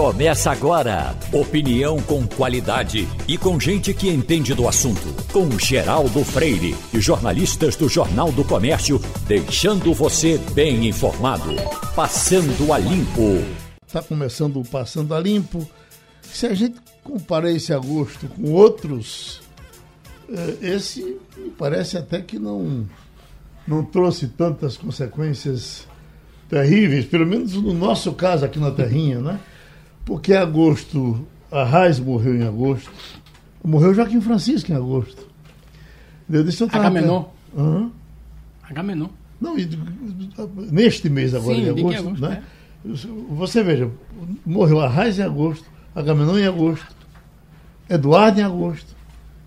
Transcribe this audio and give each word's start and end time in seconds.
Começa 0.00 0.50
agora. 0.50 1.14
Opinião 1.30 2.00
com 2.00 2.26
qualidade 2.26 3.06
e 3.28 3.36
com 3.36 3.60
gente 3.60 3.92
que 3.92 4.08
entende 4.08 4.54
do 4.54 4.66
assunto. 4.66 5.06
Com 5.30 5.50
Geraldo 5.58 6.24
Freire 6.24 6.74
e 6.94 6.98
jornalistas 6.98 7.76
do 7.76 7.86
Jornal 7.86 8.32
do 8.32 8.42
Comércio, 8.42 8.98
deixando 9.28 9.92
você 9.92 10.38
bem 10.54 10.88
informado. 10.88 11.54
Passando 11.94 12.72
a 12.72 12.78
Limpo. 12.78 13.44
Está 13.86 14.02
começando 14.02 14.58
o 14.58 14.64
Passando 14.64 15.14
a 15.14 15.20
Limpo. 15.20 15.68
Se 16.22 16.46
a 16.46 16.54
gente 16.54 16.78
comparar 17.04 17.50
esse 17.50 17.74
agosto 17.74 18.26
com 18.26 18.52
outros, 18.52 19.42
eh, 20.30 20.56
esse 20.62 21.18
parece 21.58 21.98
até 21.98 22.22
que 22.22 22.38
não, 22.38 22.88
não 23.68 23.84
trouxe 23.84 24.28
tantas 24.28 24.78
consequências 24.78 25.86
terríveis, 26.48 27.04
pelo 27.04 27.26
menos 27.26 27.52
no 27.52 27.74
nosso 27.74 28.14
caso 28.14 28.46
aqui 28.46 28.58
na 28.58 28.70
Terrinha, 28.70 29.20
né? 29.20 29.38
Porque 30.04 30.34
agosto, 30.34 31.26
a 31.50 31.64
Raiz 31.64 31.98
morreu 32.00 32.36
em 32.36 32.42
agosto, 32.42 32.90
morreu 33.64 33.94
Joaquim 33.94 34.20
Francisco 34.20 34.72
em 34.72 34.74
agosto. 34.74 35.28
Deixa 36.28 36.64
eu 36.64 36.68
Agamenon. 36.72 37.24
Uhum. 37.54 37.90
Agamenon. 38.62 39.08
Não, 39.40 39.56
neste 40.70 41.08
mês 41.08 41.34
agora, 41.34 41.54
Sim, 41.54 41.62
em 41.62 41.68
agosto, 41.70 41.98
agosto 41.98 42.20
né? 42.20 42.42
É. 42.84 42.88
Você 43.30 43.62
veja, 43.62 43.90
morreu 44.44 44.80
a 44.80 44.88
Raiz 44.88 45.18
em 45.18 45.22
agosto, 45.22 45.64
Agamenon 45.94 46.38
em 46.38 46.46
agosto, 46.46 46.86
Eduardo 47.88 48.40
em 48.40 48.42
agosto, 48.42 48.94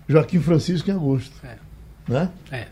Joaquim 0.08 0.40
Francisco 0.40 0.90
em 0.90 0.94
agosto. 0.94 1.32
É. 1.44 1.56
Né? 2.06 2.30
É. 2.50 2.66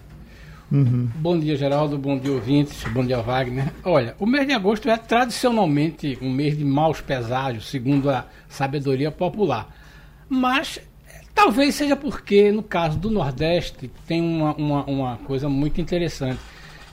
Uhum. 0.73 1.11
Bom 1.17 1.39
dia, 1.39 1.55
Geraldo. 1.55 1.99
Bom 1.99 2.19
dia, 2.19 2.33
ouvintes. 2.33 2.83
Bom 2.85 3.05
dia, 3.05 3.21
Wagner. 3.21 3.71
Olha, 3.85 4.17
o 4.19 4.25
mês 4.25 4.47
de 4.47 4.55
agosto 4.55 4.89
é 4.89 4.97
tradicionalmente 4.97 6.19
um 6.23 6.31
mês 6.31 6.57
de 6.57 6.65
maus 6.65 7.03
peságios, 7.03 7.69
segundo 7.69 8.09
a 8.09 8.25
sabedoria 8.48 9.11
popular. 9.11 9.69
Mas 10.31 10.81
talvez 11.34 11.75
seja 11.75 11.95
porque, 11.95 12.51
no 12.51 12.62
caso 12.62 12.98
do 12.98 13.11
Nordeste, 13.11 13.91
tem 14.06 14.23
uma, 14.23 14.55
uma, 14.55 14.84
uma 14.87 15.17
coisa 15.19 15.47
muito 15.47 15.79
interessante. 15.79 16.41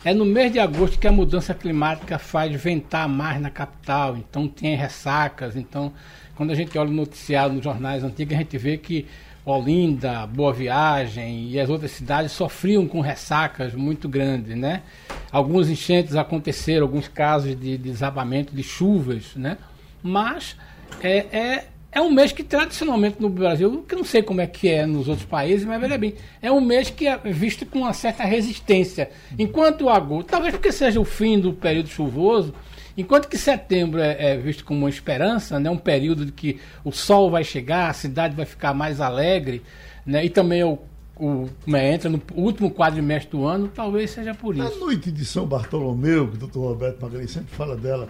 É 0.04 0.14
no 0.14 0.26
mês 0.26 0.52
de 0.52 0.60
agosto 0.60 1.00
que 1.00 1.08
a 1.08 1.12
mudança 1.12 1.54
climática 1.54 2.20
faz 2.20 2.54
ventar 2.62 3.08
mais 3.08 3.40
na 3.40 3.50
capital, 3.50 4.18
então 4.18 4.46
tem 4.46 4.76
ressacas. 4.76 5.56
Então, 5.56 5.94
quando 6.36 6.52
a 6.52 6.56
gente 6.56 6.78
olha 6.78 6.90
o 6.90 6.94
noticiário 6.94 7.56
nos 7.56 7.64
jornais 7.64 8.04
antigos, 8.04 8.34
a 8.34 8.38
gente 8.38 8.58
vê 8.58 8.78
que 8.78 9.06
Olinda, 9.52 10.28
Boa 10.28 10.54
Viagem 10.54 11.50
e 11.50 11.60
as 11.60 11.70
outras 11.70 11.92
cidades 11.92 12.32
sofriam 12.32 12.88
com 12.88 13.02
ressacas 13.02 13.74
muito 13.74 14.08
grandes, 14.08 14.56
né? 14.56 14.84
Alguns 15.32 15.70
enchentes 15.70 16.16
aconteceram, 16.16 16.84
alguns 16.84 17.08
casos 17.08 17.60
de, 17.60 17.78
desabamento 17.78 18.56
de 18.56 18.62
chuvas, 18.62 19.36
né? 19.36 19.58
Mas 20.04 20.56
é, 21.02 21.18
é, 21.32 21.66
é 21.92 22.00
um 22.00 22.12
mês 22.12 22.32
que 22.32 22.44
tradicionalmente 22.44 23.20
no 23.20 23.30
Brasil, 23.30 23.84
que 23.88 23.96
não 23.96 24.04
sei 24.04 24.22
como 24.22 24.40
é 24.40 24.46
que 24.46 24.68
é 24.70 24.86
nos 24.86 25.08
outros 25.08 25.26
países, 25.26 25.66
mas 25.66 25.82
veja 25.82 25.98
bem, 25.98 26.14
é 26.42 26.52
um 26.52 26.62
mês 26.62 26.92
que 26.92 27.08
é 27.08 27.18
visto 27.18 27.66
com 27.66 27.80
uma 27.80 27.94
certa 27.94 28.24
resistência. 28.24 29.10
Enquanto 29.38 29.86
o 29.86 29.90
agosto, 29.90 30.28
talvez 30.28 30.54
porque 30.54 30.72
seja 30.72 31.00
o 31.00 31.06
fim 31.06 31.40
do 31.40 31.54
período 31.54 31.90
chuvoso, 31.90 32.54
Enquanto 33.00 33.30
que 33.30 33.38
setembro 33.38 34.02
é, 34.02 34.34
é, 34.34 34.38
visto 34.38 34.66
como 34.66 34.82
uma 34.82 34.90
esperança, 34.90 35.58
né, 35.58 35.70
um 35.70 35.78
período 35.78 36.26
de 36.26 36.34
que 36.34 36.60
o 36.84 36.92
sol 36.92 37.32
vai 37.32 37.46
chegar, 37.46 37.90
a 37.90 37.94
cidade 37.94 38.36
vai 38.36 38.46
ficar 38.46 38.74
mais 38.74 39.00
alegre, 39.00 39.64
né, 40.06 40.26
e 40.26 40.30
também 40.30 40.66
o, 40.66 40.78
o, 41.16 41.48
é, 41.74 41.94
entra 41.94 42.10
no 42.10 42.22
último 42.36 42.70
quadrimestre 42.70 43.32
do 43.32 43.46
ano, 43.46 43.70
talvez 43.74 44.12
seja 44.12 44.36
por 44.36 44.54
isso. 44.54 44.68
A 44.68 44.76
noite 44.78 45.12
de 45.12 45.24
São 45.24 45.46
Bartolomeu, 45.46 46.28
que 46.28 46.36
o 46.36 46.40
doutor 46.40 46.74
Roberto 46.74 47.02
Magalhães 47.02 47.32
sempre 47.32 47.56
fala 47.56 47.78
dela, 47.78 48.10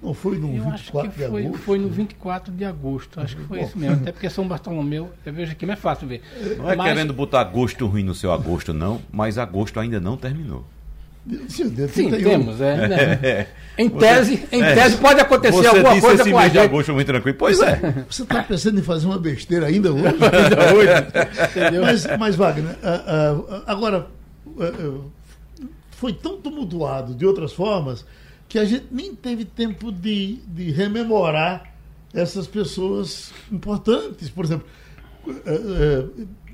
não 0.00 0.14
foi 0.14 0.38
no 0.38 0.54
Eu 0.54 0.62
24 0.70 1.10
de 1.10 1.26
foi, 1.26 1.44
agosto? 1.44 1.58
Foi 1.64 1.78
no 1.80 1.88
24 1.88 2.54
de 2.54 2.64
agosto, 2.64 3.20
acho 3.20 3.36
que 3.36 3.42
foi 3.42 3.62
isso 3.62 3.76
mesmo. 3.76 3.96
Até 3.96 4.12
porque 4.12 4.30
São 4.30 4.46
Bartolomeu, 4.46 5.10
eu 5.26 5.32
vejo 5.32 5.50
aqui, 5.50 5.66
não 5.66 5.72
é 5.72 5.76
fácil 5.76 6.06
ver. 6.06 6.22
Não 6.56 6.70
é 6.70 6.76
mas... 6.76 6.86
querendo 6.86 7.12
botar 7.12 7.40
agosto 7.40 7.84
ruim 7.88 8.04
no 8.04 8.14
seu 8.14 8.30
agosto, 8.30 8.72
não, 8.72 9.02
mas 9.10 9.36
agosto 9.36 9.80
ainda 9.80 9.98
não 9.98 10.16
terminou. 10.16 10.64
Sim, 11.48 12.10
temos, 12.10 12.60
é. 12.60 12.88
Né? 12.88 13.46
Em 13.76 13.88
tese, 13.88 14.42
em 14.50 14.62
é. 14.62 14.74
tese 14.74 14.96
pode 14.96 15.20
acontecer 15.20 15.52
você 15.56 15.68
alguma 15.68 15.90
disse 15.90 16.06
coisa 16.06 16.22
esse 16.22 16.30
com 16.32 16.38
a 16.38 16.42
gente. 16.42 16.52
de 16.52 16.58
agosto 16.58 16.92
muito 16.92 17.06
tranquilo. 17.06 17.36
Pois 17.38 17.60
é. 17.60 17.76
Você 18.10 18.22
está 18.22 18.42
pensando 18.42 18.80
em 18.80 18.82
fazer 18.82 19.06
uma 19.06 19.18
besteira 19.18 19.66
ainda 19.66 19.92
hoje? 19.92 20.06
ainda 20.18 20.74
hoje. 20.74 22.08
mas, 22.08 22.18
mas, 22.18 22.36
Wagner, 22.36 22.76
agora, 23.66 24.08
foi 25.92 26.12
tão 26.12 26.38
tumultuado 26.38 27.14
de 27.14 27.24
outras 27.24 27.52
formas 27.52 28.04
que 28.48 28.58
a 28.58 28.64
gente 28.64 28.86
nem 28.90 29.14
teve 29.14 29.44
tempo 29.44 29.92
de, 29.92 30.40
de 30.48 30.70
rememorar 30.72 31.72
essas 32.12 32.46
pessoas 32.46 33.32
importantes. 33.52 34.28
Por 34.30 34.44
exemplo, 34.44 34.66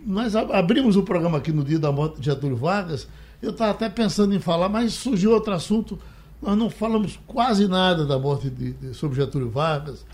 nós 0.05 0.37
abrimos 0.37 0.97
o 0.97 1.03
programa 1.03 1.39
aqui 1.39 1.53
no 1.53 1.65
dia 1.65 1.79
da 1.79 1.91
morte 1.91 2.21
de 2.21 2.27
Getúlio 2.27 2.57
Vargas 2.57 3.09
eu 3.45 3.51
estava 3.51 3.71
até 3.73 3.89
pensando 3.89 4.35
em 4.35 4.41
falar, 4.41 4.69
mas 4.69 4.93
surgiu 4.93 5.33
outro 5.33 5.53
assunto. 5.53 5.99
Nós 6.41 6.57
não 6.57 6.69
falamos 6.69 7.19
quase 7.27 7.69
nada 7.69 8.05
da 8.05 8.19
morte 8.19 8.51
de, 8.51 8.73
de 8.73 8.95
sobre 8.95 9.17
Getúlio 9.17 9.51
Vargas, 9.51 10.05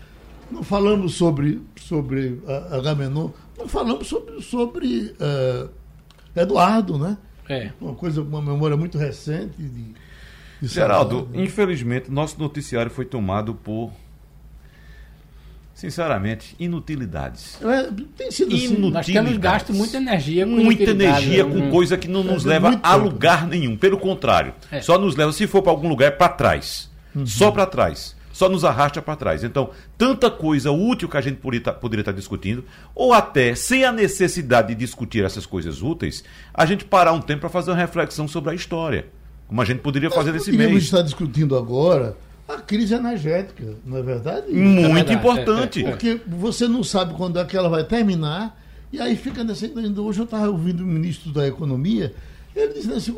não 0.49 0.63
falamos 0.63 1.15
sobre, 1.15 1.61
sobre 1.75 2.41
uh, 2.45 2.75
Agamenon, 2.75 3.29
não 3.57 3.67
falamos 3.67 4.07
sobre, 4.07 4.41
sobre 4.41 5.15
uh, 5.19 5.69
Eduardo, 6.35 6.97
né? 6.97 7.17
É. 7.49 7.71
Uma 7.79 7.95
coisa, 7.95 8.21
uma 8.21 8.41
memória 8.41 8.77
muito 8.77 8.97
recente 8.97 9.61
de, 9.61 9.93
de 10.61 10.67
Geraldo, 10.67 11.27
né? 11.31 11.43
infelizmente, 11.43 12.09
nosso 12.09 12.39
noticiário 12.39 12.91
foi 12.91 13.05
tomado 13.05 13.55
por 13.55 13.91
sinceramente, 15.81 16.55
inutilidades. 16.59 17.57
É, 17.59 17.89
tem 18.15 18.29
sido 18.29 18.55
assim. 18.55 18.77
Nós 18.77 19.03
temos 19.03 19.35
gasto 19.37 19.73
muita 19.73 19.97
energia 19.97 20.45
com 20.45 20.51
Muita 20.51 20.91
energia 20.91 21.43
com 21.43 21.57
hum. 21.57 21.71
coisa 21.71 21.97
que 21.97 22.07
não 22.07 22.23
nos 22.23 22.45
é, 22.45 22.49
leva 22.49 22.79
a 22.83 22.93
lugar 22.93 23.47
nenhum. 23.47 23.75
Pelo 23.75 23.97
contrário, 23.97 24.53
é. 24.71 24.79
só 24.79 24.99
nos 24.99 25.15
leva, 25.15 25.31
se 25.31 25.47
for 25.47 25.63
para 25.63 25.71
algum 25.71 25.89
lugar, 25.89 26.11
para 26.17 26.29
trás. 26.29 26.87
Uhum. 27.15 27.25
Só 27.25 27.49
para 27.49 27.65
trás. 27.65 28.15
Só 28.31 28.47
nos 28.47 28.63
arrasta 28.63 29.01
para 29.01 29.15
trás. 29.15 29.43
Então, 29.43 29.71
tanta 29.97 30.29
coisa 30.29 30.71
útil 30.71 31.09
que 31.09 31.17
a 31.17 31.21
gente 31.21 31.37
poderia 31.37 31.61
estar, 31.61 31.73
tá, 31.73 31.79
poderia 31.79 32.01
estar 32.01 32.13
tá 32.13 32.17
discutindo, 32.17 32.63
ou 32.93 33.11
até, 33.11 33.55
sem 33.55 33.83
a 33.83 33.91
necessidade 33.91 34.67
de 34.67 34.75
discutir 34.75 35.25
essas 35.25 35.47
coisas 35.47 35.81
úteis, 35.81 36.23
a 36.53 36.63
gente 36.63 36.85
parar 36.85 37.11
um 37.13 37.21
tempo 37.21 37.41
para 37.41 37.49
fazer 37.49 37.71
uma 37.71 37.77
reflexão 37.77 38.27
sobre 38.27 38.51
a 38.51 38.53
história. 38.53 39.07
Como 39.47 39.59
a 39.59 39.65
gente 39.65 39.79
poderia 39.79 40.09
Nós 40.09 40.15
fazer 40.15 40.31
nesse 40.31 40.51
mês. 40.51 40.71
Nós 40.71 40.83
estar 40.83 41.01
discutindo 41.01 41.57
agora 41.57 42.15
a 42.55 42.61
crise 42.61 42.93
energética, 42.93 43.75
não 43.85 43.97
é 43.97 44.01
verdade? 44.01 44.51
Muito 44.51 44.85
é 44.85 44.93
verdade. 44.93 45.13
importante. 45.13 45.83
Porque 45.83 46.21
você 46.27 46.67
não 46.67 46.83
sabe 46.83 47.13
quando 47.13 47.39
é 47.39 47.45
que 47.45 47.55
ela 47.55 47.69
vai 47.69 47.83
terminar, 47.83 48.59
e 48.91 48.99
aí 48.99 49.15
fica 49.15 49.43
nessa. 49.43 49.65
Hoje 49.67 50.19
eu 50.19 50.25
estava 50.25 50.49
ouvindo 50.49 50.81
o 50.81 50.87
ministro 50.87 51.31
da 51.31 51.47
Economia, 51.47 52.13
ele 52.55 52.73
dizendo 52.73 52.95
assim: 52.95 53.15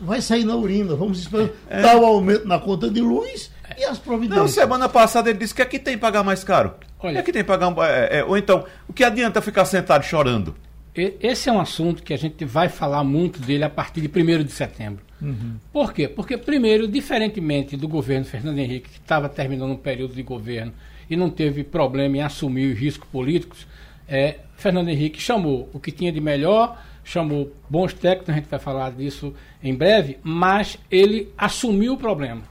vai 0.00 0.20
sair 0.20 0.44
na 0.44 0.56
urina, 0.56 0.94
vamos 0.94 1.20
esperar 1.20 1.50
é. 1.68 1.80
dar 1.80 1.96
o 1.96 2.04
aumento 2.04 2.46
na 2.46 2.58
conta 2.58 2.90
de 2.90 3.00
luz 3.00 3.50
e 3.76 3.84
as 3.84 3.98
providências. 3.98 4.40
Não, 4.40 4.48
semana 4.48 4.88
passada 4.88 5.30
ele 5.30 5.38
disse 5.38 5.54
que 5.54 5.62
aqui 5.62 5.78
tem 5.78 5.94
que 5.94 6.00
pagar 6.00 6.24
mais 6.24 6.42
caro. 6.42 6.74
Olha, 7.00 7.20
aqui 7.20 7.32
tem 7.32 7.42
que 7.42 7.48
pagar. 7.48 7.72
É, 7.88 8.18
é, 8.18 8.24
ou 8.24 8.36
então, 8.36 8.64
o 8.88 8.92
que 8.92 9.04
adianta 9.04 9.40
ficar 9.40 9.64
sentado 9.64 10.02
chorando? 10.02 10.54
Esse 10.94 11.48
é 11.48 11.52
um 11.52 11.60
assunto 11.60 12.02
que 12.02 12.12
a 12.12 12.18
gente 12.18 12.44
vai 12.44 12.68
falar 12.68 13.04
muito 13.04 13.40
dele 13.40 13.62
a 13.62 13.70
partir 13.70 14.00
de 14.00 14.08
1 14.08 14.42
de 14.42 14.50
setembro. 14.50 15.04
Uhum. 15.20 15.56
Por 15.72 15.92
quê? 15.92 16.08
Porque, 16.08 16.36
primeiro, 16.36 16.86
diferentemente 16.86 17.76
do 17.76 17.88
governo 17.88 18.24
Fernando 18.24 18.58
Henrique, 18.58 18.88
que 18.88 18.98
estava 18.98 19.28
terminando 19.28 19.72
um 19.72 19.76
período 19.76 20.14
de 20.14 20.22
governo 20.22 20.72
e 21.10 21.16
não 21.16 21.30
teve 21.30 21.64
problema 21.64 22.18
em 22.18 22.22
assumir 22.22 22.72
os 22.72 22.78
riscos 22.78 23.08
políticos, 23.08 23.66
é, 24.06 24.36
Fernando 24.56 24.88
Henrique 24.88 25.20
chamou 25.20 25.68
o 25.72 25.80
que 25.80 25.92
tinha 25.92 26.12
de 26.12 26.20
melhor, 26.20 26.80
chamou 27.04 27.52
bons 27.68 27.92
técnicos, 27.92 28.30
a 28.30 28.32
gente 28.34 28.48
vai 28.48 28.58
falar 28.58 28.90
disso 28.92 29.34
em 29.62 29.74
breve, 29.74 30.18
mas 30.22 30.78
ele 30.90 31.32
assumiu 31.36 31.94
o 31.94 31.96
problema. 31.96 32.42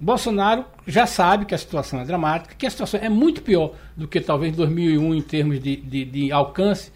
Bolsonaro 0.00 0.64
já 0.86 1.06
sabe 1.06 1.44
que 1.44 1.54
a 1.54 1.58
situação 1.58 2.00
é 2.00 2.04
dramática, 2.04 2.54
que 2.56 2.66
a 2.66 2.70
situação 2.70 3.00
é 3.02 3.08
muito 3.08 3.42
pior 3.42 3.74
do 3.96 4.06
que 4.06 4.20
talvez 4.20 4.54
2001 4.54 5.14
em 5.14 5.20
termos 5.20 5.60
de, 5.60 5.76
de, 5.76 6.04
de 6.04 6.32
alcance 6.32 6.92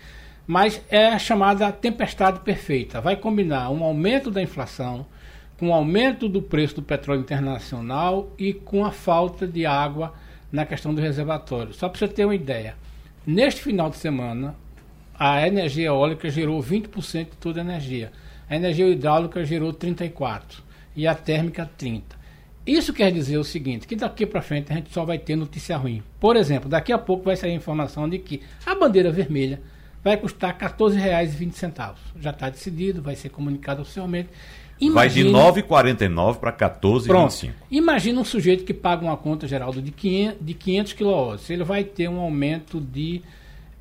mas 0.52 0.82
é 0.90 1.06
a 1.06 1.18
chamada 1.18 1.72
tempestade 1.72 2.40
perfeita. 2.40 3.00
Vai 3.00 3.16
combinar 3.16 3.70
um 3.70 3.82
aumento 3.82 4.30
da 4.30 4.42
inflação 4.42 5.06
com 5.58 5.70
o 5.70 5.72
aumento 5.72 6.28
do 6.28 6.42
preço 6.42 6.74
do 6.74 6.82
petróleo 6.82 7.22
internacional 7.22 8.30
e 8.38 8.52
com 8.52 8.84
a 8.84 8.90
falta 8.90 9.46
de 9.46 9.64
água 9.64 10.12
na 10.52 10.66
questão 10.66 10.94
do 10.94 11.00
reservatório. 11.00 11.72
Só 11.72 11.88
para 11.88 11.98
você 11.98 12.06
ter 12.06 12.26
uma 12.26 12.34
ideia, 12.34 12.74
neste 13.26 13.62
final 13.62 13.88
de 13.88 13.96
semana, 13.96 14.54
a 15.18 15.46
energia 15.46 15.86
eólica 15.86 16.28
gerou 16.28 16.62
20% 16.62 17.30
de 17.30 17.36
toda 17.38 17.62
a 17.62 17.64
energia. 17.64 18.12
A 18.46 18.54
energia 18.54 18.86
hidráulica 18.86 19.42
gerou 19.46 19.72
34% 19.72 20.60
e 20.94 21.06
a 21.06 21.14
térmica 21.14 21.70
30%. 21.78 22.02
Isso 22.66 22.92
quer 22.92 23.10
dizer 23.10 23.38
o 23.38 23.44
seguinte, 23.44 23.86
que 23.86 23.96
daqui 23.96 24.26
para 24.26 24.42
frente 24.42 24.70
a 24.70 24.74
gente 24.76 24.92
só 24.92 25.02
vai 25.02 25.18
ter 25.18 25.34
notícia 25.34 25.78
ruim. 25.78 26.02
Por 26.20 26.36
exemplo, 26.36 26.68
daqui 26.68 26.92
a 26.92 26.98
pouco 26.98 27.24
vai 27.24 27.36
sair 27.36 27.52
a 27.52 27.56
informação 27.56 28.06
de 28.06 28.18
que 28.18 28.42
a 28.66 28.74
bandeira 28.74 29.10
vermelha 29.10 29.58
vai 30.02 30.16
custar 30.16 30.56
R$ 30.58 30.68
14,20. 30.68 31.94
Já 32.20 32.30
está 32.30 32.50
decidido, 32.50 33.02
vai 33.02 33.14
ser 33.14 33.28
comunicado 33.28 33.82
oficialmente. 33.82 34.28
Vai 34.92 35.08
de 35.08 35.24
9,49 35.24 36.38
para 36.38 36.52
14,25. 36.52 37.52
Imagina 37.70 38.20
um 38.20 38.24
sujeito 38.24 38.64
que 38.64 38.74
paga 38.74 39.04
uma 39.04 39.16
conta, 39.16 39.46
Geraldo, 39.46 39.80
de 39.80 39.92
500, 39.92 40.44
de 40.44 40.54
500 40.54 40.92
kW. 40.94 41.36
Ele 41.50 41.64
vai 41.64 41.84
ter 41.84 42.08
um 42.08 42.18
aumento 42.18 42.80
de 42.80 43.22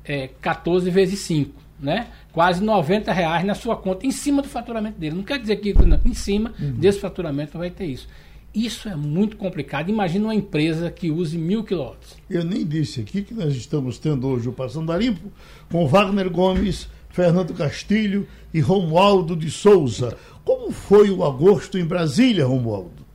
é, 0.04 0.28
14 0.40 0.88
vezes 0.90 1.18
5, 1.20 1.52
né? 1.80 2.06
Quase 2.32 2.62
90 2.62 3.12
reais 3.12 3.44
na 3.44 3.54
sua 3.54 3.76
conta, 3.76 4.06
em 4.06 4.12
cima 4.12 4.42
do 4.42 4.48
faturamento 4.48 4.98
dele. 4.98 5.16
Não 5.16 5.24
quer 5.24 5.38
dizer 5.40 5.56
que 5.56 5.74
não, 5.74 6.00
em 6.04 6.14
cima 6.14 6.52
uhum. 6.60 6.72
desse 6.72 7.00
faturamento 7.00 7.58
vai 7.58 7.70
ter 7.70 7.86
isso. 7.86 8.08
Isso 8.54 8.88
é 8.88 8.94
muito 8.94 9.38
complicado. 9.38 9.88
Imagina 9.88 10.26
uma 10.26 10.34
empresa 10.34 10.90
que 10.90 11.10
use 11.10 11.38
mil 11.38 11.64
quilowatts. 11.64 12.18
Eu 12.28 12.44
nem 12.44 12.66
disse 12.66 13.00
aqui 13.00 13.22
que 13.22 13.32
nós 13.32 13.54
estamos 13.54 13.98
tendo 13.98 14.28
hoje 14.28 14.46
o 14.48 14.52
Passando 14.52 14.92
a 14.92 14.98
Limpo 14.98 15.32
com 15.70 15.86
Wagner 15.86 16.28
Gomes, 16.28 16.86
Fernando 17.08 17.54
Castilho 17.54 18.28
e 18.52 18.60
Romualdo 18.60 19.34
de 19.34 19.50
Souza. 19.50 20.18
Como 20.44 20.70
foi 20.70 21.08
o 21.08 21.24
agosto 21.24 21.78
em 21.78 21.84
Brasília, 21.84 22.44
Romualdo? 22.44 23.06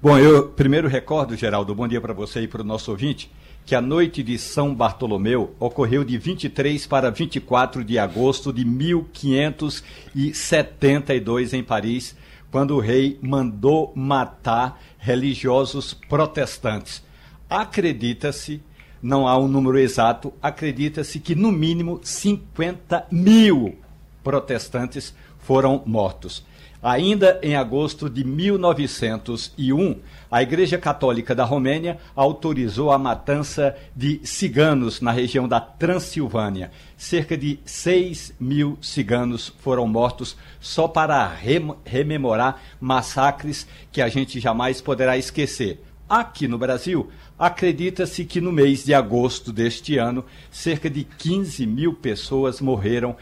Bom, 0.00 0.16
eu 0.18 0.50
primeiro 0.50 0.86
recordo, 0.88 1.34
Geraldo, 1.34 1.74
bom 1.74 1.88
dia 1.88 2.00
para 2.00 2.12
você 2.12 2.42
e 2.42 2.48
para 2.48 2.62
o 2.62 2.64
nosso 2.64 2.92
ouvinte, 2.92 3.28
que 3.64 3.74
a 3.74 3.80
noite 3.80 4.22
de 4.22 4.38
São 4.38 4.72
Bartolomeu 4.72 5.52
ocorreu 5.58 6.04
de 6.04 6.16
23 6.16 6.86
para 6.86 7.10
24 7.10 7.82
de 7.82 7.98
agosto 7.98 8.52
de 8.52 8.64
1572 8.64 11.54
em 11.54 11.64
Paris, 11.64 12.14
quando 12.50 12.76
o 12.76 12.80
rei 12.80 13.18
mandou 13.22 13.92
matar 13.94 14.80
religiosos 14.98 15.94
protestantes. 15.94 17.02
Acredita-se, 17.48 18.62
não 19.02 19.28
há 19.28 19.38
um 19.38 19.48
número 19.48 19.78
exato, 19.78 20.32
acredita-se 20.42 21.20
que 21.20 21.34
no 21.34 21.52
mínimo 21.52 22.00
50 22.02 23.06
mil 23.10 23.78
protestantes 24.22 25.14
foram 25.38 25.82
mortos. 25.86 26.44
Ainda 26.86 27.40
em 27.42 27.56
agosto 27.56 28.08
de 28.08 28.22
1901, 28.22 29.96
a 30.30 30.40
Igreja 30.40 30.78
Católica 30.78 31.34
da 31.34 31.44
Romênia 31.44 31.98
autorizou 32.14 32.92
a 32.92 32.98
matança 32.98 33.76
de 33.96 34.20
ciganos 34.22 35.00
na 35.00 35.10
região 35.10 35.48
da 35.48 35.58
Transilvânia. 35.58 36.70
Cerca 36.96 37.36
de 37.36 37.58
6 37.64 38.34
mil 38.38 38.78
ciganos 38.80 39.52
foram 39.58 39.88
mortos 39.88 40.36
só 40.60 40.86
para 40.86 41.26
rem 41.26 41.74
rememorar 41.84 42.62
massacres 42.80 43.66
que 43.90 44.00
a 44.00 44.06
gente 44.08 44.38
jamais 44.38 44.80
poderá 44.80 45.18
esquecer. 45.18 45.82
Aqui 46.08 46.46
no 46.46 46.56
Brasil, 46.56 47.10
acredita-se 47.36 48.24
que 48.24 48.40
no 48.40 48.52
mês 48.52 48.84
de 48.84 48.94
agosto 48.94 49.52
deste 49.52 49.98
ano, 49.98 50.24
cerca 50.52 50.88
de 50.88 51.02
15 51.02 51.66
mil 51.66 51.94
pessoas 51.94 52.60
morreram 52.60 53.16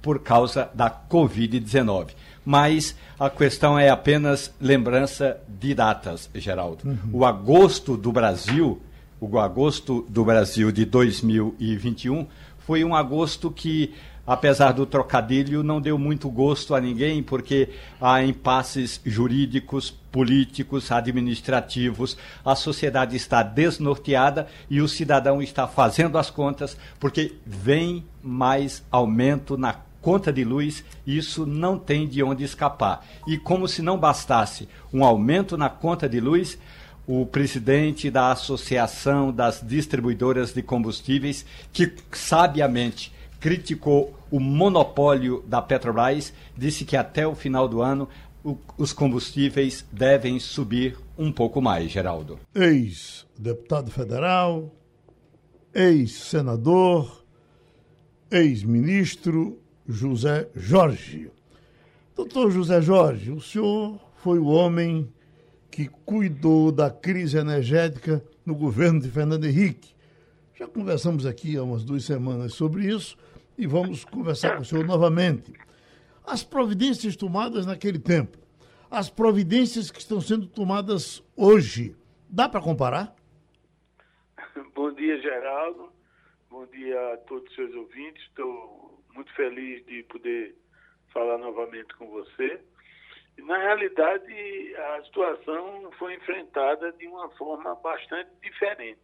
por 0.00 0.20
causa 0.20 0.70
da 0.72 0.88
Covid-19 0.88 2.10
mas 2.50 2.96
a 3.16 3.30
questão 3.30 3.78
é 3.78 3.90
apenas 3.90 4.52
lembrança 4.60 5.40
de 5.48 5.72
datas, 5.72 6.28
Geraldo. 6.34 6.84
Uhum. 6.84 6.98
O 7.12 7.24
agosto 7.24 7.96
do 7.96 8.10
Brasil, 8.10 8.82
o 9.20 9.38
agosto 9.38 10.04
do 10.08 10.24
Brasil 10.24 10.72
de 10.72 10.84
2021 10.84 12.26
foi 12.58 12.82
um 12.82 12.92
agosto 12.92 13.52
que 13.52 13.94
apesar 14.26 14.72
do 14.72 14.84
trocadilho, 14.86 15.62
não 15.62 15.80
deu 15.80 15.98
muito 15.98 16.28
gosto 16.28 16.74
a 16.74 16.80
ninguém, 16.80 17.20
porque 17.20 17.70
há 18.00 18.22
impasses 18.22 19.00
jurídicos, 19.04 19.90
políticos, 19.90 20.92
administrativos, 20.92 22.16
a 22.44 22.54
sociedade 22.54 23.16
está 23.16 23.42
desnorteada 23.42 24.46
e 24.68 24.80
o 24.80 24.88
cidadão 24.88 25.42
está 25.42 25.66
fazendo 25.66 26.16
as 26.16 26.30
contas, 26.30 26.76
porque 27.00 27.34
vem 27.44 28.04
mais 28.22 28.84
aumento 28.90 29.56
na 29.56 29.74
conta 30.00 30.32
de 30.32 30.44
luz, 30.44 30.84
isso 31.06 31.46
não 31.46 31.78
tem 31.78 32.06
de 32.06 32.22
onde 32.22 32.44
escapar. 32.44 33.06
E 33.26 33.36
como 33.36 33.68
se 33.68 33.82
não 33.82 33.98
bastasse 33.98 34.68
um 34.92 35.04
aumento 35.04 35.56
na 35.56 35.68
conta 35.68 36.08
de 36.08 36.20
luz, 36.20 36.58
o 37.06 37.26
presidente 37.26 38.10
da 38.10 38.30
Associação 38.32 39.32
das 39.32 39.60
Distribuidoras 39.60 40.52
de 40.52 40.62
Combustíveis, 40.62 41.44
que 41.72 41.92
sabiamente 42.12 43.12
criticou 43.40 44.14
o 44.30 44.38
monopólio 44.38 45.42
da 45.46 45.60
Petrobras, 45.62 46.32
disse 46.56 46.84
que 46.84 46.96
até 46.96 47.26
o 47.26 47.34
final 47.34 47.66
do 47.66 47.82
ano 47.82 48.08
o, 48.44 48.56
os 48.78 48.92
combustíveis 48.92 49.84
devem 49.90 50.38
subir 50.38 50.96
um 51.18 51.32
pouco 51.32 51.60
mais, 51.60 51.90
Geraldo. 51.90 52.38
Ex-deputado 52.54 53.90
federal, 53.90 54.74
ex-senador, 55.74 57.24
ex-ministro 58.30 59.58
José 59.90 60.48
Jorge. 60.54 61.30
Doutor 62.14 62.50
José 62.50 62.80
Jorge, 62.80 63.30
o 63.30 63.40
senhor 63.40 63.98
foi 64.16 64.38
o 64.38 64.46
homem 64.46 65.12
que 65.70 65.88
cuidou 65.88 66.70
da 66.70 66.90
crise 66.90 67.38
energética 67.38 68.22
no 68.44 68.54
governo 68.54 69.00
de 69.00 69.10
Fernando 69.10 69.44
Henrique. 69.44 69.94
Já 70.54 70.66
conversamos 70.66 71.24
aqui 71.24 71.56
há 71.56 71.62
umas 71.62 71.84
duas 71.84 72.04
semanas 72.04 72.54
sobre 72.54 72.86
isso 72.86 73.16
e 73.56 73.66
vamos 73.66 74.04
conversar 74.04 74.56
com 74.56 74.62
o 74.62 74.64
senhor 74.64 74.86
novamente. 74.86 75.52
As 76.26 76.42
providências 76.42 77.16
tomadas 77.16 77.64
naquele 77.66 77.98
tempo, 77.98 78.38
as 78.90 79.08
providências 79.08 79.90
que 79.90 80.00
estão 80.00 80.20
sendo 80.20 80.46
tomadas 80.46 81.22
hoje, 81.36 81.96
dá 82.28 82.48
para 82.48 82.60
comparar? 82.60 83.14
Bom 84.74 84.92
dia, 84.92 85.20
Geraldo. 85.20 85.90
Bom 86.50 86.66
dia 86.66 87.14
a 87.14 87.16
todos 87.18 87.48
os 87.48 87.54
seus 87.54 87.74
ouvintes. 87.74 88.22
Estou 88.24 88.89
muito 89.14 89.32
feliz 89.34 89.84
de 89.86 90.02
poder 90.04 90.54
falar 91.12 91.38
novamente 91.38 91.94
com 91.96 92.08
você. 92.08 92.60
E, 93.36 93.42
na 93.42 93.56
realidade, 93.56 94.76
a 94.76 95.04
situação 95.04 95.90
foi 95.98 96.14
enfrentada 96.14 96.92
de 96.92 97.06
uma 97.06 97.28
forma 97.30 97.74
bastante 97.76 98.30
diferente. 98.42 99.00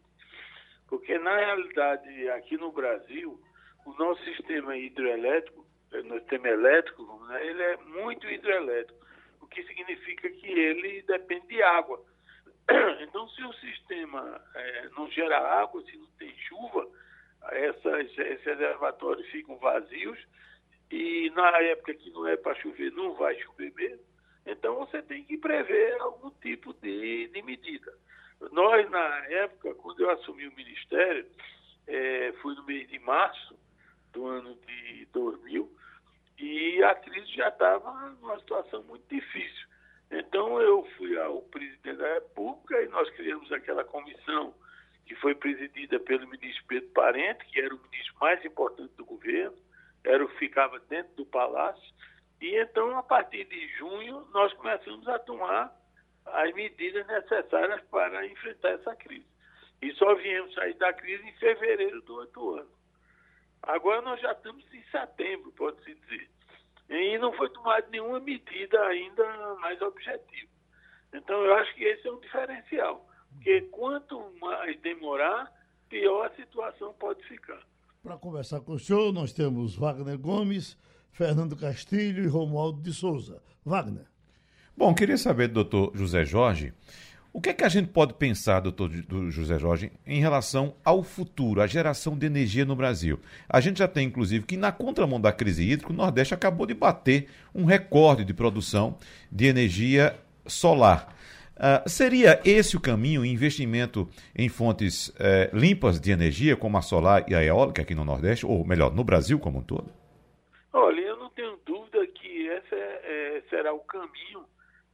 Porque, 0.88 1.18
na 1.18 1.36
realidade, 1.36 2.30
aqui 2.30 2.56
no 2.56 2.70
Brasil, 2.70 3.40
o 3.84 3.92
nosso 3.94 4.22
sistema 4.24 4.76
hidroelétrico, 4.76 5.66
eh, 5.92 6.02
nosso 6.02 6.20
sistema 6.20 6.48
elétrico, 6.48 7.26
né, 7.26 7.46
ele 7.46 7.62
é 7.62 7.76
muito 7.76 8.28
hidroelétrico, 8.28 9.06
o 9.40 9.46
que 9.46 9.62
significa 9.64 10.28
que 10.28 10.46
ele 10.46 11.02
depende 11.02 11.46
de 11.48 11.62
água. 11.62 12.02
Então, 13.00 13.28
se 13.28 13.42
o 13.44 13.52
sistema 13.54 14.40
é, 14.54 14.88
não 14.96 15.08
gera 15.10 15.38
água, 15.38 15.82
se 15.82 15.96
não 15.96 16.08
tem 16.18 16.36
chuva, 16.36 16.86
essas, 17.50 18.18
esses 18.18 18.44
reservatórios 18.44 19.26
ficam 19.28 19.56
vazios 19.56 20.18
e 20.90 21.30
na 21.30 21.50
época 21.62 21.94
que 21.94 22.10
não 22.10 22.26
é 22.26 22.36
para 22.36 22.54
chover, 22.56 22.92
não 22.92 23.14
vai 23.14 23.38
chover 23.40 23.72
mesmo. 23.74 24.04
Então 24.46 24.76
você 24.76 25.02
tem 25.02 25.24
que 25.24 25.36
prever 25.36 26.00
algum 26.00 26.30
tipo 26.30 26.72
de, 26.74 27.28
de 27.28 27.42
medida. 27.42 27.92
Nós, 28.52 28.88
na 28.90 29.26
época, 29.26 29.74
quando 29.74 30.00
eu 30.00 30.10
assumi 30.10 30.46
o 30.46 30.54
Ministério, 30.54 31.26
é, 31.86 32.32
foi 32.42 32.54
no 32.54 32.64
mês 32.64 32.88
de 32.88 32.98
março 33.00 33.58
do 34.12 34.26
ano 34.26 34.56
de 34.66 35.06
2000, 35.12 35.70
e 36.38 36.82
a 36.82 36.94
crise 36.94 37.32
já 37.34 37.48
estava 37.48 37.90
numa 38.20 38.38
situação 38.38 38.82
muito 38.84 39.04
difícil. 39.08 39.66
Então 40.10 40.60
eu 40.60 40.86
fui 40.96 41.18
ao 41.18 41.42
presidente 41.42 41.96
da 41.96 42.14
República 42.14 42.80
e 42.82 42.88
nós 42.88 43.08
criamos 43.10 43.50
aquela 43.50 43.84
comissão 43.84 44.54
que 45.06 45.14
foi 45.16 45.34
presidida 45.34 45.98
pelo 46.00 46.28
ministro 46.28 46.64
Pedro 46.66 46.88
Parente, 46.90 47.44
que 47.46 47.60
era 47.60 47.74
o 47.74 47.80
ministro 47.80 48.14
mais 48.20 48.44
importante 48.44 48.92
do 48.96 49.04
governo, 49.04 49.56
era 50.04 50.24
o 50.24 50.28
que 50.28 50.38
ficava 50.38 50.78
dentro 50.80 51.14
do 51.14 51.26
palácio. 51.26 51.94
E 52.40 52.54
então, 52.56 52.98
a 52.98 53.02
partir 53.02 53.44
de 53.44 53.68
junho, 53.78 54.26
nós 54.32 54.52
começamos 54.54 55.08
a 55.08 55.18
tomar 55.20 55.72
as 56.26 56.52
medidas 56.54 57.06
necessárias 57.06 57.80
para 57.90 58.26
enfrentar 58.26 58.70
essa 58.70 58.94
crise. 58.96 59.26
E 59.80 59.92
só 59.94 60.14
viemos 60.16 60.52
sair 60.54 60.74
da 60.74 60.92
crise 60.92 61.26
em 61.26 61.36
fevereiro 61.36 62.02
do 62.02 62.14
outro 62.16 62.56
ano. 62.56 62.70
Agora 63.62 64.00
nós 64.02 64.20
já 64.20 64.32
estamos 64.32 64.64
em 64.72 64.82
setembro, 64.90 65.52
pode-se 65.52 65.94
dizer. 65.94 66.28
E 66.88 67.18
não 67.18 67.32
foi 67.32 67.48
tomada 67.50 67.86
nenhuma 67.88 68.20
medida 68.20 68.80
ainda 68.86 69.54
mais 69.56 69.80
objetiva. 69.82 70.50
Então, 71.12 71.44
eu 71.44 71.54
acho 71.54 71.74
que 71.74 71.84
esse 71.84 72.06
é 72.06 72.12
um 72.12 72.20
diferencial. 72.20 73.06
Porque 73.36 73.60
quanto 73.70 74.20
mais 74.40 74.80
demorar, 74.80 75.52
pior 75.88 76.26
a 76.26 76.34
situação 76.34 76.92
pode 76.98 77.22
ficar. 77.28 77.60
Para 78.02 78.16
conversar 78.16 78.60
com 78.60 78.72
o 78.72 78.78
senhor, 78.78 79.12
nós 79.12 79.32
temos 79.32 79.76
Wagner 79.76 80.18
Gomes, 80.18 80.76
Fernando 81.12 81.56
Castilho 81.56 82.24
e 82.24 82.26
Romualdo 82.26 82.80
de 82.80 82.92
Souza. 82.92 83.42
Wagner. 83.64 84.06
Bom, 84.76 84.94
queria 84.94 85.16
saber, 85.16 85.48
doutor 85.48 85.90
José 85.94 86.24
Jorge, 86.24 86.72
o 87.32 87.40
que 87.40 87.50
é 87.50 87.52
que 87.52 87.64
a 87.64 87.68
gente 87.68 87.88
pode 87.88 88.14
pensar, 88.14 88.60
doutor 88.60 88.90
José 89.30 89.58
Jorge, 89.58 89.92
em 90.06 90.20
relação 90.20 90.74
ao 90.82 91.02
futuro, 91.02 91.60
à 91.60 91.66
geração 91.66 92.16
de 92.16 92.24
energia 92.24 92.64
no 92.64 92.74
Brasil? 92.74 93.20
A 93.48 93.60
gente 93.60 93.78
já 93.78 93.86
tem, 93.86 94.06
inclusive, 94.06 94.46
que 94.46 94.56
na 94.56 94.72
contramão 94.72 95.20
da 95.20 95.30
crise 95.30 95.62
hídrica, 95.62 95.92
o 95.92 95.96
Nordeste 95.96 96.32
acabou 96.32 96.66
de 96.66 96.72
bater 96.72 97.28
um 97.54 97.64
recorde 97.64 98.24
de 98.24 98.32
produção 98.32 98.96
de 99.30 99.46
energia 99.46 100.18
solar. 100.46 101.14
Uh, 101.56 101.88
seria 101.88 102.38
esse 102.44 102.76
o 102.76 102.80
caminho, 102.80 103.24
investimento 103.24 104.06
em 104.34 104.46
fontes 104.46 105.08
uh, 105.08 105.56
limpas 105.56 105.98
de 105.98 106.10
energia, 106.10 106.54
como 106.54 106.76
a 106.76 106.82
solar 106.82 107.24
e 107.30 107.34
a 107.34 107.42
eólica 107.42 107.80
aqui 107.80 107.94
no 107.94 108.04
Nordeste, 108.04 108.44
ou 108.44 108.62
melhor, 108.66 108.94
no 108.94 109.02
Brasil 109.02 109.38
como 109.38 109.60
um 109.60 109.62
todo? 109.62 109.90
Olha, 110.70 111.00
eu 111.00 111.16
não 111.16 111.30
tenho 111.30 111.58
dúvida 111.64 112.06
que 112.08 112.50
essa 112.50 112.74
é, 112.74 113.36
é 113.38 113.42
será 113.48 113.72
o 113.72 113.80
caminho, 113.80 114.44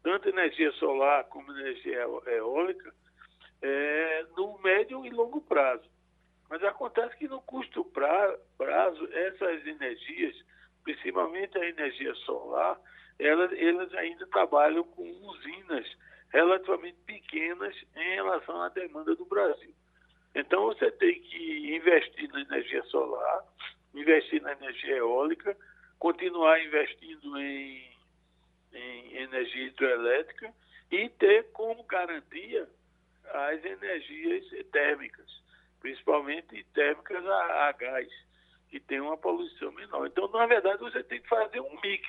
tanto 0.04 0.28
energia 0.28 0.70
solar 0.72 1.24
como 1.24 1.50
energia 1.50 2.06
eólica, 2.28 2.94
é, 3.60 4.24
no 4.36 4.56
médio 4.62 5.04
e 5.04 5.10
longo 5.10 5.40
prazo. 5.40 5.90
Mas 6.48 6.62
acontece 6.62 7.16
que 7.16 7.26
no 7.26 7.40
curto 7.40 7.84
prazo, 7.84 9.08
essas 9.12 9.66
energias, 9.66 10.36
principalmente 10.84 11.58
a 11.58 11.68
energia 11.68 12.14
solar, 12.26 12.78
elas, 13.18 13.50
elas 13.58 13.92
ainda 13.94 14.26
trabalham 14.26 14.84
com 14.84 15.02
usinas 15.02 15.86
relativamente 16.32 16.98
pequenas 17.06 17.74
em 17.94 18.14
relação 18.14 18.62
à 18.62 18.68
demanda 18.70 19.14
do 19.14 19.24
Brasil. 19.26 19.74
Então 20.34 20.66
você 20.66 20.90
tem 20.92 21.20
que 21.20 21.76
investir 21.76 22.28
na 22.30 22.40
energia 22.40 22.82
solar, 22.84 23.44
investir 23.94 24.40
na 24.40 24.52
energia 24.52 24.96
eólica, 24.96 25.56
continuar 25.98 26.60
investindo 26.64 27.38
em, 27.38 27.92
em 28.72 29.16
energia 29.18 29.66
hidroelétrica 29.66 30.52
e 30.90 31.08
ter 31.10 31.50
como 31.52 31.84
garantia 31.84 32.68
as 33.24 33.64
energias 33.64 34.44
térmicas, 34.70 35.30
principalmente 35.80 36.64
térmicas 36.74 37.24
a, 37.26 37.68
a 37.68 37.72
gás, 37.72 38.08
que 38.70 38.80
tem 38.80 39.00
uma 39.00 39.18
poluição 39.18 39.70
menor. 39.72 40.06
Então, 40.06 40.28
na 40.28 40.46
verdade, 40.46 40.80
você 40.80 41.02
tem 41.04 41.20
que 41.20 41.28
fazer 41.28 41.60
um 41.60 41.80
mix. 41.82 42.08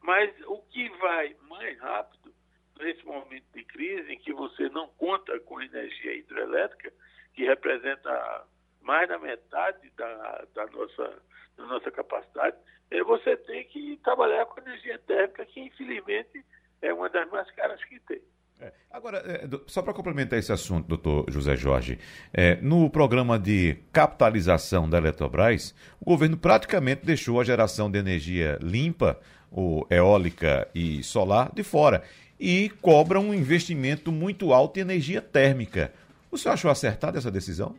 Mas 0.00 0.30
o 0.46 0.58
que 0.70 0.88
vai 0.98 1.34
mais 1.48 1.78
rápido 1.80 2.33
nesse 2.78 3.04
momento 3.04 3.44
de 3.54 3.64
crise, 3.64 4.12
em 4.12 4.18
que 4.18 4.32
você 4.32 4.68
não 4.68 4.88
conta 4.98 5.38
com 5.40 5.60
energia 5.60 6.14
hidrelétrica, 6.14 6.92
que 7.32 7.44
representa 7.44 8.44
mais 8.80 9.08
da 9.08 9.18
metade 9.18 9.90
da, 9.96 10.44
da, 10.54 10.66
nossa, 10.66 11.22
da 11.56 11.66
nossa 11.66 11.90
capacidade, 11.90 12.56
é 12.90 13.02
você 13.02 13.36
tem 13.36 13.64
que 13.64 13.98
trabalhar 14.04 14.46
com 14.46 14.60
energia 14.60 14.98
térmica, 14.98 15.44
que 15.46 15.60
infelizmente 15.60 16.44
é 16.82 16.92
uma 16.92 17.08
das 17.08 17.28
mais 17.30 17.50
caras 17.52 17.82
que 17.84 17.98
tem. 18.00 18.20
É. 18.60 18.72
Agora, 18.90 19.18
é, 19.18 19.48
só 19.66 19.82
para 19.82 19.92
complementar 19.92 20.38
esse 20.38 20.52
assunto, 20.52 20.86
doutor 20.86 21.24
José 21.28 21.56
Jorge, 21.56 21.98
é, 22.32 22.56
no 22.56 22.88
programa 22.88 23.38
de 23.38 23.76
capitalização 23.92 24.88
da 24.88 24.98
Eletrobras, 24.98 25.74
o 26.00 26.04
governo 26.04 26.36
praticamente 26.36 27.04
deixou 27.04 27.40
a 27.40 27.44
geração 27.44 27.90
de 27.90 27.98
energia 27.98 28.58
limpa, 28.62 29.20
ou 29.50 29.86
eólica 29.88 30.68
e 30.74 31.02
solar, 31.04 31.52
de 31.54 31.62
fora 31.62 32.02
e 32.38 32.70
cobra 32.80 33.18
um 33.20 33.32
investimento 33.32 34.10
muito 34.10 34.52
alto 34.52 34.78
em 34.78 34.82
energia 34.82 35.22
térmica. 35.22 35.92
O 36.30 36.36
senhor 36.36 36.54
achou 36.54 36.70
acertada 36.70 37.18
essa 37.18 37.30
decisão? 37.30 37.78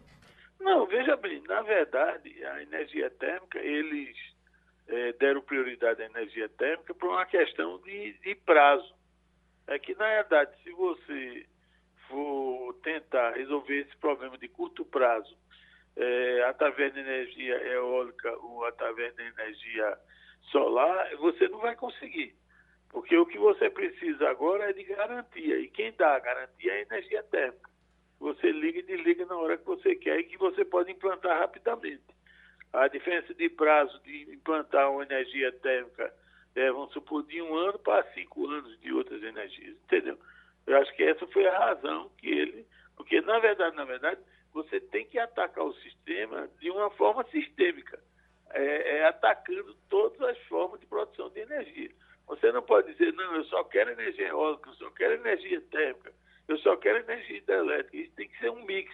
Não, 0.59 0.85
veja 0.85 1.15
bem, 1.17 1.41
na 1.47 1.61
verdade, 1.61 2.43
a 2.45 2.61
energia 2.61 3.09
térmica, 3.09 3.59
eles 3.59 4.15
é, 4.87 5.13
deram 5.13 5.41
prioridade 5.41 6.01
à 6.01 6.05
energia 6.05 6.47
térmica 6.49 6.93
por 6.93 7.09
uma 7.09 7.25
questão 7.25 7.79
de, 7.81 8.13
de 8.19 8.35
prazo. 8.35 8.93
É 9.67 9.79
que, 9.79 9.95
na 9.95 10.05
verdade, 10.07 10.51
se 10.63 10.71
você 10.71 11.45
for 12.07 12.73
tentar 12.83 13.31
resolver 13.31 13.81
esse 13.81 13.97
problema 13.97 14.37
de 14.37 14.47
curto 14.47 14.85
prazo 14.85 15.35
é, 15.95 16.43
através 16.47 16.93
da 16.93 16.99
energia 16.99 17.55
eólica 17.67 18.31
ou 18.37 18.65
através 18.65 19.15
da 19.15 19.23
energia 19.23 19.97
solar, 20.51 21.15
você 21.17 21.47
não 21.47 21.59
vai 21.59 21.75
conseguir. 21.75 22.35
Porque 22.95 23.17
o 23.17 23.25
que 23.25 23.37
você 23.37 23.69
precisa 23.69 24.29
agora 24.29 24.69
é 24.69 24.73
de 24.73 24.85
garantia. 24.85 25.59
E 25.59 25.67
quem 25.67 25.91
dá 25.97 26.15
a 26.15 26.19
garantia 26.19 26.71
é 26.71 26.77
a 26.77 26.81
energia 26.83 27.21
térmica. 27.23 27.69
Você 28.21 28.49
liga 28.53 28.79
e 28.79 28.83
desliga 28.83 29.25
na 29.25 29.35
hora 29.35 29.57
que 29.57 29.65
você 29.65 29.97
quer 29.97 30.17
e 30.17 30.23
que 30.23 30.37
você 30.37 30.63
pode 30.63 30.93
implantar 30.93 31.37
rapidamente. 31.37 32.05
A 32.71 32.87
diferença 32.87 33.33
de 33.33 33.49
prazo 33.49 34.01
de 34.01 34.33
implantar 34.33 34.89
uma 34.89 35.03
energia 35.03 35.51
térmica 35.51 36.13
é, 36.55 36.71
vamos 36.71 36.93
supor, 36.93 37.23
de 37.23 37.41
um 37.41 37.53
ano 37.53 37.77
para 37.79 38.01
cinco 38.13 38.47
anos 38.47 38.79
de 38.79 38.93
outras 38.93 39.21
energias, 39.21 39.75
entendeu? 39.83 40.17
Eu 40.65 40.77
acho 40.77 40.95
que 40.95 41.03
essa 41.03 41.27
foi 41.27 41.45
a 41.47 41.59
razão 41.59 42.09
que 42.17 42.29
ele. 42.29 42.65
Porque, 42.95 43.19
na 43.19 43.39
verdade, 43.39 43.75
na 43.75 43.83
verdade, 43.83 44.21
você 44.53 44.79
tem 44.79 45.05
que 45.05 45.19
atacar 45.19 45.65
o 45.65 45.73
sistema 45.81 46.49
de 46.61 46.71
uma 46.71 46.89
forma 46.91 47.25
sistêmica, 47.25 47.99
é, 48.51 48.99
é 48.99 49.05
atacando 49.05 49.75
todas 49.89 50.21
as 50.21 50.37
formas 50.43 50.79
de 50.79 50.85
produção 50.85 51.29
de 51.31 51.41
energia. 51.41 51.91
Você 52.27 52.51
não 52.51 52.61
pode 52.61 52.91
dizer, 52.91 53.13
não, 53.13 53.35
eu 53.35 53.43
só 53.45 53.63
quero 53.63 53.91
energia 53.91 54.29
eólica, 54.29 54.69
eu 54.69 54.73
só 54.75 54.89
quero 54.91 55.13
energia 55.13 55.61
térmica, 55.69 56.13
eu 56.47 56.57
só 56.59 56.75
quero 56.77 56.99
energia 56.99 57.37
hidrelétrica. 57.37 57.97
Isso 57.97 58.15
tem 58.15 58.27
que 58.27 58.39
ser 58.39 58.49
um 58.49 58.65
mix. 58.65 58.91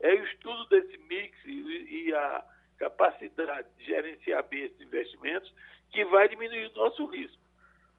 É 0.00 0.14
o 0.14 0.24
estudo 0.24 0.66
desse 0.66 0.96
mix 0.98 1.36
e, 1.44 2.12
a 2.14 2.44
capacidade 2.78 3.68
de 3.76 3.84
gerenciar 3.84 4.42
bem 4.48 4.64
esses 4.64 4.80
investimentos 4.80 5.52
que 5.90 6.02
vai 6.06 6.28
diminuir 6.28 6.66
o 6.68 6.74
nosso 6.74 7.04
risco. 7.06 7.38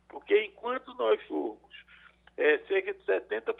Porque 0.09 0.43
enquanto 0.43 0.93
nós 0.95 1.21
formos 1.27 1.71
é, 2.37 2.57
cerca 2.67 2.93
de 2.93 2.99
70%, 3.03 3.53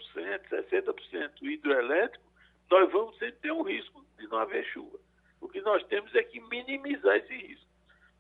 60% 0.50 1.44
hidroelétrico, 1.44 2.26
nós 2.70 2.92
vamos 2.92 3.18
sempre 3.20 3.40
ter 3.42 3.52
um 3.52 3.62
risco 3.62 4.04
de 4.18 4.28
não 4.28 4.40
haver 4.40 4.66
chuva. 4.66 4.98
O 5.40 5.48
que 5.48 5.62
nós 5.62 5.84
temos 5.86 6.14
é 6.16 6.24
que 6.24 6.40
minimizar 6.40 7.18
esse 7.18 7.36
risco. 7.36 7.66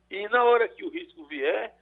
E 0.10 0.27
na 0.27 0.43
hora 0.43 0.67
que 0.67 0.84
o 0.84 0.89
risco 0.89 1.25
vier, 1.25 1.74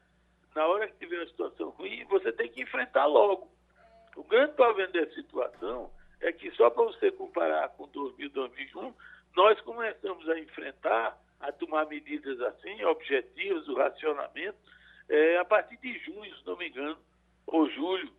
na 0.56 0.68
hora 0.68 0.88
que 0.88 0.98
tiver 0.98 1.18
uma 1.18 1.19
situação 1.30 1.70
ruim, 1.70 2.04
você 2.06 2.32
tem 2.32 2.50
que 2.50 2.62
enfrentar 2.62 3.06
logo. 3.06 3.50
O 4.16 4.24
grande 4.24 4.54
problema 4.54 4.92
dessa 4.92 5.14
situação 5.14 5.90
é 6.20 6.32
que, 6.32 6.52
só 6.52 6.70
para 6.70 6.84
você 6.84 7.12
comparar 7.12 7.70
com 7.70 7.88
2000, 7.88 8.30
2001, 8.30 8.94
nós 9.36 9.60
começamos 9.62 10.28
a 10.30 10.40
enfrentar 10.40 11.18
a 11.40 11.52
tomar 11.52 11.86
medidas 11.86 12.40
assim, 12.42 12.84
objetivas, 12.84 13.68
o 13.68 13.76
racionamento, 13.76 14.58
é, 15.08 15.38
a 15.38 15.46
partir 15.46 15.78
de 15.78 15.98
junho, 16.00 16.36
se 16.36 16.46
não 16.46 16.58
me 16.58 16.68
engano, 16.68 16.98
ou 17.48 17.70
julho. 17.70 18.12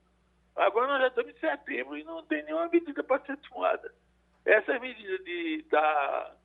Agora 0.56 0.86
nós 0.88 1.00
já 1.02 1.08
estamos 1.08 1.30
em 1.34 1.38
setembro 1.38 1.96
e 1.96 2.04
não 2.04 2.22
tem 2.24 2.42
nenhuma 2.44 2.68
medida 2.68 3.02
para 3.02 3.24
ser 3.24 3.36
tomada. 3.38 3.92
Essa 4.44 4.78
medida 4.78 5.18
de 5.18 5.64
dar, 5.70 6.36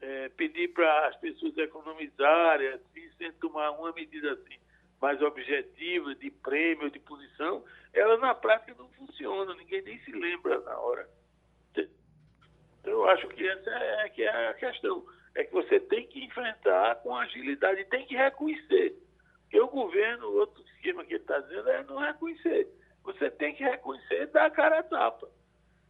é, 0.00 0.28
pedir 0.30 0.68
para 0.72 1.08
as 1.08 1.16
pessoas 1.16 1.56
economizarem, 1.58 2.68
assim, 2.68 3.10
sem 3.18 3.32
tomar 3.32 3.72
uma 3.72 3.92
medida 3.92 4.32
assim, 4.32 4.58
mais 5.02 5.20
objetiva, 5.20 6.14
de 6.14 6.30
prêmio, 6.30 6.88
de 6.88 7.00
posição, 7.00 7.64
ela 7.92 8.16
na 8.18 8.34
prática 8.34 8.72
não 8.78 8.88
funciona, 8.90 9.52
ninguém 9.56 9.82
nem 9.82 9.98
se 10.04 10.12
lembra 10.12 10.60
na 10.60 10.78
hora. 10.78 11.08
Eu 12.84 13.08
acho 13.08 13.26
que 13.28 13.46
essa 13.46 13.70
é, 13.70 14.08
que 14.08 14.22
é 14.22 14.48
a 14.48 14.54
questão 14.54 15.04
é 15.34 15.44
que 15.44 15.52
você 15.52 15.80
tem 15.80 16.06
que 16.06 16.24
enfrentar 16.24 16.96
com 16.96 17.16
agilidade, 17.16 17.84
tem 17.86 18.06
que 18.06 18.14
reconhecer. 18.14 18.96
Porque 19.42 19.60
o 19.60 19.68
governo, 19.68 20.32
outro 20.34 20.62
esquema 20.64 21.04
que 21.04 21.14
ele 21.14 21.22
está 21.22 21.38
dizendo 21.40 21.68
é 21.68 21.84
não 21.84 21.98
reconhecer. 21.98 22.68
Você 23.02 23.30
tem 23.30 23.54
que 23.54 23.64
reconhecer 23.64 24.22
e 24.22 24.26
dar 24.26 24.46
a 24.46 24.50
cara 24.50 24.78
a 24.78 24.82
tapa. 24.82 25.28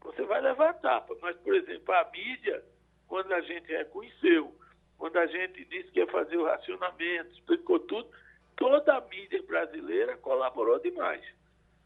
Você 0.05 0.23
vai 0.23 0.41
levar 0.41 0.71
a 0.71 0.75
tapa. 0.75 1.17
Mas, 1.21 1.37
por 1.39 1.55
exemplo, 1.55 1.95
a 1.95 2.11
mídia, 2.11 2.65
quando 3.07 3.33
a 3.33 3.41
gente 3.41 3.71
reconheceu, 3.71 4.55
quando 4.97 5.17
a 5.19 5.27
gente 5.27 5.65
disse 5.67 5.91
que 5.91 6.01
ia 6.01 6.07
fazer 6.07 6.37
o 6.37 6.45
racionamento, 6.45 7.33
explicou 7.33 7.79
tudo, 7.81 8.09
toda 8.57 8.97
a 8.97 9.01
mídia 9.03 9.43
brasileira 9.43 10.17
colaborou 10.19 10.79
demais. 10.79 11.23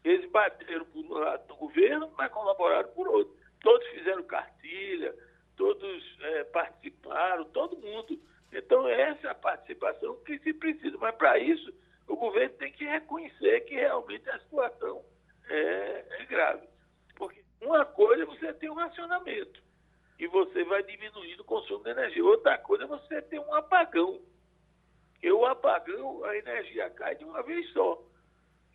Eles 0.03 0.29
bateram 0.31 0.85
por 0.85 1.03
um 1.05 1.13
lado 1.13 1.47
do 1.47 1.55
governo, 1.55 2.11
mas 2.17 2.31
colaboraram 2.31 2.89
por 2.89 3.07
outro. 3.07 3.35
Todos 3.61 3.87
fizeram 3.87 4.23
cartilha, 4.23 5.13
todos 5.55 6.17
é, 6.21 6.43
participaram, 6.45 7.45
todo 7.45 7.77
mundo. 7.77 8.19
Então, 8.53 8.87
essa 8.87 9.27
é 9.27 9.31
a 9.31 9.35
participação 9.35 10.15
que 10.23 10.39
se 10.39 10.53
precisa. 10.53 10.97
Mas, 10.97 11.15
para 11.15 11.37
isso, 11.39 11.73
o 12.07 12.15
governo 12.15 12.55
tem 12.55 12.71
que 12.71 12.85
reconhecer 12.85 13.61
que 13.61 13.75
realmente 13.75 14.29
a 14.29 14.39
situação 14.39 15.03
é, 15.49 16.05
é 16.21 16.25
grave. 16.25 16.67
Porque 17.15 17.43
uma 17.61 17.83
coisa 17.85 18.23
é 18.23 18.25
você 18.25 18.53
ter 18.53 18.69
um 18.69 18.75
racionamento 18.75 19.61
e 20.19 20.27
você 20.27 20.63
vai 20.63 20.83
diminuindo 20.83 21.41
o 21.41 21.45
consumo 21.45 21.83
de 21.83 21.89
energia. 21.89 22.23
Outra 22.23 22.57
coisa 22.57 22.85
é 22.85 22.87
você 22.87 23.21
ter 23.23 23.39
um 23.39 23.53
apagão. 23.53 24.19
Porque 25.17 25.31
o 25.31 25.45
apagão, 25.45 26.23
a 26.25 26.37
energia 26.37 26.89
cai 26.91 27.15
de 27.15 27.25
uma 27.25 27.41
vez 27.41 27.67
só. 27.71 28.01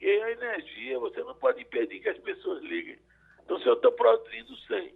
E 0.01 0.07
a 0.07 0.33
energia, 0.33 0.99
você 0.99 1.23
não 1.23 1.35
pode 1.37 1.63
impedir 1.63 2.01
que 2.01 2.09
as 2.09 2.19
pessoas 2.19 2.63
liguem. 2.65 2.99
Então, 3.45 3.59
se 3.61 3.67
eu 3.67 3.75
estou 3.75 3.93
produzindo 3.93 4.57
100 4.57 4.95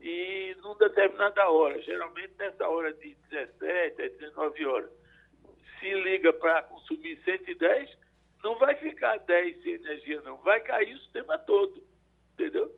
e 0.00 0.56
numa 0.60 0.74
determinada 0.76 1.48
hora, 1.48 1.80
geralmente 1.82 2.32
nessa 2.38 2.68
hora 2.68 2.92
de 2.94 3.14
17 3.30 4.02
a 4.02 4.08
19 4.08 4.66
horas, 4.66 4.90
se 5.78 5.94
liga 5.94 6.32
para 6.32 6.62
consumir 6.64 7.20
110, 7.24 7.96
não 8.42 8.58
vai 8.58 8.74
ficar 8.74 9.18
10 9.18 9.62
sem 9.62 9.74
energia, 9.74 10.20
não. 10.22 10.38
Vai 10.38 10.60
cair 10.60 10.94
o 10.94 11.00
sistema 11.00 11.38
todo. 11.38 11.84
Entendeu? 12.34 12.74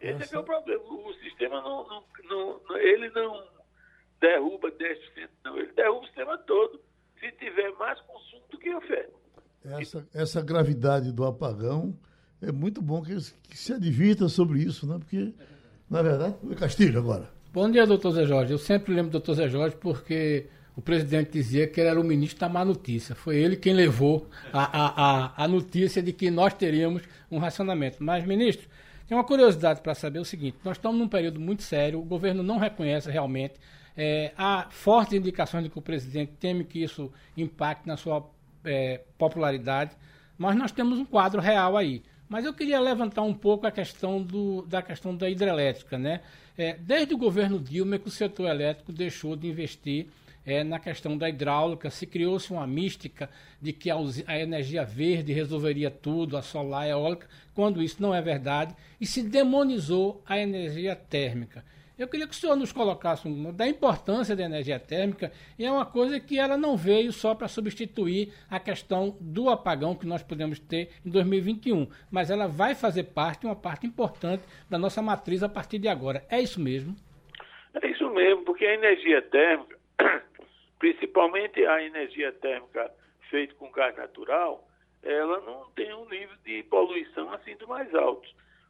Esse 0.00 0.34
é, 0.34 0.38
é 0.38 0.40
o 0.40 0.44
problema. 0.44 0.82
O 0.82 1.12
sistema 1.14 1.60
não, 1.60 1.86
não, 2.24 2.60
não, 2.60 2.76
ele 2.78 3.10
não 3.10 3.46
derruba 4.18 4.70
10%, 4.70 5.28
não. 5.44 5.58
Ele 5.58 5.72
derruba 5.72 6.00
o 6.00 6.06
sistema 6.06 6.38
todo 6.38 6.87
tiver 7.38 7.70
mais 7.78 8.00
consumo 8.02 8.42
do 8.50 8.58
que 8.58 8.74
oferta. 8.74 9.12
Essa, 9.64 10.06
essa 10.14 10.42
gravidade 10.42 11.12
do 11.12 11.24
apagão 11.24 11.96
é 12.40 12.52
muito 12.52 12.80
bom 12.80 13.02
que, 13.02 13.14
que 13.48 13.58
se 13.58 13.72
advirta 13.72 14.28
sobre 14.28 14.60
isso, 14.62 14.86
né? 14.86 14.98
Porque 14.98 15.34
na 15.90 16.02
verdade, 16.02 16.34
o 16.42 16.54
Castilho 16.54 16.98
agora. 16.98 17.30
Bom 17.50 17.70
dia, 17.70 17.86
doutor 17.86 18.12
Zé 18.12 18.26
Jorge. 18.26 18.52
Eu 18.52 18.58
sempre 18.58 18.92
lembro 18.92 19.10
do 19.10 19.12
doutor 19.12 19.34
Zé 19.34 19.48
Jorge 19.48 19.74
porque 19.76 20.46
o 20.76 20.82
presidente 20.82 21.30
dizia 21.30 21.66
que 21.66 21.80
ele 21.80 21.88
era 21.88 21.98
o 21.98 22.04
ministro 22.04 22.38
da 22.38 22.48
má 22.48 22.62
notícia. 22.62 23.14
Foi 23.14 23.36
ele 23.36 23.56
quem 23.56 23.72
levou 23.72 24.28
a, 24.52 24.64
a, 24.64 24.86
a, 25.02 25.44
a 25.44 25.48
notícia 25.48 26.02
de 26.02 26.12
que 26.12 26.30
nós 26.30 26.52
teríamos 26.52 27.02
um 27.30 27.38
racionamento. 27.38 28.04
Mas, 28.04 28.26
ministro, 28.26 28.68
tem 29.06 29.16
uma 29.16 29.24
curiosidade 29.24 29.80
para 29.80 29.94
saber 29.94 30.18
o 30.18 30.24
seguinte: 30.26 30.58
nós 30.62 30.76
estamos 30.76 30.98
num 30.98 31.08
período 31.08 31.40
muito 31.40 31.62
sério, 31.62 31.98
o 31.98 32.04
governo 32.04 32.42
não 32.42 32.58
reconhece 32.58 33.10
realmente. 33.10 33.54
É, 34.00 34.32
há 34.38 34.68
fortes 34.70 35.14
indicações 35.14 35.64
de 35.64 35.70
que 35.70 35.78
o 35.78 35.82
presidente 35.82 36.30
teme 36.38 36.62
que 36.62 36.80
isso 36.80 37.12
impacte 37.36 37.88
na 37.88 37.96
sua 37.96 38.24
é, 38.64 39.00
popularidade, 39.18 39.90
mas 40.38 40.54
nós 40.56 40.70
temos 40.70 41.00
um 41.00 41.04
quadro 41.04 41.40
real 41.40 41.76
aí. 41.76 42.04
Mas 42.28 42.44
eu 42.44 42.54
queria 42.54 42.78
levantar 42.78 43.22
um 43.22 43.34
pouco 43.34 43.66
a 43.66 43.72
questão 43.72 44.22
do, 44.22 44.62
da 44.62 44.80
questão 44.82 45.16
da 45.16 45.28
hidrelétrica, 45.28 45.98
né? 45.98 46.20
É, 46.56 46.74
desde 46.74 47.12
o 47.12 47.18
governo 47.18 47.58
Dilma 47.58 47.96
é 47.96 47.98
que 47.98 48.06
o 48.06 48.10
setor 48.10 48.48
elétrico 48.48 48.92
deixou 48.92 49.34
de 49.34 49.48
investir 49.48 50.06
é, 50.46 50.62
na 50.62 50.78
questão 50.78 51.18
da 51.18 51.28
hidráulica, 51.28 51.90
se 51.90 52.06
criou-se 52.06 52.52
uma 52.52 52.66
mística 52.66 53.28
de 53.60 53.72
que 53.72 53.90
a, 53.90 53.96
a, 54.26 54.38
energia 54.38 54.84
verde 54.84 55.32
resolveria 55.32 55.90
tudo, 55.90 56.36
a 56.36 56.42
solar, 56.42 56.84
a 56.84 56.88
eólica, 56.88 57.26
quando 57.52 57.82
isso 57.82 58.00
não 58.00 58.14
é 58.14 58.22
verdade, 58.22 58.76
e 59.00 59.06
se 59.06 59.22
demonizou 59.22 60.22
a 60.24 60.38
energia 60.38 60.94
térmica. 60.94 61.64
Eu 61.98 62.06
queria 62.06 62.28
que 62.28 62.32
o 62.32 62.36
senhor 62.36 62.54
nos 62.54 62.72
colocasse 62.72 63.26
um, 63.26 63.52
da 63.52 63.66
importância 63.66 64.36
da 64.36 64.44
energia 64.44 64.78
térmica, 64.78 65.32
e 65.58 65.64
é 65.64 65.70
uma 65.70 65.84
coisa 65.84 66.20
que 66.20 66.38
ela 66.38 66.56
não 66.56 66.76
veio 66.76 67.12
só 67.12 67.34
para 67.34 67.48
substituir 67.48 68.32
a 68.48 68.60
questão 68.60 69.16
do 69.20 69.50
apagão 69.50 69.96
que 69.96 70.06
nós 70.06 70.22
podemos 70.22 70.60
ter 70.60 70.90
em 71.04 71.10
2021, 71.10 71.88
mas 72.08 72.30
ela 72.30 72.46
vai 72.46 72.76
fazer 72.76 73.02
parte, 73.04 73.46
uma 73.46 73.56
parte 73.56 73.84
importante 73.84 74.44
da 74.70 74.78
nossa 74.78 75.02
matriz 75.02 75.42
a 75.42 75.48
partir 75.48 75.80
de 75.80 75.88
agora. 75.88 76.24
É 76.30 76.40
isso 76.40 76.60
mesmo? 76.60 76.94
É 77.82 77.88
isso 77.88 78.08
mesmo, 78.10 78.44
porque 78.44 78.64
a 78.64 78.74
energia 78.74 79.20
térmica, 79.20 79.76
principalmente 80.78 81.66
a 81.66 81.82
energia 81.82 82.30
térmica 82.30 82.92
feita 83.28 83.54
com 83.56 83.72
gás 83.72 83.96
natural, 83.96 84.64
ela 85.02 85.40
não 85.40 85.68
tem 85.74 85.92
um 85.92 86.08
nível 86.08 86.36
de 86.44 86.62
poluição 86.64 87.32
assim 87.32 87.56
do 87.56 87.66
mais 87.66 87.92
alto. 87.92 88.28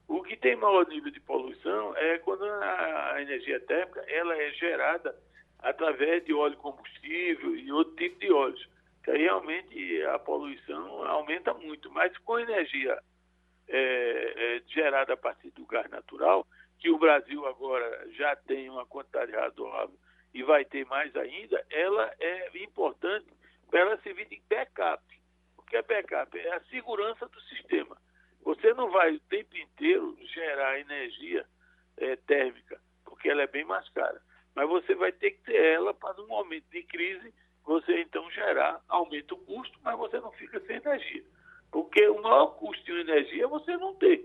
O 0.09 0.23
que 0.23 0.37
tem 0.37 0.57
maior 0.57 0.89
nível 0.89 1.13
de 1.13 1.21
poluição 1.21 1.95
é 1.99 2.19
quando 2.19 2.43
a 2.43 3.21
energia 3.21 3.61
térmica 3.61 4.03
ela 4.09 4.35
é 4.35 4.51
gerada 4.53 5.15
através 5.59 6.25
de 6.25 6.33
óleo 6.33 6.57
combustível 6.57 7.55
e 7.55 7.71
outro 7.71 7.95
tipo 7.95 8.19
de 8.19 8.33
óleos. 8.33 8.67
Que 9.05 9.11
aí 9.11 9.23
realmente 9.23 10.03
a 10.05 10.19
poluição 10.19 11.05
aumenta 11.05 11.53
muito. 11.53 11.91
Mas 11.93 12.17
com 12.19 12.39
energia 12.39 12.99
é, 13.69 14.57
é, 14.57 14.63
gerada 14.69 15.13
a 15.13 15.17
partir 15.17 15.51
do 15.51 15.67
gás 15.67 15.89
natural, 15.91 16.47
que 16.79 16.91
o 16.91 16.99
Brasil 16.99 17.45
agora 17.47 18.09
já 18.13 18.35
tem 18.35 18.71
uma 18.71 18.87
quantidade 18.87 19.33
razoável 19.33 19.95
e 20.33 20.43
vai 20.43 20.65
ter 20.65 20.87
mais 20.87 21.15
ainda, 21.17 21.63
ela 21.71 22.15
é 22.19 22.51
importante 22.63 23.27
para 23.69 23.81
ela 23.81 23.99
servir 23.99 24.27
de 24.27 24.41
backup. 24.49 25.03
O 25.59 25.63
que 25.63 25.77
é 25.77 25.83
backup? 25.83 26.39
É 26.39 26.55
a 26.55 26.61
segurança 26.63 27.27
do 27.27 27.41
sistema. 27.43 27.97
Você 28.49 28.73
não 28.73 28.91
vai 28.91 29.15
o 29.15 29.21
tempo 29.29 29.55
inteiro 29.59 30.17
gerar 30.23 30.81
energia 30.81 31.45
é, 31.99 32.17
térmica, 32.17 32.81
porque 33.05 33.29
ela 33.29 33.43
é 33.43 33.47
bem 33.47 33.63
mais 33.63 33.87
cara. 33.91 34.23
Mas 34.55 34.67
você 34.67 34.95
vai 34.95 35.13
ter 35.13 35.33
que 35.33 35.43
ter 35.43 35.75
ela 35.75 35.93
para, 35.93 36.15
no 36.15 36.27
momento 36.29 36.65
de 36.71 36.83
crise, 36.85 37.35
você 37.63 38.01
então 38.01 38.31
gerar, 38.31 38.83
aumenta 38.89 39.35
o 39.35 39.45
custo, 39.45 39.79
mas 39.83 39.99
você 39.99 40.19
não 40.19 40.33
fica 40.33 40.59
sem 40.61 40.77
energia. 40.77 41.23
Porque 41.71 42.09
o 42.09 42.23
maior 42.23 42.47
custo 42.57 42.83
de 42.87 42.99
energia 42.99 43.45
é 43.45 43.49
você 43.49 43.77
não 43.77 43.95
ter. 43.97 44.25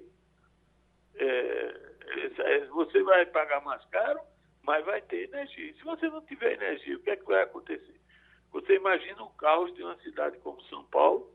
É, 1.16 1.76
é, 2.38 2.66
você 2.68 3.04
vai 3.04 3.26
pagar 3.26 3.60
mais 3.60 3.84
caro, 3.88 4.22
mas 4.62 4.86
vai 4.86 5.02
ter 5.02 5.26
energia. 5.26 5.70
E 5.70 5.74
se 5.74 5.84
você 5.84 6.08
não 6.08 6.22
tiver 6.22 6.54
energia, 6.54 6.96
o 6.96 7.02
que 7.02 7.10
é 7.10 7.18
que 7.18 7.26
vai 7.26 7.44
acontecer? 7.44 8.00
Você 8.54 8.76
imagina 8.76 9.22
o 9.22 9.30
caos 9.32 9.76
de 9.76 9.84
uma 9.84 9.98
cidade 9.98 10.38
como 10.38 10.62
São 10.70 10.86
Paulo, 10.86 11.30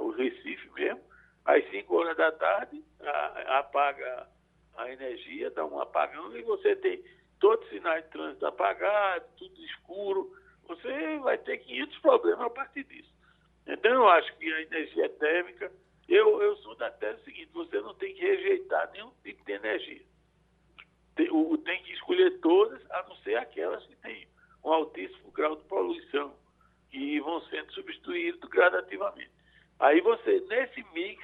o 0.00 0.10
Recife 0.10 0.68
mesmo, 0.70 1.00
às 1.46 1.64
5 1.70 1.94
horas 1.94 2.16
da 2.16 2.32
tarde, 2.32 2.84
a, 3.00 3.58
apaga 3.60 4.28
a 4.76 4.92
energia, 4.92 5.50
dá 5.50 5.64
um 5.64 5.80
apagão 5.80 6.36
e 6.36 6.42
você 6.42 6.74
tem 6.76 7.02
todos 7.38 7.64
os 7.64 7.70
sinais 7.70 8.04
de 8.04 8.10
trânsito 8.10 8.46
apagados, 8.46 9.28
tudo 9.36 9.64
escuro. 9.64 10.36
Você 10.68 11.18
vai 11.18 11.38
ter 11.38 11.58
500 11.58 11.98
problemas 12.00 12.46
a 12.46 12.50
partir 12.50 12.84
disso. 12.84 13.14
Então, 13.66 13.92
eu 13.92 14.08
acho 14.08 14.36
que 14.36 14.52
a 14.52 14.62
energia 14.62 15.08
térmica, 15.08 15.72
eu, 16.08 16.42
eu 16.42 16.56
sou 16.56 16.74
da 16.76 16.90
tese 16.90 17.22
seguinte: 17.22 17.50
você 17.52 17.80
não 17.80 17.94
tem 17.94 18.12
que 18.14 18.20
rejeitar 18.20 18.90
nenhum 18.92 19.12
tipo 19.22 19.44
de 19.44 19.52
energia. 19.52 20.02
Tem, 21.14 21.30
o, 21.30 21.56
tem 21.58 21.82
que 21.84 21.92
escolher 21.92 22.38
todas, 22.40 22.82
a 22.90 23.02
não 23.04 23.16
ser 23.16 23.36
aquelas 23.36 23.84
que 23.86 23.96
têm 23.96 24.28
um 24.64 24.72
altíssimo 24.72 25.30
grau 25.30 25.56
de 25.56 25.64
poluição, 25.64 26.34
que 26.90 27.20
vão 27.20 27.40
sendo 27.42 27.72
substituídas 27.72 28.40
gradativamente. 28.50 29.35
Aí 29.78 30.00
você, 30.00 30.40
nesse 30.48 30.84
mix, 30.94 31.22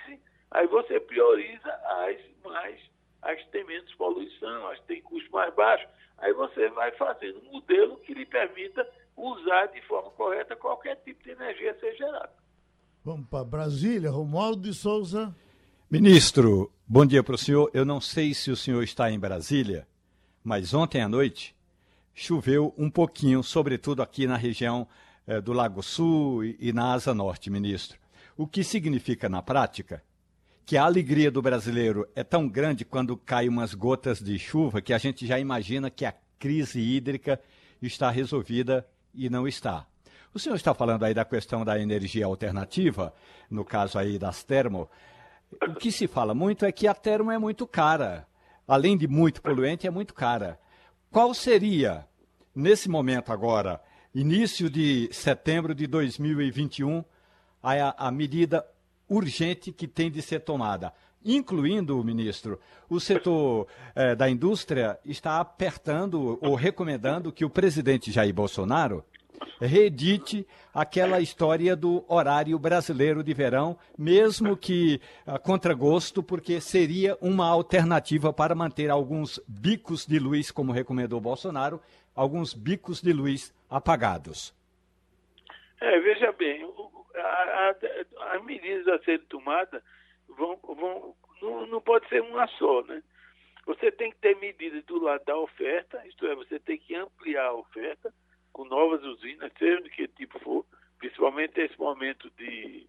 aí 0.50 0.66
você 0.66 1.00
prioriza 1.00 1.72
as 1.72 2.16
mais, 2.44 2.80
as 3.22 3.38
que 3.42 3.50
têm 3.50 3.64
menos 3.64 3.92
poluição, 3.94 4.68
as 4.68 4.78
que 4.80 4.86
têm 4.86 5.02
custo 5.02 5.30
mais 5.32 5.54
baixo. 5.54 5.86
Aí 6.18 6.32
você 6.32 6.68
vai 6.70 6.92
fazendo 6.92 7.40
um 7.40 7.52
modelo 7.52 7.96
que 7.98 8.14
lhe 8.14 8.26
permita 8.26 8.86
usar 9.16 9.66
de 9.66 9.80
forma 9.82 10.10
correta 10.10 10.54
qualquer 10.56 10.96
tipo 10.96 11.22
de 11.22 11.30
energia 11.30 11.72
a 11.72 11.74
ser 11.76 11.96
gerada. 11.96 12.32
Vamos 13.04 13.26
para 13.28 13.44
Brasília, 13.44 14.10
Romualdo 14.10 14.62
de 14.62 14.74
Souza. 14.74 15.34
Ministro, 15.90 16.70
bom 16.86 17.04
dia 17.04 17.22
para 17.22 17.34
o 17.34 17.38
senhor. 17.38 17.70
Eu 17.74 17.84
não 17.84 18.00
sei 18.00 18.32
se 18.32 18.50
o 18.50 18.56
senhor 18.56 18.82
está 18.82 19.10
em 19.10 19.18
Brasília, 19.18 19.86
mas 20.44 20.72
ontem 20.72 21.02
à 21.02 21.08
noite 21.08 21.54
choveu 22.14 22.72
um 22.78 22.90
pouquinho, 22.90 23.42
sobretudo 23.42 24.02
aqui 24.02 24.26
na 24.26 24.36
região 24.36 24.86
eh, 25.26 25.40
do 25.40 25.52
Lago 25.52 25.82
Sul 25.82 26.44
e, 26.44 26.56
e 26.60 26.72
na 26.72 26.92
Asa 26.92 27.12
Norte, 27.12 27.50
ministro. 27.50 28.01
O 28.36 28.46
que 28.46 28.64
significa 28.64 29.28
na 29.28 29.42
prática 29.42 30.02
que 30.64 30.76
a 30.76 30.84
alegria 30.84 31.30
do 31.30 31.42
brasileiro 31.42 32.08
é 32.14 32.22
tão 32.22 32.48
grande 32.48 32.84
quando 32.84 33.16
cai 33.16 33.48
umas 33.48 33.74
gotas 33.74 34.20
de 34.20 34.38
chuva 34.38 34.80
que 34.80 34.92
a 34.92 34.98
gente 34.98 35.26
já 35.26 35.38
imagina 35.38 35.90
que 35.90 36.04
a 36.04 36.14
crise 36.38 36.80
hídrica 36.80 37.40
está 37.80 38.10
resolvida 38.10 38.86
e 39.14 39.28
não 39.28 39.46
está. 39.46 39.86
O 40.34 40.38
senhor 40.38 40.54
está 40.54 40.72
falando 40.72 41.04
aí 41.04 41.12
da 41.12 41.24
questão 41.24 41.64
da 41.64 41.78
energia 41.78 42.24
alternativa, 42.24 43.12
no 43.50 43.64
caso 43.64 43.98
aí 43.98 44.18
das 44.18 44.42
termo. 44.42 44.88
O 45.68 45.74
que 45.74 45.92
se 45.92 46.06
fala 46.06 46.32
muito 46.32 46.64
é 46.64 46.72
que 46.72 46.86
a 46.86 46.94
termo 46.94 47.30
é 47.30 47.38
muito 47.38 47.66
cara. 47.66 48.26
Além 48.66 48.96
de 48.96 49.06
muito 49.06 49.42
poluente, 49.42 49.86
é 49.86 49.90
muito 49.90 50.14
cara. 50.14 50.58
Qual 51.10 51.34
seria, 51.34 52.06
nesse 52.54 52.88
momento 52.88 53.30
agora, 53.30 53.78
início 54.14 54.70
de 54.70 55.10
setembro 55.12 55.74
de 55.74 55.86
2021, 55.86 57.04
a, 57.62 58.08
a 58.08 58.10
medida 58.10 58.66
urgente 59.08 59.72
que 59.72 59.86
tem 59.86 60.10
de 60.10 60.22
ser 60.22 60.40
tomada 60.40 60.92
incluindo 61.24 62.02
ministro, 62.02 62.58
o 62.88 62.98
setor 62.98 63.66
eh, 63.94 64.14
da 64.14 64.28
indústria 64.28 64.98
está 65.04 65.40
apertando 65.40 66.38
ou 66.42 66.54
recomendando 66.54 67.32
que 67.32 67.44
o 67.44 67.50
presidente 67.50 68.10
Jair 68.10 68.34
Bolsonaro 68.34 69.04
reedite 69.60 70.46
aquela 70.74 71.20
história 71.20 71.76
do 71.76 72.04
horário 72.08 72.58
brasileiro 72.58 73.22
de 73.22 73.32
verão, 73.32 73.76
mesmo 73.96 74.56
que 74.56 75.00
a 75.26 75.38
contragosto, 75.38 76.22
porque 76.22 76.60
seria 76.60 77.16
uma 77.20 77.46
alternativa 77.46 78.32
para 78.32 78.54
manter 78.54 78.90
alguns 78.90 79.40
bicos 79.46 80.06
de 80.06 80.18
luz, 80.18 80.50
como 80.50 80.72
recomendou 80.72 81.20
Bolsonaro, 81.20 81.80
alguns 82.14 82.54
bicos 82.54 83.00
de 83.00 83.12
luz 83.12 83.54
apagados. 83.70 84.54
É, 85.80 86.00
veja 86.00 86.32
bem, 86.32 86.64
as 87.14 88.44
medidas 88.44 88.88
a 88.88 88.98
serem 89.04 89.26
tomadas 89.26 89.82
vão, 90.28 90.56
vão 90.62 91.14
não, 91.42 91.66
não 91.66 91.80
pode 91.80 92.08
ser 92.08 92.22
uma 92.22 92.46
só, 92.46 92.82
né? 92.82 93.02
Você 93.66 93.92
tem 93.92 94.10
que 94.10 94.18
ter 94.18 94.36
medidas 94.38 94.84
do 94.84 95.00
lado 95.00 95.24
da 95.24 95.36
oferta, 95.36 96.04
isto 96.06 96.26
é, 96.26 96.34
você 96.34 96.58
tem 96.58 96.78
que 96.78 96.94
ampliar 96.94 97.46
a 97.46 97.54
oferta 97.54 98.12
com 98.52 98.64
novas 98.64 99.02
usinas, 99.02 99.52
seja 99.58 99.80
de 99.82 99.90
que 99.90 100.08
tipo 100.08 100.38
for, 100.40 100.64
principalmente 100.98 101.56
nesse 101.56 101.78
momento 101.78 102.30
de, 102.36 102.86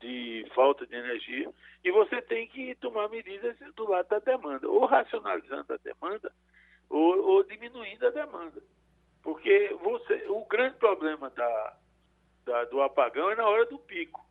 de 0.00 0.46
falta 0.54 0.86
de 0.86 0.94
energia, 0.94 1.50
e 1.82 1.90
você 1.90 2.20
tem 2.22 2.46
que 2.46 2.74
tomar 2.76 3.08
medidas 3.08 3.56
do 3.74 3.88
lado 3.88 4.08
da 4.08 4.18
demanda, 4.18 4.68
ou 4.68 4.84
racionalizando 4.84 5.72
a 5.72 5.78
demanda, 5.78 6.32
ou, 6.88 7.24
ou 7.24 7.44
diminuindo 7.44 8.06
a 8.06 8.10
demanda. 8.10 8.62
Porque 9.22 9.74
você, 9.80 10.24
o 10.28 10.44
grande 10.44 10.76
problema 10.76 11.30
da, 11.30 11.76
da, 12.44 12.64
do 12.64 12.82
apagão 12.82 13.30
é 13.30 13.36
na 13.36 13.46
hora 13.46 13.66
do 13.66 13.78
pico. 13.78 14.24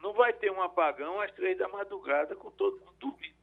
Não 0.00 0.12
vai 0.12 0.32
ter 0.32 0.50
um 0.50 0.62
apagão 0.62 1.20
às 1.20 1.32
três 1.32 1.58
da 1.58 1.68
madrugada 1.68 2.36
com 2.36 2.50
todo 2.50 2.78
mundo 2.78 2.94
dormindo. 2.98 3.36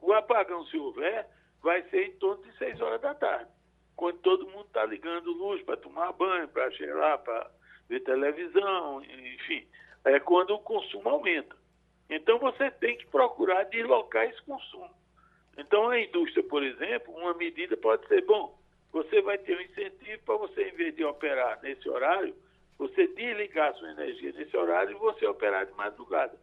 O 0.00 0.12
apagão, 0.12 0.64
se 0.66 0.76
houver, 0.76 1.28
vai 1.62 1.82
ser 1.90 2.08
em 2.08 2.12
torno 2.12 2.42
de 2.42 2.56
seis 2.58 2.80
horas 2.80 3.00
da 3.00 3.14
tarde, 3.14 3.50
quando 3.94 4.18
todo 4.18 4.48
mundo 4.48 4.66
está 4.66 4.84
ligando 4.84 5.32
luz 5.32 5.62
para 5.62 5.76
tomar 5.76 6.12
banho, 6.12 6.48
para 6.48 6.70
cheirar, 6.72 7.18
para 7.18 7.50
ver 7.88 8.00
televisão, 8.00 9.02
enfim. 9.04 9.66
É 10.04 10.18
quando 10.18 10.54
o 10.54 10.58
consumo 10.58 11.08
aumenta. 11.08 11.54
Então 12.10 12.38
você 12.38 12.70
tem 12.70 12.96
que 12.96 13.06
procurar 13.06 13.64
deslocar 13.64 14.24
esse 14.24 14.42
consumo. 14.42 14.90
Então 15.56 15.88
a 15.88 16.00
indústria, 16.00 16.42
por 16.42 16.62
exemplo, 16.62 17.14
uma 17.14 17.34
medida 17.34 17.76
pode 17.76 18.06
ser, 18.08 18.24
bom, 18.24 18.58
você 18.90 19.22
vai 19.22 19.38
ter 19.38 19.56
um 19.56 19.60
incentivo 19.60 20.22
para 20.24 20.36
você, 20.36 20.68
em 20.68 20.74
vez 20.74 20.96
de 20.96 21.04
operar 21.04 21.60
nesse 21.62 21.88
horário, 21.88 22.34
você 22.82 23.06
desligar 23.06 23.74
sua 23.76 23.92
energia 23.92 24.32
nesse 24.32 24.56
horário 24.56 24.90
e 24.90 24.98
você 24.98 25.24
operar 25.26 25.66
de 25.66 25.72
madrugada. 25.72 26.36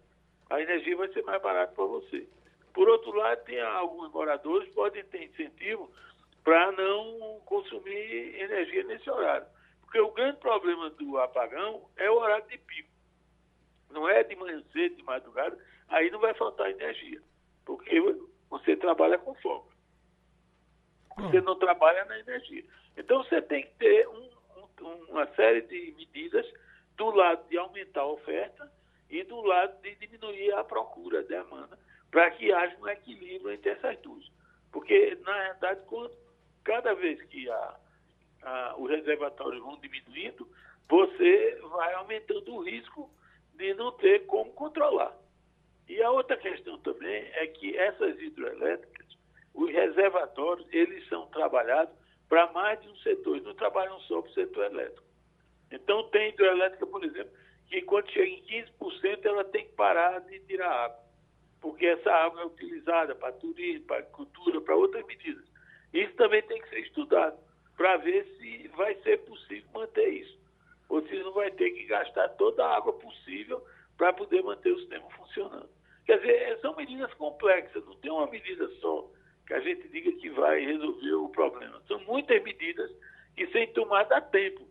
A 0.50 0.62
energia 0.62 0.96
vai 0.96 1.10
ser 1.10 1.22
mais 1.24 1.42
barata 1.42 1.74
para 1.74 1.84
você. 1.84 2.28
Por 2.74 2.88
outro 2.88 3.12
lado, 3.12 3.44
tem 3.44 3.60
alguns 3.62 4.10
moradores 4.12 4.70
que 4.70 4.74
podem 4.74 5.04
ter 5.06 5.26
incentivo 5.26 5.92
para 6.44 6.72
não 6.72 7.42
consumir 7.46 8.40
energia 8.40 8.84
nesse 8.84 9.10
horário. 9.10 9.46
Porque 9.82 10.00
o 10.00 10.12
grande 10.12 10.38
problema 10.38 10.90
do 10.92 11.18
apagão 11.18 11.90
é 11.98 12.10
o 12.10 12.18
horário 12.18 12.48
de 12.48 12.58
pico. 12.58 12.90
Não 13.92 14.08
é 14.08 14.24
de 14.24 14.36
manhã 14.36 14.64
cedo, 14.72 14.96
de 14.96 15.04
madrugada, 15.04 15.58
aí 15.90 16.10
não 16.10 16.20
vai 16.20 16.34
faltar 16.36 16.70
energia. 16.70 17.22
Porque 17.66 18.00
você 18.50 18.78
trabalha 18.78 19.18
com 19.18 19.36
fogo. 19.36 19.70
Você 21.18 21.40
hum. 21.40 21.44
não 21.44 21.60
trabalha 21.60 22.06
na 22.06 22.18
energia. 22.20 22.64
Então 22.96 23.24
você 23.24 23.42
tem 23.42 23.64
que 23.64 23.74
ter 23.76 24.08
um, 24.08 24.14
um, 24.14 24.30
uma 24.84 25.28
série 25.36 25.62
de 25.62 25.94
medidas 25.98 26.46
do 26.98 27.10
lado 27.12 27.48
de 27.50 27.58
aumentar 27.58 28.02
a 28.02 28.08
oferta 28.08 28.72
e 29.10 29.24
do 29.24 29.42
lado 29.42 29.82
de 29.82 29.96
diminuir 29.96 30.54
a 30.54 30.64
procura, 30.64 31.20
a 31.20 31.24
demanda, 31.24 31.78
para 32.12 32.30
que 32.32 32.52
haja 32.52 32.76
um 32.80 32.88
equilíbrio 32.88 33.52
entre 33.52 33.72
essas 33.72 33.98
duas. 34.00 34.30
Porque, 34.72 35.18
na 35.24 35.34
realidade, 35.34 35.82
cada 36.64 36.94
vez 36.94 37.22
que 37.24 37.50
a, 37.50 37.76
a, 38.44 38.76
os 38.78 38.90
reservatórios 38.90 39.62
vão 39.64 39.80
diminuindo, 39.80 40.48
você 40.88 41.60
vai 41.72 41.94
aumentando 41.94 42.54
o 42.54 42.64
risco 42.64 43.10
de 43.56 43.74
não 43.74 43.92
ter 43.94 44.26
como 44.26 44.52
controlar. 44.54 45.16
E 45.88 46.02
a 46.02 46.12
outra 46.12 46.38
questão 46.38 46.78
também 46.80 47.30
é 47.34 47.48
que 47.48 47.76
essas 47.76 48.20
hidroelétricas, 48.22 49.18
os 49.54 49.72
reservatórios, 49.72 50.68
eles 50.72 51.08
são 51.08 51.26
trabalhados 51.28 51.96
para 52.30 52.52
mais 52.52 52.80
de 52.82 52.88
um 52.88 52.96
setor, 52.98 53.36
eles 53.36 53.46
não 53.46 53.56
trabalham 53.56 54.00
só 54.02 54.22
para 54.22 54.30
o 54.30 54.34
setor 54.34 54.66
elétrico. 54.66 55.04
Então, 55.72 56.04
tem 56.10 56.30
hidroelétrica, 56.30 56.86
por 56.86 57.04
exemplo, 57.04 57.32
que 57.68 57.82
quando 57.82 58.10
chega 58.12 58.28
em 58.28 58.44
15%, 58.80 59.26
ela 59.26 59.44
tem 59.46 59.66
que 59.66 59.74
parar 59.74 60.20
de 60.22 60.40
tirar 60.42 60.70
água, 60.70 61.00
porque 61.60 61.88
essa 61.88 62.12
água 62.12 62.42
é 62.42 62.46
utilizada 62.46 63.16
para 63.16 63.34
turismo, 63.34 63.86
para 63.86 63.98
agricultura, 63.98 64.62
para 64.62 64.76
outras 64.76 65.06
medidas. 65.06 65.44
Isso 65.92 66.14
também 66.14 66.42
tem 66.44 66.62
que 66.62 66.70
ser 66.70 66.80
estudado 66.80 67.38
para 67.76 67.98
ver 67.98 68.26
se 68.38 68.68
vai 68.70 68.94
ser 69.02 69.20
possível 69.26 69.68
manter 69.74 70.10
isso. 70.10 70.40
Ou 70.88 71.02
se 71.08 71.18
não 71.20 71.32
vai 71.34 71.52
ter 71.52 71.72
que 71.72 71.86
gastar 71.86 72.30
toda 72.30 72.66
a 72.66 72.78
água 72.78 72.94
possível 72.94 73.64
para 73.98 74.14
poder 74.14 74.44
manter 74.44 74.72
o 74.72 74.80
sistema 74.80 75.10
funcionando. 75.12 75.70
Quer 76.06 76.20
dizer, 76.20 76.60
são 76.62 76.76
medidas 76.76 77.14
complexas, 77.16 77.86
não 77.86 77.96
tem 77.98 78.12
uma 78.12 78.28
medida 78.28 78.68
só 78.82 79.10
que 79.50 79.54
a 79.56 79.60
gente 79.62 79.88
diga 79.88 80.12
que 80.12 80.30
vai 80.30 80.64
resolver 80.64 81.14
o 81.14 81.30
problema. 81.30 81.82
São 81.88 82.00
muitas 82.06 82.42
medidas 82.44 82.92
que, 83.36 83.48
sem 83.48 83.68
tomar, 83.74 84.04
dá 84.04 84.22
tempo. 84.22 84.62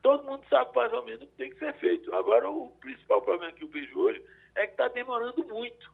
Todo 0.00 0.24
mundo 0.24 0.44
sabe 0.48 0.70
mais 0.76 0.92
ou 0.92 1.04
menos 1.04 1.22
o 1.22 1.26
que 1.26 1.36
tem 1.36 1.50
que 1.50 1.58
ser 1.58 1.74
feito. 1.80 2.14
Agora, 2.14 2.48
o 2.48 2.70
principal 2.80 3.20
problema 3.20 3.52
que 3.52 3.64
eu 3.64 3.68
vejo 3.68 3.98
hoje 3.98 4.22
é 4.54 4.64
que 4.64 4.74
está 4.74 4.86
demorando 4.86 5.44
muito. 5.44 5.92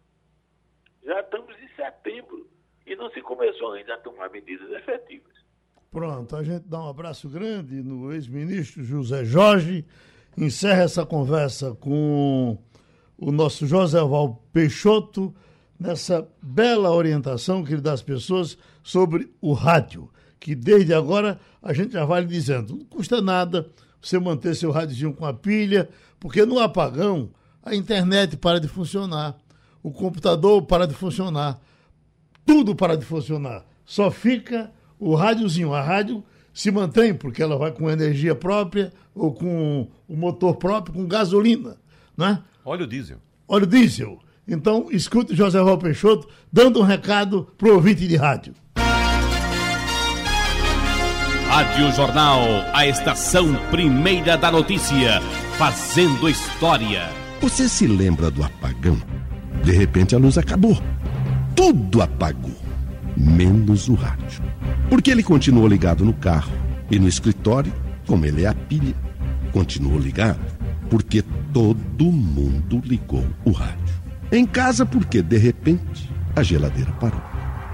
Já 1.02 1.20
estamos 1.20 1.56
em 1.58 1.68
setembro 1.74 2.46
e 2.86 2.94
não 2.94 3.10
se 3.12 3.22
começou 3.22 3.72
ainda 3.72 3.94
a 3.94 3.98
tomar 3.98 4.28
medidas 4.28 4.70
efetivas. 4.72 5.32
Pronto, 5.90 6.36
a 6.36 6.44
gente 6.44 6.68
dá 6.68 6.84
um 6.84 6.90
abraço 6.90 7.30
grande 7.30 7.82
no 7.82 8.12
ex-ministro 8.12 8.84
José 8.84 9.24
Jorge, 9.24 9.86
encerra 10.36 10.82
essa 10.82 11.06
conversa 11.06 11.74
com 11.76 12.58
o 13.16 13.32
nosso 13.32 13.66
José 13.66 14.00
Val 14.00 14.44
Peixoto, 14.52 15.34
nessa 15.84 16.26
bela 16.40 16.90
orientação 16.90 17.62
que 17.62 17.74
ele 17.74 17.82
dá 17.82 17.92
às 17.92 18.00
pessoas 18.00 18.56
sobre 18.82 19.30
o 19.38 19.52
rádio, 19.52 20.10
que 20.40 20.54
desde 20.54 20.94
agora 20.94 21.38
a 21.62 21.74
gente 21.74 21.92
já 21.92 22.06
vai 22.06 22.22
lhe 22.22 22.26
dizendo, 22.26 22.74
não 22.74 22.84
custa 22.86 23.20
nada 23.20 23.68
você 24.00 24.18
manter 24.18 24.56
seu 24.56 24.70
rádiozinho 24.70 25.12
com 25.12 25.26
a 25.26 25.34
pilha, 25.34 25.88
porque 26.18 26.46
no 26.46 26.58
apagão 26.58 27.30
a 27.62 27.74
internet 27.74 28.34
para 28.38 28.58
de 28.58 28.66
funcionar, 28.66 29.36
o 29.82 29.90
computador 29.90 30.62
para 30.62 30.86
de 30.86 30.94
funcionar, 30.94 31.60
tudo 32.46 32.74
para 32.74 32.96
de 32.96 33.04
funcionar. 33.04 33.66
Só 33.84 34.10
fica 34.10 34.72
o 34.98 35.14
rádiozinho. 35.14 35.74
A 35.74 35.82
rádio 35.82 36.24
se 36.52 36.70
mantém 36.70 37.14
porque 37.14 37.42
ela 37.42 37.58
vai 37.58 37.72
com 37.72 37.90
energia 37.90 38.34
própria 38.34 38.90
ou 39.14 39.34
com 39.34 39.86
o 40.08 40.16
motor 40.16 40.56
próprio, 40.56 40.94
com 40.94 41.06
gasolina, 41.06 41.76
né? 42.16 42.42
Óleo 42.64 42.86
diesel. 42.86 43.18
Óleo 43.46 43.66
diesel. 43.66 44.18
Então, 44.46 44.88
escute 44.90 45.34
José 45.34 45.60
Val 45.60 45.78
Peixoto 45.78 46.28
dando 46.52 46.80
um 46.80 46.84
recado 46.84 47.48
para 47.56 47.68
o 47.68 47.74
ouvinte 47.74 48.06
de 48.06 48.16
rádio. 48.16 48.54
Rádio 51.48 51.92
Jornal, 51.92 52.40
a 52.72 52.86
estação 52.86 53.54
primeira 53.70 54.36
da 54.36 54.50
notícia, 54.50 55.20
fazendo 55.56 56.28
história. 56.28 57.08
Você 57.40 57.68
se 57.68 57.86
lembra 57.86 58.30
do 58.30 58.42
apagão? 58.42 59.00
De 59.62 59.72
repente 59.72 60.14
a 60.14 60.18
luz 60.18 60.36
acabou 60.36 60.76
tudo 61.54 62.02
apagou, 62.02 62.56
menos 63.16 63.88
o 63.88 63.94
rádio. 63.94 64.42
Porque 64.90 65.10
ele 65.10 65.22
continuou 65.22 65.66
ligado 65.66 66.04
no 66.04 66.12
carro 66.12 66.52
e 66.90 66.98
no 66.98 67.08
escritório, 67.08 67.72
como 68.06 68.26
ele 68.26 68.44
é 68.44 68.48
a 68.48 68.54
pilha, 68.54 68.94
continuou 69.52 69.98
ligado 69.98 70.40
porque 70.90 71.22
todo 71.52 72.04
mundo 72.04 72.82
ligou 72.84 73.24
o 73.44 73.50
rádio. 73.50 74.03
Em 74.32 74.46
casa, 74.46 74.84
porque 74.84 75.22
de 75.22 75.36
repente 75.36 76.10
a 76.34 76.42
geladeira 76.42 76.92
parou. 76.92 77.22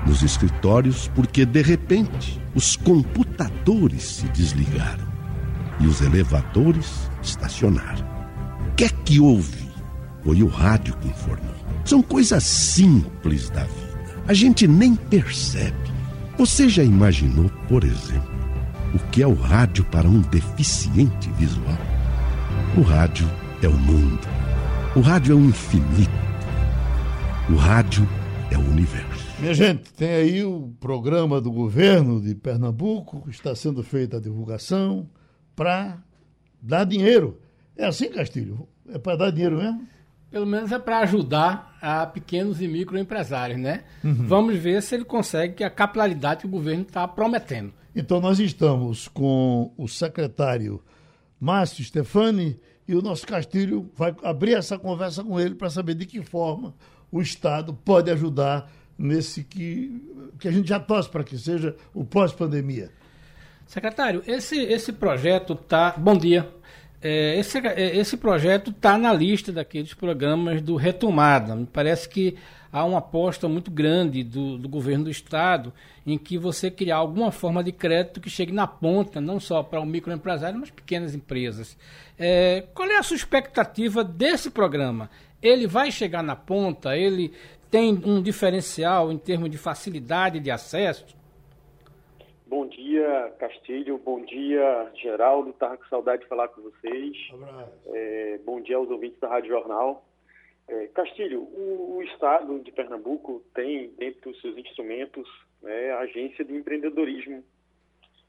Nos 0.06 0.22
escritórios, 0.22 1.10
porque 1.14 1.44
de 1.44 1.62
repente 1.62 2.40
os 2.54 2.76
computadores 2.76 4.02
se 4.02 4.26
desligaram 4.28 5.06
e 5.78 5.86
os 5.86 6.00
elevadores 6.00 7.10
estacionaram. 7.22 8.06
O 8.68 8.74
que 8.74 8.84
é 8.84 8.88
que 8.88 9.20
houve? 9.20 9.68
Foi 10.24 10.42
o 10.42 10.48
rádio 10.48 10.96
que 10.98 11.08
informou. 11.08 11.54
São 11.84 12.02
coisas 12.02 12.44
simples 12.44 13.50
da 13.50 13.64
vida. 13.64 14.14
A 14.28 14.34
gente 14.34 14.66
nem 14.68 14.94
percebe. 14.94 15.74
Você 16.38 16.68
já 16.68 16.82
imaginou, 16.82 17.50
por 17.68 17.84
exemplo, 17.84 18.30
o 18.94 18.98
que 19.10 19.22
é 19.22 19.26
o 19.26 19.34
rádio 19.34 19.84
para 19.84 20.08
um 20.08 20.20
deficiente 20.20 21.30
visual? 21.38 21.78
O 22.76 22.82
rádio 22.82 23.28
é 23.62 23.68
o 23.68 23.76
mundo. 23.76 24.20
O 24.94 25.00
rádio 25.00 25.32
é 25.32 25.36
o 25.36 25.44
infinito. 25.44 26.29
O 27.52 27.56
rádio 27.56 28.06
é 28.50 28.56
o 28.56 28.60
universo. 28.60 29.26
Minha 29.40 29.54
gente, 29.54 29.92
tem 29.94 30.10
aí 30.10 30.44
o 30.44 30.72
programa 30.78 31.40
do 31.40 31.50
governo 31.50 32.20
de 32.20 32.34
Pernambuco, 32.34 33.24
está 33.28 33.54
sendo 33.54 33.82
feita 33.82 34.18
a 34.18 34.20
divulgação 34.20 35.08
para 35.56 35.98
dar 36.62 36.84
dinheiro. 36.84 37.40
É 37.76 37.86
assim, 37.86 38.08
Castilho? 38.08 38.68
É 38.88 38.98
para 38.98 39.16
dar 39.16 39.30
dinheiro 39.30 39.56
mesmo? 39.56 39.86
pelo 40.30 40.46
menos 40.46 40.70
é 40.70 40.78
para 40.78 41.00
ajudar 41.00 41.76
a 41.82 42.06
pequenos 42.06 42.62
e 42.62 42.68
microempresários, 42.68 43.58
né? 43.58 43.82
Uhum. 44.04 44.26
Vamos 44.26 44.56
ver 44.56 44.80
se 44.80 44.94
ele 44.94 45.04
consegue 45.04 45.54
que 45.54 45.64
a 45.64 45.70
capilaridade 45.70 46.42
que 46.42 46.46
o 46.46 46.50
governo 46.50 46.82
está 46.82 47.06
prometendo. 47.08 47.72
Então 47.96 48.20
nós 48.20 48.38
estamos 48.38 49.08
com 49.08 49.74
o 49.76 49.88
secretário 49.88 50.80
Márcio 51.40 51.84
Stefani 51.84 52.60
e 52.86 52.94
o 52.94 53.02
nosso 53.02 53.26
Castilho 53.26 53.90
vai 53.96 54.14
abrir 54.22 54.54
essa 54.54 54.78
conversa 54.78 55.24
com 55.24 55.40
ele 55.40 55.56
para 55.56 55.68
saber 55.68 55.94
de 55.94 56.06
que 56.06 56.22
forma 56.22 56.74
o 57.10 57.20
Estado 57.20 57.72
pode 57.84 58.10
ajudar 58.10 58.70
nesse 58.98 59.42
que, 59.42 60.02
que 60.38 60.46
a 60.46 60.52
gente 60.52 60.68
já 60.68 60.78
torce 60.78 61.08
para 61.08 61.24
que 61.24 61.36
seja 61.38 61.74
o 61.94 62.04
pós-pandemia. 62.04 62.90
Secretário, 63.66 64.22
esse, 64.26 64.58
esse 64.58 64.92
projeto 64.92 65.54
tá. 65.54 65.94
Bom 65.96 66.16
dia. 66.16 66.48
É, 67.00 67.38
esse, 67.38 67.58
é, 67.58 67.96
esse 67.96 68.16
projeto 68.16 68.70
está 68.70 68.98
na 68.98 69.12
lista 69.12 69.50
daqueles 69.52 69.94
programas 69.94 70.60
do 70.60 70.76
Retomada. 70.76 71.54
Me 71.54 71.66
parece 71.66 72.08
que 72.08 72.36
há 72.72 72.84
uma 72.84 72.98
aposta 72.98 73.48
muito 73.48 73.70
grande 73.70 74.22
do, 74.22 74.56
do, 74.56 74.68
governo 74.68 75.04
do 75.04 75.10
Estado 75.10 75.72
em 76.06 76.16
que 76.16 76.38
você 76.38 76.70
criar 76.70 76.96
alguma 76.96 77.32
forma 77.32 77.62
de 77.62 77.72
crédito 77.72 78.20
que 78.20 78.30
chegue 78.30 78.52
na 78.52 78.66
ponta, 78.66 79.20
não 79.20 79.40
só 79.40 79.62
para 79.62 79.80
o 79.80 79.86
microempresário, 79.86 80.58
mas 80.58 80.70
pequenas 80.70 81.14
empresas. 81.14 81.76
É, 82.18 82.64
qual 82.74 82.88
é 82.88 82.96
a 82.96 83.02
sua 83.02 83.16
expectativa 83.16 84.04
desse 84.04 84.50
programa? 84.50 85.10
Ele 85.42 85.66
vai 85.66 85.90
chegar 85.90 86.22
na 86.22 86.36
ponta? 86.36 86.96
Ele 86.96 87.32
tem 87.70 88.00
um 88.04 88.22
diferencial 88.22 89.12
em 89.12 89.18
termos 89.18 89.50
de 89.50 89.58
facilidade 89.58 90.40
de 90.40 90.50
acesso? 90.50 91.18
Bom 92.46 92.66
dia, 92.66 93.32
Castilho. 93.38 93.96
Bom 94.04 94.24
dia, 94.24 94.90
Geraldo. 95.00 95.50
Estava 95.50 95.76
com 95.76 95.84
saudade 95.84 96.22
de 96.22 96.28
falar 96.28 96.48
com 96.48 96.62
vocês. 96.62 97.16
É, 97.86 98.40
bom 98.44 98.60
dia 98.60 98.76
aos 98.76 98.90
ouvintes 98.90 99.20
da 99.20 99.28
Rádio 99.28 99.50
Jornal. 99.50 100.04
É, 100.72 100.86
Castilho, 100.88 101.40
o, 101.42 101.96
o, 101.96 102.02
Estado 102.04 102.60
de 102.60 102.70
Pernambuco 102.70 103.42
tem, 103.54 103.90
dentro 103.98 104.30
dos 104.30 104.40
seus 104.40 104.56
instrumentos, 104.56 105.28
né, 105.60 105.90
a 105.92 106.00
Agência 106.00 106.44
de 106.44 106.54
Empreendedorismo, 106.54 107.44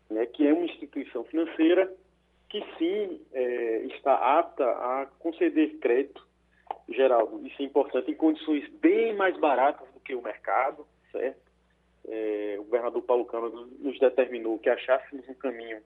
né, 0.10 0.26
que 0.26 0.48
é 0.48 0.54
uma 0.54 0.66
instituição 0.66 1.24
financeira 1.26 1.94
que 2.50 2.62
sim 2.78 3.22
é, 3.32 3.86
está 3.96 4.16
apta 4.40 4.66
a 4.66 5.08
conceder 5.20 5.78
crédito, 5.78 6.28
Geraldo, 6.90 7.46
isso 7.46 7.62
é 7.62 7.66
importante, 7.66 8.12
em 8.12 8.16
condições 8.16 8.68
bem 8.82 9.16
mais 9.16 9.38
baratas 9.38 9.88
do 9.94 10.00
que 10.00 10.16
o 10.16 10.22
mercado, 10.22 10.86
certo? 11.12 11.52
é, 12.08 12.56
o 12.60 12.64
governador 12.64 13.02
Paulo 13.04 13.26
Câmara 13.26 13.54
nos 13.80 14.00
determinou 14.00 14.58
que 14.60 14.70
achássemos 14.70 15.28
um 15.28 15.34
caminho 15.34 15.82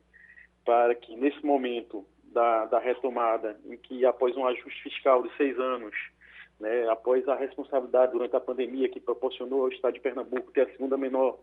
para 0.63 0.95
que, 0.95 1.15
nesse 1.15 1.45
momento 1.45 2.05
da, 2.23 2.65
da 2.65 2.79
retomada, 2.79 3.59
em 3.65 3.77
que 3.77 4.05
após 4.05 4.35
um 4.35 4.45
ajuste 4.45 4.83
fiscal 4.83 5.23
de 5.23 5.35
seis 5.37 5.57
anos, 5.59 5.93
né, 6.59 6.87
após 6.89 7.27
a 7.27 7.35
responsabilidade 7.35 8.13
durante 8.13 8.35
a 8.35 8.39
pandemia 8.39 8.89
que 8.89 8.99
proporcionou 8.99 9.63
ao 9.63 9.69
Estado 9.69 9.93
de 9.93 9.99
Pernambuco 9.99 10.51
ter 10.51 10.61
a 10.61 10.71
segunda 10.71 10.97
menor 10.97 11.39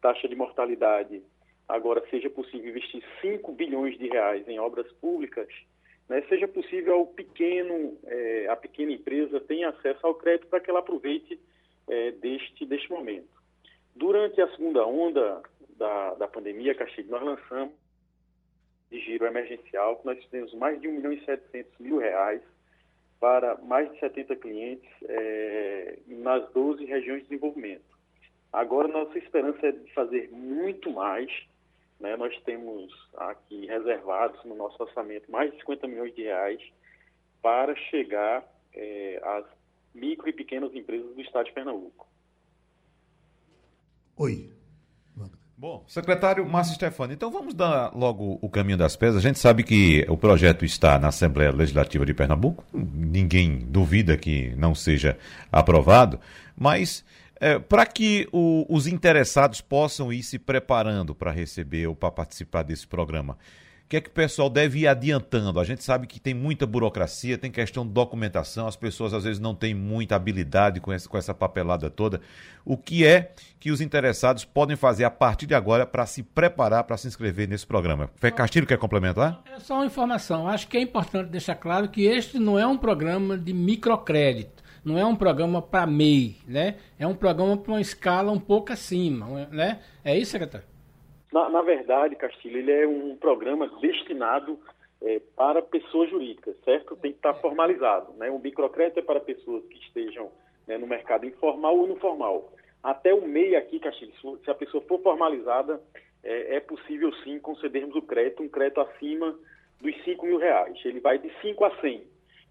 taxa 0.00 0.28
de 0.28 0.34
mortalidade, 0.34 1.22
agora 1.68 2.02
seja 2.10 2.28
possível 2.28 2.70
investir 2.70 3.02
5 3.20 3.52
bilhões 3.52 3.96
de 3.98 4.08
reais 4.08 4.46
em 4.48 4.58
obras 4.58 4.90
públicas, 4.94 5.48
né, 6.08 6.22
seja 6.28 6.46
possível 6.48 6.94
ao 6.94 7.06
pequeno, 7.06 7.96
é, 8.04 8.48
a 8.48 8.56
pequena 8.56 8.92
empresa 8.92 9.40
tenha 9.40 9.68
acesso 9.70 10.06
ao 10.06 10.14
crédito 10.14 10.48
para 10.48 10.60
que 10.60 10.70
ela 10.70 10.80
aproveite 10.80 11.40
é, 11.88 12.12
deste, 12.12 12.66
deste 12.66 12.90
momento. 12.90 13.30
Durante 13.94 14.40
a 14.40 14.48
segunda 14.50 14.86
onda 14.86 15.42
da, 15.76 16.14
da 16.14 16.28
pandemia, 16.28 16.74
Castilho, 16.74 17.10
nós 17.10 17.22
lançamos 17.22 17.74
de 18.90 19.00
giro 19.00 19.26
emergencial, 19.26 20.00
nós 20.04 20.22
fizemos 20.24 20.52
mais 20.54 20.80
de 20.80 20.88
1 20.88 20.92
milhão 20.92 21.12
e 21.12 21.24
700 21.24 21.78
mil 21.78 21.98
reais 21.98 22.42
para 23.22 23.56
mais 23.58 23.88
de 23.92 24.00
70 24.00 24.34
clientes 24.34 24.90
é, 25.04 25.96
nas 26.08 26.50
12 26.50 26.84
regiões 26.84 27.22
de 27.22 27.28
desenvolvimento. 27.28 27.84
Agora, 28.52 28.88
nossa 28.88 29.16
esperança 29.16 29.64
é 29.64 29.70
de 29.70 29.94
fazer 29.94 30.28
muito 30.32 30.90
mais. 30.90 31.30
Né? 32.00 32.16
Nós 32.16 32.36
temos 32.42 32.92
aqui 33.16 33.64
reservados 33.66 34.44
no 34.44 34.56
nosso 34.56 34.82
orçamento 34.82 35.30
mais 35.30 35.52
de 35.52 35.58
50 35.58 35.86
milhões 35.86 36.12
de 36.16 36.22
reais 36.22 36.60
para 37.40 37.76
chegar 37.76 38.44
é, 38.74 39.20
às 39.22 39.46
micro 39.94 40.28
e 40.28 40.32
pequenas 40.32 40.74
empresas 40.74 41.14
do 41.14 41.20
estado 41.20 41.46
de 41.46 41.52
Pernambuco. 41.52 42.08
Oi. 44.16 44.51
Bom, 45.62 45.84
secretário 45.86 46.44
Márcio 46.44 46.74
Stefani, 46.74 47.14
então 47.14 47.30
vamos 47.30 47.54
dar 47.54 47.94
logo 47.94 48.36
o 48.42 48.48
caminho 48.48 48.76
das 48.76 48.96
pedras. 48.96 49.18
A 49.18 49.20
gente 49.20 49.38
sabe 49.38 49.62
que 49.62 50.04
o 50.08 50.16
projeto 50.16 50.64
está 50.64 50.98
na 50.98 51.06
Assembleia 51.06 51.52
Legislativa 51.52 52.04
de 52.04 52.12
Pernambuco, 52.12 52.64
ninguém 52.74 53.58
duvida 53.58 54.16
que 54.16 54.52
não 54.56 54.74
seja 54.74 55.16
aprovado, 55.52 56.18
mas 56.58 57.04
é, 57.38 57.60
para 57.60 57.86
que 57.86 58.28
o, 58.32 58.66
os 58.68 58.88
interessados 58.88 59.60
possam 59.60 60.12
ir 60.12 60.24
se 60.24 60.36
preparando 60.36 61.14
para 61.14 61.30
receber 61.30 61.86
ou 61.86 61.94
para 61.94 62.10
participar 62.10 62.64
desse 62.64 62.88
programa, 62.88 63.38
que 63.92 63.98
é 63.98 64.00
que 64.00 64.08
o 64.08 64.12
pessoal 64.12 64.48
deve 64.48 64.78
ir 64.78 64.88
adiantando? 64.88 65.60
A 65.60 65.64
gente 65.64 65.84
sabe 65.84 66.06
que 66.06 66.18
tem 66.18 66.32
muita 66.32 66.66
burocracia, 66.66 67.36
tem 67.36 67.50
questão 67.50 67.86
de 67.86 67.92
documentação, 67.92 68.66
as 68.66 68.74
pessoas 68.74 69.12
às 69.12 69.24
vezes 69.24 69.38
não 69.38 69.54
têm 69.54 69.74
muita 69.74 70.16
habilidade 70.16 70.80
com 70.80 70.90
essa, 70.90 71.06
com 71.06 71.18
essa 71.18 71.34
papelada 71.34 71.90
toda. 71.90 72.18
O 72.64 72.74
que 72.74 73.04
é 73.04 73.32
que 73.60 73.70
os 73.70 73.82
interessados 73.82 74.46
podem 74.46 74.76
fazer 74.76 75.04
a 75.04 75.10
partir 75.10 75.44
de 75.44 75.54
agora 75.54 75.84
para 75.84 76.06
se 76.06 76.22
preparar 76.22 76.84
para 76.84 76.96
se 76.96 77.06
inscrever 77.06 77.46
nesse 77.46 77.66
programa? 77.66 78.08
Fé 78.16 78.30
Castilho 78.30 78.66
quer 78.66 78.78
complementar? 78.78 79.42
É 79.54 79.60
só 79.60 79.74
uma 79.74 79.84
informação. 79.84 80.48
Acho 80.48 80.68
que 80.68 80.78
é 80.78 80.80
importante 80.80 81.28
deixar 81.28 81.56
claro 81.56 81.86
que 81.90 82.06
este 82.06 82.38
não 82.38 82.58
é 82.58 82.66
um 82.66 82.78
programa 82.78 83.36
de 83.36 83.52
microcrédito 83.52 84.62
não 84.82 84.98
é 84.98 85.06
um 85.06 85.14
programa 85.14 85.62
para 85.62 85.86
MEI, 85.86 86.38
né? 86.44 86.74
É 86.98 87.06
um 87.06 87.14
programa 87.14 87.56
para 87.56 87.70
uma 87.70 87.80
escala 87.80 88.32
um 88.32 88.40
pouco 88.40 88.72
acima, 88.72 89.46
né? 89.52 89.78
É 90.04 90.18
isso, 90.18 90.32
secretário? 90.32 90.71
Na, 91.32 91.48
na 91.48 91.62
verdade, 91.62 92.14
Castilho, 92.14 92.58
ele 92.58 92.72
é 92.72 92.86
um 92.86 93.16
programa 93.16 93.66
destinado 93.80 94.58
é, 95.00 95.20
para 95.34 95.62
pessoas 95.62 96.10
jurídicas, 96.10 96.54
certo? 96.64 96.94
Tem 96.96 97.12
que 97.12 97.18
estar 97.18 97.34
formalizado. 97.34 98.12
Né? 98.14 98.30
O 98.30 98.38
microcrédito 98.38 99.00
é 99.00 99.02
para 99.02 99.18
pessoas 99.18 99.64
que 99.66 99.78
estejam 99.78 100.30
né, 100.66 100.76
no 100.76 100.86
mercado 100.86 101.26
informal 101.26 101.76
ou 101.76 101.90
informal. 101.90 102.52
Até 102.82 103.14
o 103.14 103.26
MEI 103.26 103.56
aqui, 103.56 103.78
Castilho, 103.78 104.12
se 104.44 104.50
a 104.50 104.54
pessoa 104.54 104.82
for 104.84 105.00
formalizada, 105.00 105.80
é, 106.22 106.56
é, 106.56 106.60
possível 106.60 107.12
sim 107.24 107.38
concedermos 107.38 107.96
o 107.96 108.02
crédito, 108.02 108.42
um 108.42 108.48
crédito 108.48 108.80
acima 108.80 109.36
dos 109.80 110.04
5 110.04 110.26
mil 110.26 110.38
reais. 110.38 110.78
Ele 110.84 111.00
vai 111.00 111.18
de 111.18 111.32
5 111.40 111.64
a 111.64 111.80
100. 111.80 112.02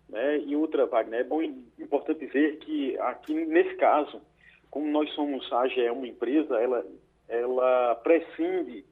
Né? 0.10 0.40
E 0.40 0.56
outra, 0.56 0.86
Wagner, 0.86 1.22
é 1.22 1.24
bom 1.24 1.42
importante 1.42 2.26
dizer 2.26 2.58
que 2.58 2.98
aqui 3.00 3.34
nesse 3.34 3.76
caso, 3.76 4.22
como 4.70 4.88
nós 4.88 5.10
somos 5.14 5.52
a 5.54 5.62
AGE, 5.62 5.90
uma 5.90 6.08
empresa, 6.08 6.60
ela 6.60 6.86
ela 7.32 7.96
prescinde 7.96 8.86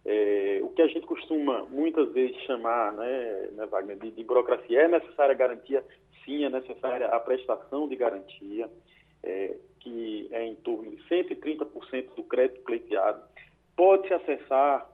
É, 0.06 0.60
o 0.62 0.70
que 0.70 0.84
a 0.84 0.88
gente 0.88 1.08
costuma 1.08 1.64
muitas 1.64 2.14
vezes 2.14 2.38
chamar, 2.44 2.94
né, 2.94 3.50
né 3.54 3.66
Wagner, 3.66 3.98
de, 3.98 4.12
de, 4.12 4.24
burocracia, 4.24 4.84
é 4.84 4.88
necessária 4.88 5.34
garantia? 5.34 5.84
Sim, 6.24 6.46
é 6.46 6.50
necessária 6.50 7.08
a 7.08 7.20
prestação 7.20 7.90
de 7.90 7.96
garantia, 7.96 8.70
é, 9.24 9.56
que 9.80 10.30
é 10.32 10.46
em 10.46 10.56
torno 10.58 10.92
de 10.92 10.98
130% 11.10 12.14
do 12.16 12.24
crédito 12.24 12.62
pleiteado. 12.62 13.24
Pode-se 13.76 14.14
acessar 14.14 14.88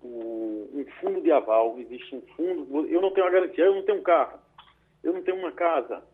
o, 0.00 0.70
um 0.74 0.86
fundo 1.00 1.20
de 1.20 1.32
aval, 1.32 1.76
existe 1.80 2.14
um 2.14 2.22
fundo. 2.36 2.86
Eu 2.86 3.02
não 3.02 3.10
tenho 3.10 3.26
a 3.26 3.30
garantia, 3.30 3.64
eu 3.64 3.74
não 3.74 3.82
tenho 3.82 3.98
um 3.98 4.02
carro, 4.02 4.38
eu 5.02 5.12
não 5.12 5.22
tenho 5.22 5.38
uma 5.38 5.50
casa. 5.50 6.04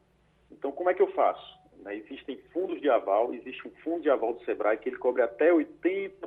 Então, 0.51 0.73
como 0.73 0.89
é 0.89 0.95
que 0.95 1.03
eu 1.03 1.13
faço? 1.13 1.64
Né? 1.85 1.97
Existem 1.97 2.39
fundos 2.53 2.81
de 2.81 2.91
aval, 2.91 3.33
existe 3.33 3.69
um 3.69 3.71
fundo 3.83 4.03
de 4.03 4.11
aval 4.11 4.33
do 4.33 4.45
SEBRAE 4.45 4.79
que 4.79 4.89
ele 4.89 4.97
cobre 4.97 5.23
até 5.23 5.53
80% 5.53 6.19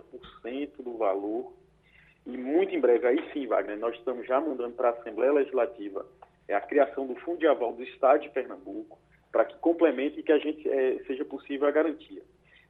do 0.80 0.98
valor. 0.98 1.52
E 2.26 2.38
muito 2.38 2.74
em 2.74 2.80
breve, 2.80 3.08
aí 3.08 3.34
sim, 3.34 3.48
Wagner, 3.48 3.78
nós 3.78 3.96
estamos 3.96 4.26
já 4.26 4.40
mandando 4.40 4.76
para 4.76 4.90
a 4.90 4.92
Assembleia 4.92 5.34
Legislativa 5.34 6.06
é 6.48 6.56
a 6.56 6.62
criação 6.62 7.06
do 7.06 7.16
fundo 7.16 7.40
de 7.40 7.48
aval 7.48 7.74
do 7.74 7.84
Estado 7.84 8.22
de 8.22 8.30
Pernambuco 8.30 8.98
para 9.32 9.46
que 9.46 9.58
complemente 9.58 10.20
e 10.20 10.24
que 10.24 10.32
a 10.32 10.40
gente 10.40 10.68
é, 10.68 11.04
seja 11.06 11.26
possível 11.26 11.68
a 11.68 11.72
garantia. 11.72 12.22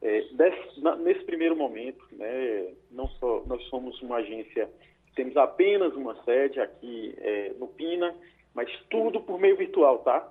É, 0.02 0.22
desse, 0.32 0.82
na, 0.82 0.96
nesse 0.96 1.24
primeiro 1.24 1.56
momento, 1.56 2.04
né, 2.12 2.74
não 2.92 3.08
só 3.08 3.44
nós 3.46 3.64
somos 3.66 4.02
uma 4.02 4.18
agência, 4.18 4.70
temos 5.16 5.38
apenas 5.38 5.94
uma 5.96 6.16
sede 6.24 6.60
aqui 6.60 7.16
é, 7.20 7.54
no 7.60 7.68
Pina, 7.68 8.14
mas 8.54 8.70
tudo 8.90 9.22
por 9.22 9.40
meio 9.40 9.56
virtual, 9.56 10.00
tá? 10.00 10.28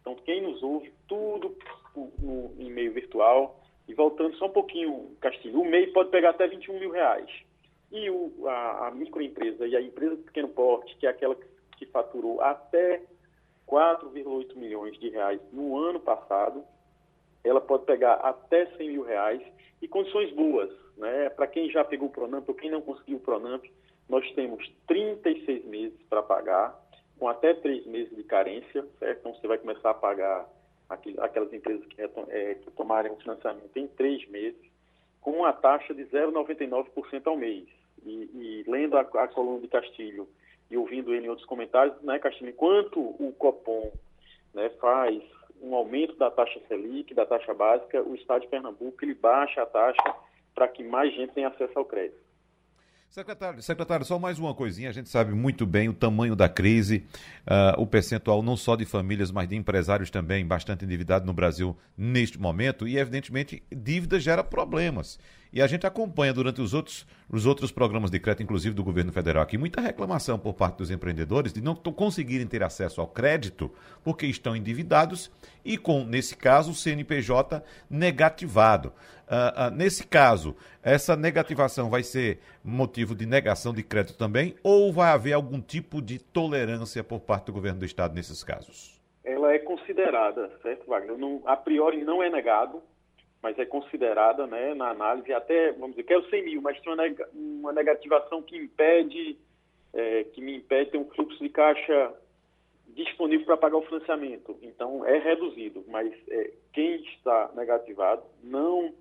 Então, 0.00 0.14
quem 0.24 0.40
nos 0.40 0.62
ouve, 0.62 0.92
tudo 1.08 1.56
no, 1.96 2.52
em 2.58 2.70
meio 2.70 2.92
virtual. 2.92 3.60
E 3.86 3.94
voltando 3.94 4.36
só 4.36 4.46
um 4.46 4.50
pouquinho, 4.50 5.14
Castilho, 5.20 5.60
o 5.60 5.64
MEI 5.64 5.88
pode 5.88 6.10
pegar 6.10 6.30
até 6.30 6.46
21 6.46 6.78
mil 6.78 6.90
reais. 6.90 7.28
E 7.92 8.10
o, 8.10 8.32
a, 8.46 8.88
a, 8.88 8.90
microempresa 8.90 9.66
e 9.66 9.76
a 9.76 9.80
empresa 9.80 10.16
de 10.16 10.22
pequeno 10.22 10.48
porte, 10.48 10.96
que 10.96 11.06
é 11.06 11.10
aquela 11.10 11.34
que, 11.34 11.46
que 11.78 11.86
faturou 11.86 12.40
até 12.40 13.02
4,8 13.68 14.56
milhões 14.56 14.98
de 14.98 15.10
reais 15.10 15.40
no 15.52 15.76
ano 15.76 16.00
passado, 16.00 16.64
ela 17.44 17.60
pode 17.60 17.84
pegar 17.84 18.14
até 18.14 18.66
100 18.76 18.88
mil 18.88 19.02
reais 19.02 19.42
e 19.82 19.86
condições 19.86 20.32
boas. 20.32 20.70
Né? 20.96 21.28
Para 21.30 21.46
quem 21.46 21.70
já 21.70 21.84
pegou 21.84 22.08
o 22.08 22.10
Pronamp 22.10 22.48
ou 22.48 22.54
quem 22.54 22.70
não 22.70 22.80
conseguiu 22.80 23.18
o 23.18 23.20
Pronamp, 23.20 23.64
nós 24.08 24.30
temos 24.32 24.66
36 24.86 25.64
meses 25.66 25.98
para 26.08 26.22
pagar, 26.22 26.78
com 27.18 27.28
até 27.28 27.54
3 27.54 27.86
meses 27.86 28.14
de 28.16 28.22
carência, 28.24 28.84
certo? 28.98 29.20
Então 29.20 29.34
você 29.34 29.46
vai 29.46 29.58
começar 29.58 29.90
a 29.90 29.94
pagar 29.94 30.48
aquelas 30.88 31.52
empresas 31.52 31.84
que, 31.86 32.00
é, 32.00 32.54
que 32.54 32.70
tomarem 32.72 33.12
o 33.12 33.16
financiamento 33.16 33.76
em 33.76 33.86
três 33.88 34.28
meses, 34.28 34.60
com 35.20 35.32
uma 35.32 35.52
taxa 35.52 35.94
de 35.94 36.04
0,99% 36.04 37.26
ao 37.26 37.36
mês. 37.36 37.66
E, 38.04 38.10
e 38.10 38.64
lendo 38.70 38.96
a, 38.96 39.00
a, 39.00 39.28
coluna 39.28 39.60
de 39.60 39.68
Castilho 39.68 40.28
e 40.70 40.76
ouvindo 40.76 41.14
ele 41.14 41.26
em 41.26 41.30
outros 41.30 41.46
comentários, 41.46 42.00
né, 42.02 42.18
Castilho, 42.18 42.50
enquanto 42.50 43.00
o 43.00 43.34
Copom 43.38 43.90
né, 44.52 44.68
faz 44.80 45.22
um 45.62 45.74
aumento 45.74 46.14
da 46.16 46.30
taxa 46.30 46.60
Selic, 46.68 47.14
da 47.14 47.24
taxa 47.24 47.54
básica, 47.54 48.02
o 48.02 48.14
Estado 48.14 48.42
de 48.42 48.48
Pernambuco 48.48 49.02
ele 49.02 49.14
baixa 49.14 49.62
a 49.62 49.66
taxa 49.66 50.14
para 50.54 50.68
que 50.68 50.84
mais 50.84 51.14
gente 51.14 51.32
tenha 51.32 51.48
acesso 51.48 51.78
ao 51.78 51.84
crédito. 51.84 52.23
Secretário, 53.14 53.62
secretário, 53.62 54.04
só 54.04 54.18
mais 54.18 54.40
uma 54.40 54.52
coisinha. 54.52 54.88
A 54.88 54.92
gente 54.92 55.08
sabe 55.08 55.32
muito 55.32 55.64
bem 55.64 55.88
o 55.88 55.92
tamanho 55.94 56.34
da 56.34 56.48
crise, 56.48 57.06
uh, 57.46 57.80
o 57.80 57.86
percentual 57.86 58.42
não 58.42 58.56
só 58.56 58.74
de 58.74 58.84
famílias, 58.84 59.30
mas 59.30 59.48
de 59.48 59.54
empresários 59.54 60.10
também 60.10 60.44
bastante 60.44 60.84
endividados 60.84 61.24
no 61.24 61.32
Brasil 61.32 61.78
neste 61.96 62.40
momento. 62.40 62.88
E, 62.88 62.98
evidentemente, 62.98 63.62
dívida 63.70 64.18
gera 64.18 64.42
problemas. 64.42 65.16
E 65.52 65.62
a 65.62 65.66
gente 65.68 65.86
acompanha 65.86 66.34
durante 66.34 66.60
os 66.60 66.74
outros, 66.74 67.06
os 67.30 67.46
outros 67.46 67.70
programas 67.70 68.10
de 68.10 68.18
crédito, 68.18 68.42
inclusive 68.42 68.74
do 68.74 68.82
governo 68.82 69.12
federal 69.12 69.44
aqui, 69.44 69.56
muita 69.56 69.80
reclamação 69.80 70.36
por 70.36 70.52
parte 70.52 70.78
dos 70.78 70.90
empreendedores 70.90 71.52
de 71.52 71.60
não 71.60 71.76
conseguirem 71.76 72.48
ter 72.48 72.64
acesso 72.64 73.00
ao 73.00 73.06
crédito 73.06 73.70
porque 74.02 74.26
estão 74.26 74.56
endividados 74.56 75.30
e 75.64 75.78
com, 75.78 76.04
nesse 76.04 76.34
caso, 76.34 76.72
o 76.72 76.74
CNPJ 76.74 77.62
negativado. 77.88 78.92
Uh, 79.24 79.68
uh, 79.68 79.74
nesse 79.74 80.06
caso, 80.06 80.54
essa 80.82 81.16
negativação 81.16 81.88
vai 81.88 82.02
ser 82.02 82.38
motivo 82.62 83.14
de 83.14 83.26
negação 83.26 83.72
de 83.72 83.82
crédito 83.82 84.18
também 84.18 84.54
ou 84.62 84.92
vai 84.92 85.10
haver 85.10 85.32
algum 85.32 85.60
tipo 85.60 86.02
de 86.02 86.18
tolerância 86.18 87.02
por 87.02 87.20
parte 87.20 87.46
do 87.46 87.52
governo 87.52 87.80
do 87.80 87.86
Estado 87.86 88.14
nesses 88.14 88.44
casos? 88.44 89.00
Ela 89.24 89.54
é 89.54 89.58
considerada, 89.58 90.50
certo, 90.62 90.86
Wagner? 90.86 91.16
Não, 91.16 91.42
a 91.46 91.56
priori 91.56 92.04
não 92.04 92.22
é 92.22 92.28
negado, 92.28 92.82
mas 93.42 93.58
é 93.58 93.64
considerada 93.64 94.46
né, 94.46 94.74
na 94.74 94.88
análise 94.88 95.32
até, 95.32 95.72
vamos 95.72 95.90
dizer, 95.90 96.04
quero 96.04 96.28
100 96.28 96.44
mil, 96.44 96.62
mas 96.62 96.80
tem 96.80 96.92
uma, 97.34 97.72
negativação 97.72 98.42
que 98.42 98.56
impede, 98.56 99.38
é, 99.92 100.24
que 100.24 100.40
me 100.40 100.56
impede 100.56 100.92
ter 100.92 100.98
um 100.98 101.08
fluxo 101.10 101.42
de 101.42 101.48
caixa 101.48 102.14
disponível 102.88 103.44
para 103.46 103.56
pagar 103.56 103.78
o 103.78 103.82
financiamento. 103.82 104.56
Então, 104.62 105.04
é 105.04 105.18
reduzido, 105.18 105.84
mas 105.88 106.12
é, 106.28 106.52
quem 106.72 106.96
está 106.96 107.50
negativado 107.54 108.22
não 108.42 108.94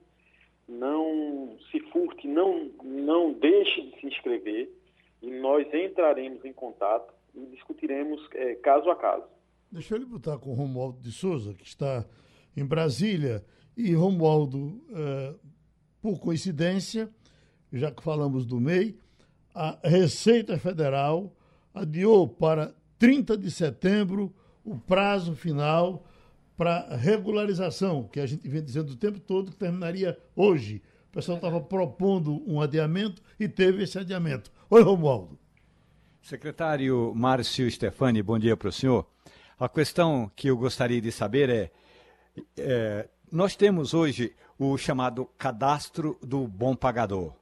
não 0.79 1.57
se 1.71 1.79
furte, 1.91 2.27
não, 2.27 2.69
não 2.83 3.33
deixe 3.33 3.81
de 3.81 3.99
se 3.99 4.07
inscrever 4.07 4.69
e 5.21 5.29
nós 5.39 5.65
entraremos 5.73 6.43
em 6.43 6.53
contato 6.53 7.13
e 7.35 7.45
discutiremos 7.47 8.19
é, 8.33 8.55
caso 8.55 8.89
a 8.89 8.95
caso. 8.95 9.25
Deixa 9.71 9.95
eu 9.95 9.99
lhe 9.99 10.05
botar 10.05 10.37
com 10.37 10.51
o 10.51 10.53
Romualdo 10.53 10.99
de 11.01 11.11
Souza, 11.11 11.53
que 11.53 11.65
está 11.65 12.05
em 12.55 12.65
Brasília 12.65 13.43
e 13.75 13.93
Romualdo, 13.93 14.79
eh, 14.91 15.33
por 15.99 16.19
coincidência, 16.19 17.09
já 17.71 17.89
que 17.89 18.03
falamos 18.03 18.45
do 18.45 18.59
MEI, 18.59 18.95
a 19.55 19.79
Receita 19.83 20.59
Federal 20.59 21.35
adiou 21.73 22.27
para 22.27 22.71
30 22.99 23.35
de 23.35 23.49
setembro 23.49 24.31
o 24.63 24.77
prazo 24.77 25.35
final 25.35 26.05
para 26.57 26.95
regularização, 26.95 28.03
que 28.03 28.19
a 28.19 28.25
gente 28.25 28.47
vem 28.47 28.63
dizendo 28.63 28.91
o 28.91 28.95
tempo 28.95 29.19
todo 29.19 29.51
que 29.51 29.57
terminaria 29.57 30.17
hoje. 30.35 30.81
O 31.09 31.13
pessoal 31.13 31.37
estava 31.37 31.61
propondo 31.61 32.43
um 32.49 32.59
adiamento 32.61 33.21
e 33.39 33.47
teve 33.47 33.83
esse 33.83 33.97
adiamento. 33.97 34.51
Oi, 34.69 34.81
Romualdo. 34.81 35.37
Secretário 36.21 37.13
Márcio 37.15 37.69
Stefani, 37.69 38.23
bom 38.23 38.39
dia 38.39 38.55
para 38.55 38.69
o 38.69 38.71
senhor. 38.71 39.05
A 39.59 39.67
questão 39.67 40.31
que 40.35 40.49
eu 40.49 40.57
gostaria 40.57 41.01
de 41.01 41.11
saber 41.11 41.49
é, 41.49 41.71
é 42.57 43.09
nós 43.31 43.55
temos 43.55 43.93
hoje 43.93 44.33
o 44.57 44.77
chamado 44.77 45.25
cadastro 45.37 46.17
do 46.21 46.47
bom 46.47 46.75
pagador. 46.75 47.33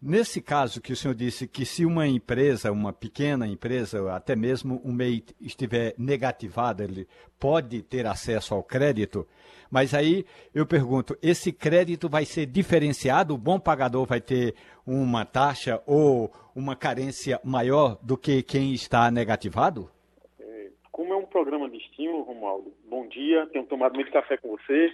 Nesse 0.00 0.42
caso 0.42 0.80
que 0.80 0.92
o 0.92 0.96
senhor 0.96 1.14
disse 1.14 1.48
que 1.48 1.64
se 1.64 1.86
uma 1.86 2.06
empresa, 2.06 2.70
uma 2.70 2.92
pequena 2.92 3.46
empresa, 3.46 4.14
até 4.14 4.36
mesmo 4.36 4.80
um 4.84 4.92
MEI 4.92 5.24
estiver 5.40 5.94
negativado, 5.96 6.82
ele 6.82 7.08
pode 7.40 7.82
ter 7.82 8.06
acesso 8.06 8.54
ao 8.54 8.62
crédito, 8.62 9.26
mas 9.70 9.94
aí 9.94 10.24
eu 10.54 10.66
pergunto, 10.66 11.16
esse 11.22 11.50
crédito 11.50 12.08
vai 12.08 12.24
ser 12.24 12.46
diferenciado? 12.46 13.34
O 13.34 13.38
bom 13.38 13.58
pagador 13.58 14.06
vai 14.06 14.20
ter 14.20 14.54
uma 14.86 15.24
taxa 15.24 15.82
ou 15.86 16.30
uma 16.54 16.76
carência 16.76 17.40
maior 17.42 17.98
do 18.02 18.16
que 18.16 18.42
quem 18.42 18.74
está 18.74 19.10
negativado? 19.10 19.90
É, 20.38 20.68
como 20.92 21.12
é 21.12 21.16
um 21.16 21.26
programa 21.26 21.68
de 21.70 21.78
estímulo, 21.78 22.22
Romualdo, 22.22 22.72
bom 22.88 23.08
dia, 23.08 23.46
tenho 23.46 23.64
tomado 23.64 23.94
muito 23.94 24.12
café 24.12 24.36
com 24.36 24.50
você 24.50 24.92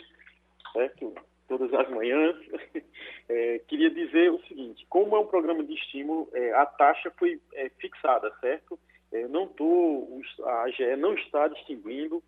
certo? 0.72 1.14
Todas 1.52 1.74
as 1.74 1.90
manhãs. 1.90 2.36
É, 3.28 3.60
queria 3.68 3.88
dizer 3.88 4.30
o 4.30 4.42
seguinte: 4.42 4.84
como 4.90 5.16
é 5.16 5.18
um 5.18 5.26
programa 5.26 5.62
de 5.62 5.72
estímulo, 5.72 6.28
é, 6.34 6.52
a 6.54 6.66
taxa 6.66 7.10
foi 7.18 7.40
é, 7.54 7.70
fixada, 7.78 8.30
certo? 8.40 8.78
É, 9.12 9.26
não 9.28 9.46
tô, 9.46 10.20
a 10.44 10.64
AGE 10.64 10.96
não 10.96 11.14
está 11.14 11.46
distinguindo, 11.48 12.22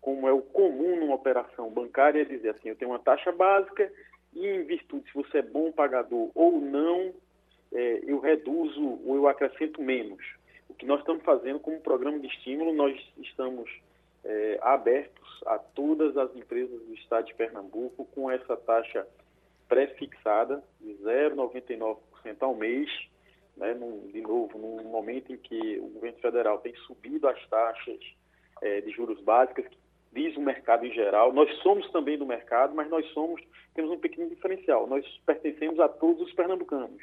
como 0.00 0.28
é 0.28 0.32
o 0.32 0.42
comum 0.42 0.96
numa 0.96 1.14
operação 1.14 1.70
bancária, 1.70 2.26
dizer 2.26 2.50
assim: 2.50 2.68
eu 2.68 2.76
tenho 2.76 2.90
uma 2.90 2.98
taxa 2.98 3.30
básica 3.32 3.90
e, 4.34 4.44
em 4.44 4.64
virtude 4.64 5.06
se 5.06 5.14
você 5.14 5.38
é 5.38 5.42
bom 5.42 5.70
pagador 5.72 6.30
ou 6.34 6.60
não, 6.60 7.14
é, 7.72 8.00
eu 8.02 8.18
reduzo 8.18 9.00
ou 9.06 9.14
eu 9.14 9.28
acrescento 9.28 9.80
menos. 9.80 10.20
O 10.68 10.74
que 10.74 10.84
nós 10.84 10.98
estamos 10.98 11.22
fazendo 11.22 11.60
como 11.60 11.80
programa 11.80 12.18
de 12.18 12.26
estímulo, 12.26 12.74
nós 12.74 13.00
estamos 13.18 13.70
é, 14.24 14.58
abertos 14.62 15.42
a 15.46 15.58
todas 15.58 16.16
as 16.16 16.34
empresas 16.36 16.80
do 16.82 16.94
estado 16.94 17.26
de 17.26 17.34
Pernambuco 17.34 18.04
com 18.06 18.30
essa 18.30 18.56
taxa 18.56 19.06
pré-fixada 19.68 20.62
de 20.80 20.94
0,99% 21.02 21.96
ao 22.40 22.54
mês, 22.54 22.88
né, 23.56 23.74
num, 23.74 24.08
de 24.08 24.20
novo, 24.20 24.58
num 24.58 24.84
momento 24.84 25.32
em 25.32 25.36
que 25.36 25.78
o 25.78 25.88
governo 25.88 26.18
federal 26.18 26.58
tem 26.58 26.74
subido 26.86 27.28
as 27.28 27.48
taxas 27.48 28.00
é, 28.62 28.80
de 28.80 28.90
juros 28.90 29.20
básicas, 29.20 29.66
diz 30.12 30.36
o 30.36 30.40
mercado 30.40 30.84
em 30.84 30.92
geral. 30.92 31.32
Nós 31.32 31.54
somos 31.58 31.88
também 31.90 32.18
do 32.18 32.26
mercado, 32.26 32.74
mas 32.74 32.88
nós 32.90 33.06
somos 33.12 33.40
temos 33.74 33.90
um 33.90 33.98
pequeno 33.98 34.28
diferencial. 34.28 34.86
Nós 34.86 35.06
pertencemos 35.24 35.78
a 35.78 35.88
todos 35.88 36.26
os 36.26 36.32
pernambucanos. 36.34 37.02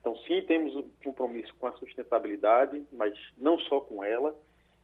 Então, 0.00 0.16
sim, 0.26 0.42
temos 0.42 0.74
um 0.74 0.88
compromisso 1.04 1.54
com 1.60 1.68
a 1.68 1.72
sustentabilidade, 1.72 2.84
mas 2.92 3.14
não 3.38 3.58
só 3.60 3.80
com 3.80 4.02
ela 4.02 4.34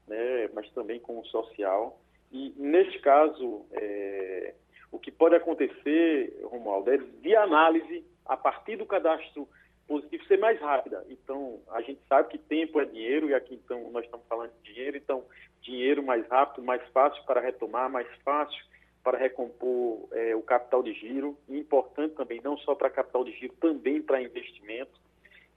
né, 0.08 0.48
mas 0.54 0.70
também 0.72 0.98
com 1.00 1.18
o 1.18 1.26
social. 1.26 2.00
E, 2.32 2.52
neste 2.56 2.98
caso, 3.00 3.64
é, 3.72 4.54
o 4.90 4.98
que 4.98 5.10
pode 5.10 5.34
acontecer, 5.34 6.38
Romualdo, 6.44 6.90
é 6.90 6.98
de 6.98 7.36
análise 7.36 8.04
a 8.26 8.36
partir 8.36 8.76
do 8.76 8.86
cadastro 8.86 9.48
positivo 9.86 10.24
ser 10.26 10.38
mais 10.38 10.60
rápida. 10.60 11.04
Então, 11.08 11.60
a 11.70 11.80
gente 11.80 12.00
sabe 12.06 12.28
que 12.28 12.38
tempo 12.38 12.78
é 12.78 12.84
dinheiro, 12.84 13.30
e 13.30 13.34
aqui 13.34 13.54
então 13.54 13.90
nós 13.90 14.04
estamos 14.04 14.26
falando 14.28 14.52
de 14.62 14.74
dinheiro, 14.74 14.98
então 14.98 15.24
dinheiro 15.62 16.02
mais 16.02 16.26
rápido, 16.28 16.62
mais 16.62 16.82
fácil 16.90 17.24
para 17.24 17.40
retomar, 17.40 17.90
mais 17.90 18.06
fácil 18.22 18.62
para 19.02 19.16
recompor 19.16 20.06
é, 20.12 20.36
o 20.36 20.42
capital 20.42 20.82
de 20.82 20.92
giro, 20.92 21.38
e 21.48 21.58
importante 21.58 22.14
também, 22.14 22.40
não 22.44 22.58
só 22.58 22.74
para 22.74 22.90
capital 22.90 23.24
de 23.24 23.32
giro, 23.32 23.54
também 23.54 24.02
para 24.02 24.20
investimento. 24.20 25.00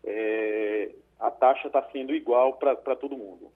É, 0.03 0.91
a 1.19 1.29
taxa 1.29 1.67
está 1.67 1.83
sendo 1.91 2.15
igual 2.15 2.53
para 2.53 2.95
todo 2.95 3.17
mundo. 3.17 3.51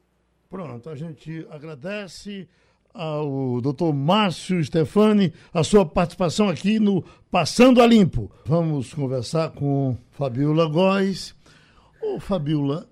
Pronto, 0.56 0.90
a 0.90 0.96
gente 0.96 1.46
agradece 1.52 2.48
ao 2.94 3.60
doutor 3.60 3.94
Márcio 3.94 4.64
Stefani 4.64 5.34
a 5.54 5.66
sua 5.66 5.86
participação 5.86 6.48
aqui 6.48 6.80
no 6.80 7.04
Passando 7.30 7.82
a 7.82 7.86
Limpo. 7.86 8.32
Vamos 8.46 8.94
conversar 8.94 9.50
com 9.50 9.98
Fabiola 10.12 10.66
Góes. 10.70 11.36
Ô, 12.02 12.22
Fabiola, 12.22 12.88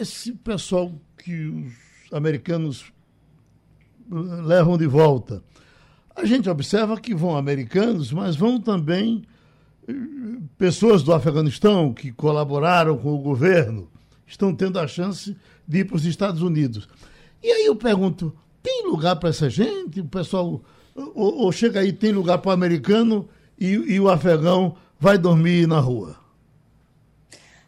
esse 0.00 0.32
pessoal 0.32 0.92
que 1.16 1.46
os 1.46 2.12
americanos 2.12 2.92
levam 4.10 4.76
de 4.76 4.88
volta, 4.88 5.44
a 6.12 6.24
gente 6.24 6.50
observa 6.50 7.00
que 7.00 7.14
vão 7.14 7.36
americanos, 7.36 8.10
mas 8.10 8.34
vão 8.34 8.60
também 8.60 9.22
eh, 9.86 9.92
pessoas 10.58 11.04
do 11.04 11.14
Afeganistão 11.14 11.94
que 11.94 12.10
colaboraram 12.10 12.98
com 12.98 13.14
o 13.14 13.22
governo, 13.22 13.88
estão 14.26 14.52
tendo 14.52 14.80
a 14.80 14.88
chance 14.88 15.30
de 15.30 15.36
ir 15.70 15.84
para 15.84 15.96
os 15.96 16.04
Estados 16.04 16.42
Unidos. 16.42 16.88
E 17.42 17.50
aí 17.50 17.66
eu 17.66 17.76
pergunto, 17.76 18.34
tem 18.62 18.86
lugar 18.86 19.16
para 19.16 19.28
essa 19.28 19.48
gente? 19.48 20.00
O 20.00 20.06
pessoal, 20.06 20.60
ou, 20.94 21.38
ou 21.38 21.52
chega 21.52 21.80
aí, 21.80 21.92
tem 21.92 22.12
lugar 22.12 22.38
para 22.38 22.50
o 22.50 22.52
americano 22.52 23.28
e, 23.58 23.68
e 23.68 24.00
o 24.00 24.08
afegão 24.08 24.76
vai 24.98 25.18
dormir 25.18 25.66
na 25.66 25.78
rua? 25.78 26.16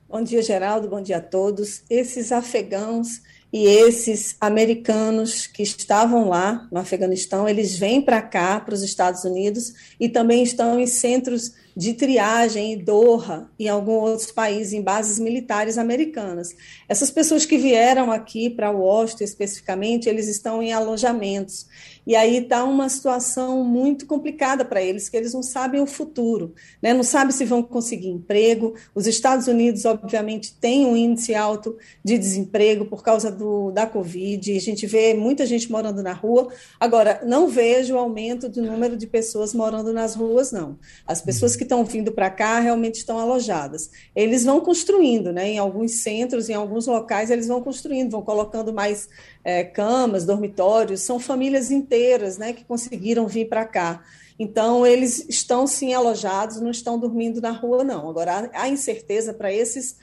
Bom 0.09 0.23
dia, 0.23 0.43
Geraldo, 0.43 0.89
bom 0.89 1.03
dia 1.03 1.19
a 1.19 1.21
todos. 1.21 1.83
Esses 1.91 2.33
afegãos 2.33 3.21
e 3.53 3.67
esses 3.67 4.37
americanos 4.41 5.47
que 5.47 5.63
estavam 5.63 6.29
lá 6.29 6.67
no 6.71 6.79
Afeganistão, 6.79 7.49
eles 7.49 7.79
vêm 7.79 8.01
para 8.01 8.21
cá, 8.21 8.61
para 8.61 8.75
os 8.75 8.83
Estados 8.83 9.25
Unidos, 9.25 9.75
e 9.99 10.09
também 10.09 10.43
estão 10.43 10.79
em 10.81 10.87
centros 10.87 11.55
de 11.79 11.95
triagem 11.95 12.73
em 12.73 12.77
Doha 12.77 13.49
em 13.57 13.69
alguns 13.69 14.11
outros 14.11 14.33
países, 14.33 14.73
em 14.73 14.83
bases 14.83 15.21
militares 15.21 15.79
americanas. 15.79 16.49
Essas 16.89 17.09
pessoas 17.09 17.47
que 17.47 17.57
vieram 17.57 18.11
aqui 18.11 18.51
para 18.51 18.73
Washington 18.73 19.23
especificamente, 19.23 20.09
eles 20.09 20.27
estão 20.27 20.61
em 20.61 20.73
alojamentos. 20.73 21.69
E 22.09 22.17
aí 22.17 22.39
está 22.39 22.65
uma 22.65 22.89
situação 22.89 23.63
muito 23.63 24.07
complicada 24.07 24.65
para 24.65 24.81
eles, 24.81 25.11
que 25.11 25.17
eles 25.19 25.35
não 25.35 25.43
sabem 25.43 25.83
o 25.83 25.87
futuro, 25.87 26.55
né? 26.81 26.95
não 26.95 27.03
sabem 27.03 27.33
se 27.33 27.45
vão 27.45 27.63
conseguir 27.63 28.09
emprego. 28.09 28.73
Os 28.95 29.07
Estados 29.07 29.47
Unidos, 29.47 29.85
obviamente, 29.85 30.55
têm 30.55 30.87
um 30.87 30.97
índice 30.97 31.35
alto 31.35 31.77
de 32.03 32.17
desemprego 32.17 32.87
por 32.87 33.03
causa 33.03 33.31
do, 33.31 33.71
da 33.73 33.87
Covid. 33.87 34.57
A 34.57 34.61
gente 34.61 34.87
vê 34.87 35.13
muita 35.13 35.45
gente 35.45 35.71
morando 35.71 36.03
na 36.03 36.15
rua. 36.15 36.49
Agora, 36.81 37.21
não 37.27 37.47
vejo 37.47 37.99
aumento 37.99 38.49
do 38.49 38.63
número 38.63 38.97
de 38.97 39.07
pessoas 39.07 39.53
morando 39.53 39.93
nas 39.93 40.15
ruas, 40.15 40.51
não. 40.51 40.79
As 41.07 41.21
pessoas 41.21 41.57
que 41.57 41.65
estão 41.65 41.85
vindo 41.85 42.11
para 42.11 42.31
cá 42.31 42.59
realmente 42.59 42.95
estão 42.95 43.19
alojadas. 43.19 43.91
Eles 44.17 44.45
vão 44.45 44.63
construindo, 44.63 45.31
né? 45.31 45.51
Em 45.51 45.59
alguns 45.59 46.01
centros, 46.01 46.49
em 46.49 46.55
alguns 46.55 46.87
locais, 46.87 47.31
eles 47.31 47.49
vão 47.49 47.61
construindo, 47.61 48.13
vão 48.13 48.23
colocando 48.23 48.73
mais 48.73 49.11
é, 49.45 49.65
camas, 49.65 50.25
dormitórios. 50.25 51.01
São 51.01 51.19
famílias 51.19 51.71
inteiras, 51.71 52.39
né? 52.39 52.53
Que 52.53 52.65
conseguiram 52.65 53.27
vir 53.27 53.49
para 53.49 53.65
cá. 53.65 54.03
Então, 54.39 54.87
eles 54.87 55.27
estão 55.29 55.67
sim 55.67 55.93
alojados, 55.95 56.61
não 56.61 56.71
estão 56.71 56.99
dormindo 56.99 57.41
na 57.41 57.51
rua, 57.51 57.83
não. 57.83 58.09
Agora, 58.09 58.51
a 58.55 58.69
incerteza 58.69 59.35
para 59.35 59.53
esses 59.53 59.97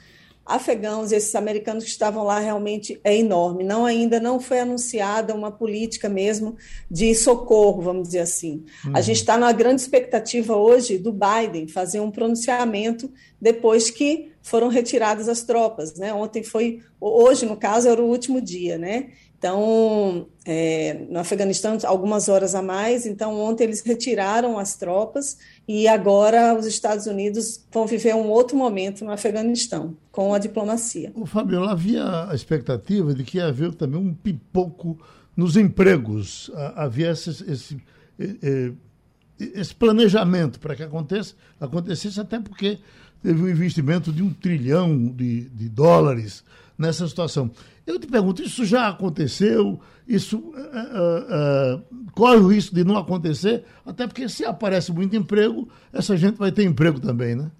afegãos, 0.46 1.10
esses 1.10 1.34
americanos 1.34 1.82
que 1.82 1.90
estavam 1.90 2.22
lá 2.22 2.38
realmente 2.38 3.00
é 3.02 3.16
enorme. 3.16 3.64
Não 3.64 3.84
ainda 3.84 4.20
não 4.20 4.38
foi 4.38 4.60
anunciada 4.60 5.34
uma 5.34 5.50
política 5.50 6.08
mesmo 6.08 6.56
de 6.88 7.12
socorro, 7.16 7.82
vamos 7.82 8.04
dizer 8.04 8.20
assim. 8.20 8.64
Uhum. 8.84 8.92
A 8.94 9.00
gente 9.00 9.16
está 9.16 9.36
numa 9.36 9.52
grande 9.52 9.80
expectativa 9.80 10.54
hoje 10.54 10.98
do 10.98 11.12
Biden 11.12 11.66
fazer 11.66 11.98
um 11.98 12.12
pronunciamento 12.12 13.10
depois 13.40 13.90
que 13.90 14.30
foram 14.40 14.68
retiradas 14.68 15.28
as 15.28 15.42
tropas, 15.42 15.96
né? 15.96 16.14
Ontem 16.14 16.44
foi, 16.44 16.80
hoje 17.00 17.44
no 17.44 17.56
caso 17.56 17.88
era 17.88 18.00
o 18.00 18.06
último 18.06 18.40
dia, 18.40 18.78
né? 18.78 19.08
Então, 19.46 20.26
é, 20.44 21.06
no 21.08 21.20
Afeganistão, 21.20 21.78
algumas 21.84 22.28
horas 22.28 22.52
a 22.56 22.60
mais. 22.60 23.06
Então, 23.06 23.38
ontem 23.40 23.62
eles 23.62 23.80
retiraram 23.80 24.58
as 24.58 24.74
tropas 24.76 25.38
e 25.68 25.86
agora 25.86 26.52
os 26.58 26.66
Estados 26.66 27.06
Unidos 27.06 27.64
vão 27.70 27.86
viver 27.86 28.16
um 28.16 28.26
outro 28.26 28.56
momento 28.56 29.04
no 29.04 29.12
Afeganistão, 29.12 29.96
com 30.10 30.34
a 30.34 30.40
diplomacia. 30.40 31.12
O 31.14 31.26
Fabiola, 31.26 31.70
havia 31.70 32.28
a 32.28 32.34
expectativa 32.34 33.14
de 33.14 33.22
que 33.22 33.36
ia 33.36 33.46
haver 33.46 33.72
também 33.72 34.00
um 34.00 34.12
pipoco 34.12 34.98
nos 35.36 35.56
empregos. 35.56 36.50
Havia 36.74 37.12
esse, 37.12 37.30
esse, 37.48 37.80
esse 39.38 39.74
planejamento 39.76 40.58
para 40.58 40.74
que 40.74 40.82
aconteça, 40.82 41.34
acontecesse, 41.60 42.18
até 42.18 42.40
porque 42.40 42.80
teve 43.22 43.40
um 43.40 43.48
investimento 43.48 44.12
de 44.12 44.24
um 44.24 44.32
trilhão 44.32 45.06
de, 45.06 45.42
de 45.50 45.68
dólares 45.68 46.42
nessa 46.78 47.06
situação. 47.06 47.50
Eu 47.86 47.98
te 47.98 48.06
pergunto, 48.06 48.42
isso 48.42 48.64
já 48.64 48.88
aconteceu? 48.88 49.80
Isso 50.06 50.38
uh, 50.38 50.50
uh, 50.50 51.76
uh, 51.76 52.10
corre 52.12 52.36
o 52.36 52.48
risco 52.48 52.74
de 52.74 52.84
não 52.84 52.96
acontecer? 52.96 53.64
Até 53.84 54.06
porque 54.06 54.28
se 54.28 54.44
aparece 54.44 54.92
muito 54.92 55.16
emprego, 55.16 55.68
essa 55.92 56.16
gente 56.16 56.36
vai 56.36 56.52
ter 56.52 56.64
emprego 56.64 57.00
também, 57.00 57.34
né? 57.34 57.50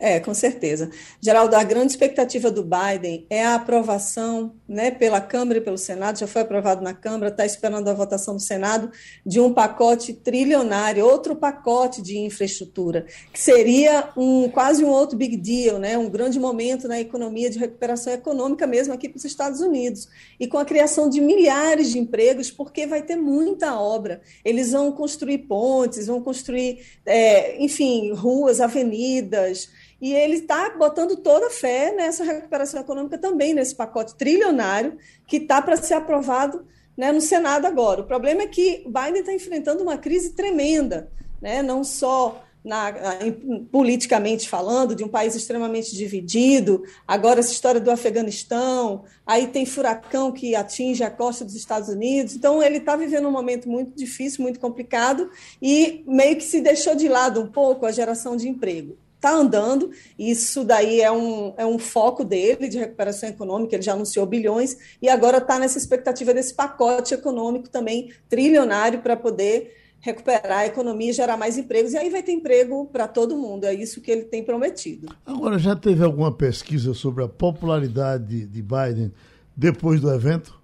É, 0.00 0.20
com 0.20 0.32
certeza. 0.32 0.90
Geraldo, 1.20 1.56
a 1.56 1.64
grande 1.64 1.90
expectativa 1.90 2.52
do 2.52 2.62
Biden 2.62 3.26
é 3.28 3.44
a 3.44 3.56
aprovação 3.56 4.54
né, 4.68 4.92
pela 4.92 5.20
Câmara 5.20 5.58
e 5.58 5.60
pelo 5.60 5.76
Senado, 5.76 6.20
já 6.20 6.26
foi 6.28 6.42
aprovado 6.42 6.84
na 6.84 6.94
Câmara, 6.94 7.32
está 7.32 7.44
esperando 7.44 7.88
a 7.88 7.94
votação 7.94 8.36
do 8.36 8.40
Senado, 8.40 8.92
de 9.26 9.40
um 9.40 9.52
pacote 9.52 10.12
trilionário, 10.12 11.04
outro 11.04 11.34
pacote 11.34 12.00
de 12.00 12.16
infraestrutura, 12.16 13.06
que 13.32 13.40
seria 13.40 14.10
um 14.16 14.48
quase 14.48 14.84
um 14.84 14.88
outro 14.88 15.18
big 15.18 15.36
deal, 15.36 15.80
né, 15.80 15.98
um 15.98 16.08
grande 16.08 16.38
momento 16.38 16.86
na 16.86 17.00
economia 17.00 17.50
de 17.50 17.58
recuperação 17.58 18.12
econômica 18.12 18.68
mesmo 18.68 18.94
aqui 18.94 19.08
para 19.08 19.18
os 19.18 19.24
Estados 19.24 19.60
Unidos, 19.60 20.08
e 20.38 20.46
com 20.46 20.58
a 20.58 20.64
criação 20.64 21.10
de 21.10 21.20
milhares 21.20 21.90
de 21.90 21.98
empregos, 21.98 22.52
porque 22.52 22.86
vai 22.86 23.02
ter 23.02 23.16
muita 23.16 23.76
obra. 23.80 24.20
Eles 24.44 24.70
vão 24.70 24.92
construir 24.92 25.38
pontes, 25.38 26.06
vão 26.06 26.22
construir, 26.22 26.84
é, 27.04 27.60
enfim, 27.60 28.12
ruas, 28.12 28.60
avenidas, 28.60 29.70
e 30.00 30.14
ele 30.14 30.36
está 30.36 30.70
botando 30.70 31.16
toda 31.16 31.48
a 31.48 31.50
fé 31.50 31.92
nessa 31.94 32.24
recuperação 32.24 32.80
econômica 32.80 33.18
também, 33.18 33.52
nesse 33.52 33.74
pacote 33.74 34.14
trilionário 34.14 34.96
que 35.26 35.38
está 35.38 35.60
para 35.60 35.76
ser 35.76 35.94
aprovado 35.94 36.64
né, 36.96 37.12
no 37.12 37.20
Senado 37.20 37.66
agora. 37.66 38.02
O 38.02 38.06
problema 38.06 38.42
é 38.42 38.46
que 38.46 38.84
Biden 38.86 39.20
está 39.20 39.32
enfrentando 39.32 39.82
uma 39.82 39.98
crise 39.98 40.34
tremenda, 40.34 41.10
né, 41.40 41.62
não 41.62 41.82
só 41.82 42.44
na, 42.64 42.92
politicamente 43.70 44.48
falando, 44.48 44.94
de 44.94 45.02
um 45.02 45.08
país 45.08 45.34
extremamente 45.34 45.94
dividido, 45.94 46.82
agora 47.06 47.40
essa 47.40 47.52
história 47.52 47.80
do 47.80 47.90
Afeganistão, 47.90 49.04
aí 49.24 49.46
tem 49.46 49.64
furacão 49.64 50.30
que 50.32 50.54
atinge 50.54 51.02
a 51.02 51.10
costa 51.10 51.44
dos 51.44 51.54
Estados 51.54 51.88
Unidos, 51.88 52.34
então 52.34 52.62
ele 52.62 52.78
está 52.78 52.94
vivendo 52.94 53.28
um 53.28 53.32
momento 53.32 53.68
muito 53.68 53.96
difícil, 53.96 54.42
muito 54.42 54.60
complicado, 54.60 55.30
e 55.62 56.04
meio 56.06 56.36
que 56.36 56.44
se 56.44 56.60
deixou 56.60 56.94
de 56.94 57.08
lado 57.08 57.40
um 57.40 57.46
pouco 57.46 57.86
a 57.86 57.92
geração 57.92 58.36
de 58.36 58.48
emprego 58.48 58.98
está 59.18 59.34
andando, 59.34 59.90
isso 60.16 60.64
daí 60.64 61.00
é 61.00 61.10
um, 61.10 61.52
é 61.56 61.66
um 61.66 61.78
foco 61.78 62.24
dele 62.24 62.68
de 62.68 62.78
recuperação 62.78 63.28
econômica, 63.28 63.74
ele 63.74 63.82
já 63.82 63.92
anunciou 63.92 64.24
bilhões, 64.24 64.76
e 65.02 65.08
agora 65.08 65.38
está 65.38 65.58
nessa 65.58 65.76
expectativa 65.76 66.32
desse 66.32 66.54
pacote 66.54 67.12
econômico 67.12 67.68
também 67.68 68.12
trilionário 68.28 69.00
para 69.00 69.16
poder 69.16 69.76
recuperar 70.00 70.58
a 70.58 70.66
economia 70.66 71.10
e 71.10 71.12
gerar 71.12 71.36
mais 71.36 71.58
empregos, 71.58 71.92
e 71.92 71.98
aí 71.98 72.08
vai 72.08 72.22
ter 72.22 72.30
emprego 72.30 72.86
para 72.86 73.08
todo 73.08 73.36
mundo, 73.36 73.64
é 73.64 73.74
isso 73.74 74.00
que 74.00 74.10
ele 74.10 74.22
tem 74.22 74.44
prometido. 74.44 75.08
Agora, 75.26 75.58
já 75.58 75.74
teve 75.74 76.04
alguma 76.04 76.32
pesquisa 76.32 76.94
sobre 76.94 77.24
a 77.24 77.28
popularidade 77.28 78.46
de 78.46 78.62
Biden 78.62 79.12
depois 79.56 80.00
do 80.00 80.12
evento? 80.14 80.56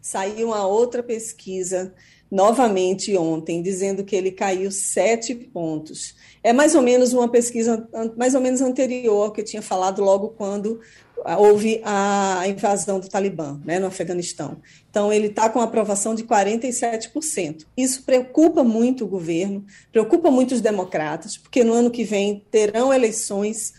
Saiu 0.00 0.48
uma 0.48 0.66
outra 0.66 1.02
pesquisa 1.02 1.94
novamente 2.30 3.14
ontem, 3.14 3.62
dizendo 3.62 4.02
que 4.02 4.16
ele 4.16 4.32
caiu 4.32 4.70
sete 4.72 5.34
pontos. 5.34 6.14
É 6.42 6.52
mais 6.52 6.74
ou 6.74 6.82
menos 6.82 7.12
uma 7.12 7.28
pesquisa 7.28 7.88
mais 8.16 8.34
ou 8.34 8.40
menos 8.40 8.60
anterior 8.60 9.32
que 9.32 9.40
eu 9.40 9.44
tinha 9.44 9.62
falado 9.62 10.02
logo 10.02 10.30
quando 10.30 10.80
houve 11.38 11.80
a 11.84 12.42
invasão 12.48 12.98
do 12.98 13.08
Talibã 13.08 13.60
né, 13.64 13.78
no 13.78 13.86
Afeganistão. 13.86 14.60
Então, 14.90 15.12
ele 15.12 15.28
está 15.28 15.48
com 15.48 15.60
aprovação 15.60 16.14
de 16.14 16.24
47%. 16.24 17.64
Isso 17.76 18.02
preocupa 18.02 18.64
muito 18.64 19.04
o 19.04 19.08
governo, 19.08 19.64
preocupa 19.90 20.30
muito 20.30 20.52
os 20.52 20.60
democratas, 20.60 21.36
porque 21.36 21.62
no 21.62 21.72
ano 21.72 21.90
que 21.90 22.04
vem 22.04 22.44
terão 22.50 22.92
eleições 22.92 23.72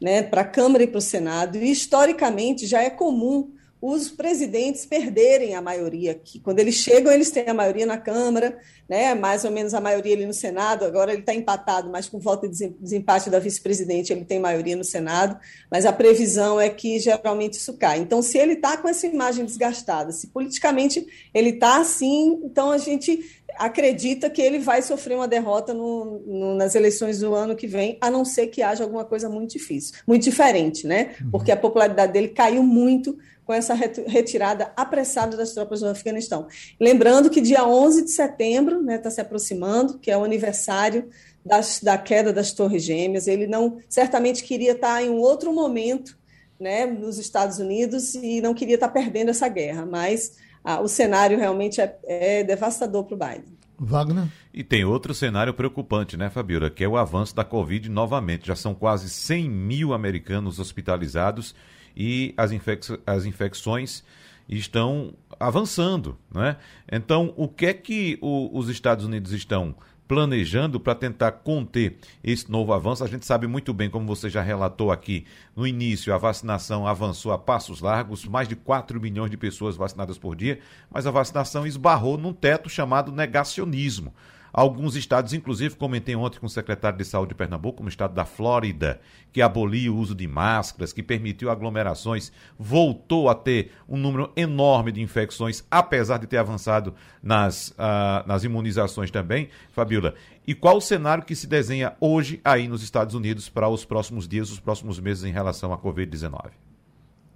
né, 0.00 0.22
para 0.22 0.42
a 0.42 0.44
Câmara 0.44 0.84
e 0.84 0.86
para 0.86 0.98
o 0.98 1.02
Senado, 1.02 1.56
e 1.56 1.70
historicamente 1.70 2.66
já 2.66 2.82
é 2.82 2.90
comum 2.90 3.50
os 3.80 4.10
presidentes 4.10 4.84
perderem 4.84 5.54
a 5.54 5.62
maioria 5.62 6.12
aqui. 6.12 6.38
Quando 6.38 6.58
eles 6.58 6.74
chegam, 6.74 7.10
eles 7.10 7.30
têm 7.30 7.48
a 7.48 7.54
maioria 7.54 7.86
na 7.86 7.96
Câmara, 7.96 8.58
né, 8.88 9.14
mais 9.14 9.44
ou 9.44 9.50
menos 9.50 9.72
a 9.72 9.80
maioria 9.80 10.14
ali 10.14 10.26
no 10.26 10.34
Senado. 10.34 10.84
Agora 10.84 11.12
ele 11.12 11.20
está 11.20 11.32
empatado, 11.32 11.88
mas 11.90 12.08
com 12.08 12.18
voto 12.18 12.48
de 12.48 12.68
desempate 12.68 13.30
da 13.30 13.38
vice-presidente, 13.38 14.12
ele 14.12 14.24
tem 14.24 14.38
maioria 14.38 14.76
no 14.76 14.84
Senado. 14.84 15.38
Mas 15.70 15.86
a 15.86 15.92
previsão 15.92 16.60
é 16.60 16.68
que 16.68 16.98
geralmente 16.98 17.54
isso 17.54 17.74
cai. 17.78 18.00
Então, 18.00 18.20
se 18.20 18.36
ele 18.36 18.54
está 18.54 18.76
com 18.76 18.88
essa 18.88 19.06
imagem 19.06 19.44
desgastada, 19.44 20.12
se 20.12 20.26
politicamente 20.26 21.06
ele 21.32 21.50
está 21.50 21.80
assim, 21.80 22.40
então 22.44 22.70
a 22.70 22.78
gente 22.78 23.39
acredita 23.60 24.30
que 24.30 24.40
ele 24.40 24.58
vai 24.58 24.80
sofrer 24.80 25.16
uma 25.16 25.28
derrota 25.28 25.74
no, 25.74 26.18
no, 26.26 26.54
nas 26.54 26.74
eleições 26.74 27.18
do 27.18 27.34
ano 27.34 27.54
que 27.54 27.66
vem, 27.66 27.98
a 28.00 28.10
não 28.10 28.24
ser 28.24 28.46
que 28.46 28.62
haja 28.62 28.82
alguma 28.82 29.04
coisa 29.04 29.28
muito 29.28 29.50
difícil, 29.50 29.96
muito 30.06 30.22
diferente, 30.22 30.86
né? 30.86 31.14
Uhum. 31.20 31.30
Porque 31.32 31.52
a 31.52 31.56
popularidade 31.58 32.10
dele 32.10 32.28
caiu 32.28 32.62
muito 32.62 33.18
com 33.44 33.52
essa 33.52 33.74
retirada 33.74 34.72
apressada 34.74 35.36
das 35.36 35.52
tropas 35.52 35.80
do 35.80 35.88
Afeganistão. 35.88 36.46
Lembrando 36.80 37.28
que 37.28 37.38
dia 37.38 37.66
11 37.66 38.04
de 38.04 38.12
setembro 38.12 38.80
está 38.80 39.08
né, 39.08 39.10
se 39.10 39.20
aproximando, 39.20 39.98
que 39.98 40.10
é 40.10 40.16
o 40.16 40.24
aniversário 40.24 41.10
das, 41.44 41.80
da 41.82 41.98
queda 41.98 42.32
das 42.32 42.52
Torres 42.52 42.82
Gêmeas. 42.82 43.26
Ele 43.26 43.46
não 43.46 43.76
certamente 43.90 44.42
queria 44.42 44.72
estar 44.72 44.94
tá 44.94 45.02
em 45.02 45.10
um 45.10 45.18
outro 45.18 45.52
momento 45.52 46.18
né, 46.58 46.86
nos 46.86 47.18
Estados 47.18 47.58
Unidos 47.58 48.14
e 48.14 48.40
não 48.40 48.54
queria 48.54 48.76
estar 48.76 48.88
tá 48.88 48.94
perdendo 48.94 49.30
essa 49.30 49.48
guerra, 49.48 49.84
mas 49.84 50.32
ah, 50.64 50.80
o 50.80 50.88
cenário 50.88 51.38
realmente 51.38 51.80
é, 51.80 51.98
é 52.04 52.44
devastador 52.44 53.04
para 53.04 53.14
o 53.14 53.18
Biden. 53.18 53.60
Wagner? 53.78 54.28
E 54.52 54.62
tem 54.62 54.84
outro 54.84 55.14
cenário 55.14 55.54
preocupante, 55.54 56.16
né, 56.16 56.28
Fabiola, 56.28 56.68
que 56.68 56.84
é 56.84 56.88
o 56.88 56.98
avanço 56.98 57.34
da 57.34 57.44
Covid 57.44 57.88
novamente. 57.88 58.46
Já 58.46 58.54
são 58.54 58.74
quase 58.74 59.08
100 59.08 59.48
mil 59.48 59.94
americanos 59.94 60.58
hospitalizados 60.58 61.54
e 61.96 62.34
as, 62.36 62.52
infec 62.52 62.98
as 63.06 63.24
infecções 63.24 64.04
estão 64.46 65.14
avançando. 65.38 66.18
Né? 66.30 66.56
Então, 66.90 67.32
o 67.36 67.48
que 67.48 67.66
é 67.66 67.72
que 67.72 68.18
o, 68.20 68.50
os 68.56 68.68
Estados 68.68 69.04
Unidos 69.04 69.32
estão 69.32 69.74
planejando 70.10 70.80
para 70.80 70.92
tentar 70.92 71.30
conter 71.30 71.98
esse 72.24 72.50
novo 72.50 72.72
avanço. 72.72 73.04
A 73.04 73.06
gente 73.06 73.24
sabe 73.24 73.46
muito 73.46 73.72
bem, 73.72 73.88
como 73.88 74.08
você 74.08 74.28
já 74.28 74.42
relatou 74.42 74.90
aqui, 74.90 75.24
no 75.54 75.64
início 75.64 76.12
a 76.12 76.18
vacinação 76.18 76.84
avançou 76.84 77.30
a 77.30 77.38
passos 77.38 77.80
largos, 77.80 78.24
mais 78.24 78.48
de 78.48 78.56
4 78.56 79.00
milhões 79.00 79.30
de 79.30 79.36
pessoas 79.36 79.76
vacinadas 79.76 80.18
por 80.18 80.34
dia, 80.34 80.58
mas 80.90 81.06
a 81.06 81.12
vacinação 81.12 81.64
esbarrou 81.64 82.18
num 82.18 82.32
teto 82.32 82.68
chamado 82.68 83.12
negacionismo. 83.12 84.12
Alguns 84.52 84.96
estados, 84.96 85.32
inclusive, 85.32 85.76
comentei 85.76 86.16
ontem 86.16 86.38
com 86.38 86.46
o 86.46 86.50
secretário 86.50 86.98
de 86.98 87.04
Saúde 87.04 87.30
de 87.30 87.34
Pernambuco, 87.34 87.78
como 87.78 87.88
o 87.88 87.90
estado 87.90 88.14
da 88.14 88.24
Flórida, 88.24 89.00
que 89.32 89.40
aboliu 89.40 89.94
o 89.94 89.98
uso 89.98 90.14
de 90.14 90.26
máscaras, 90.26 90.92
que 90.92 91.02
permitiu 91.02 91.50
aglomerações, 91.50 92.32
voltou 92.58 93.28
a 93.28 93.34
ter 93.34 93.72
um 93.88 93.96
número 93.96 94.32
enorme 94.36 94.92
de 94.92 95.00
infecções, 95.00 95.64
apesar 95.70 96.18
de 96.18 96.26
ter 96.26 96.38
avançado 96.38 96.94
nas, 97.22 97.70
uh, 97.70 98.26
nas 98.26 98.44
imunizações 98.44 99.10
também, 99.10 99.48
Fabiola. 99.72 100.14
E 100.46 100.54
qual 100.54 100.78
o 100.78 100.80
cenário 100.80 101.24
que 101.24 101.36
se 101.36 101.46
desenha 101.46 101.94
hoje 102.00 102.40
aí 102.44 102.66
nos 102.66 102.82
Estados 102.82 103.14
Unidos 103.14 103.48
para 103.48 103.68
os 103.68 103.84
próximos 103.84 104.26
dias, 104.26 104.50
os 104.50 104.58
próximos 104.58 104.98
meses 104.98 105.24
em 105.24 105.32
relação 105.32 105.72
à 105.72 105.78
Covid-19? 105.78 106.69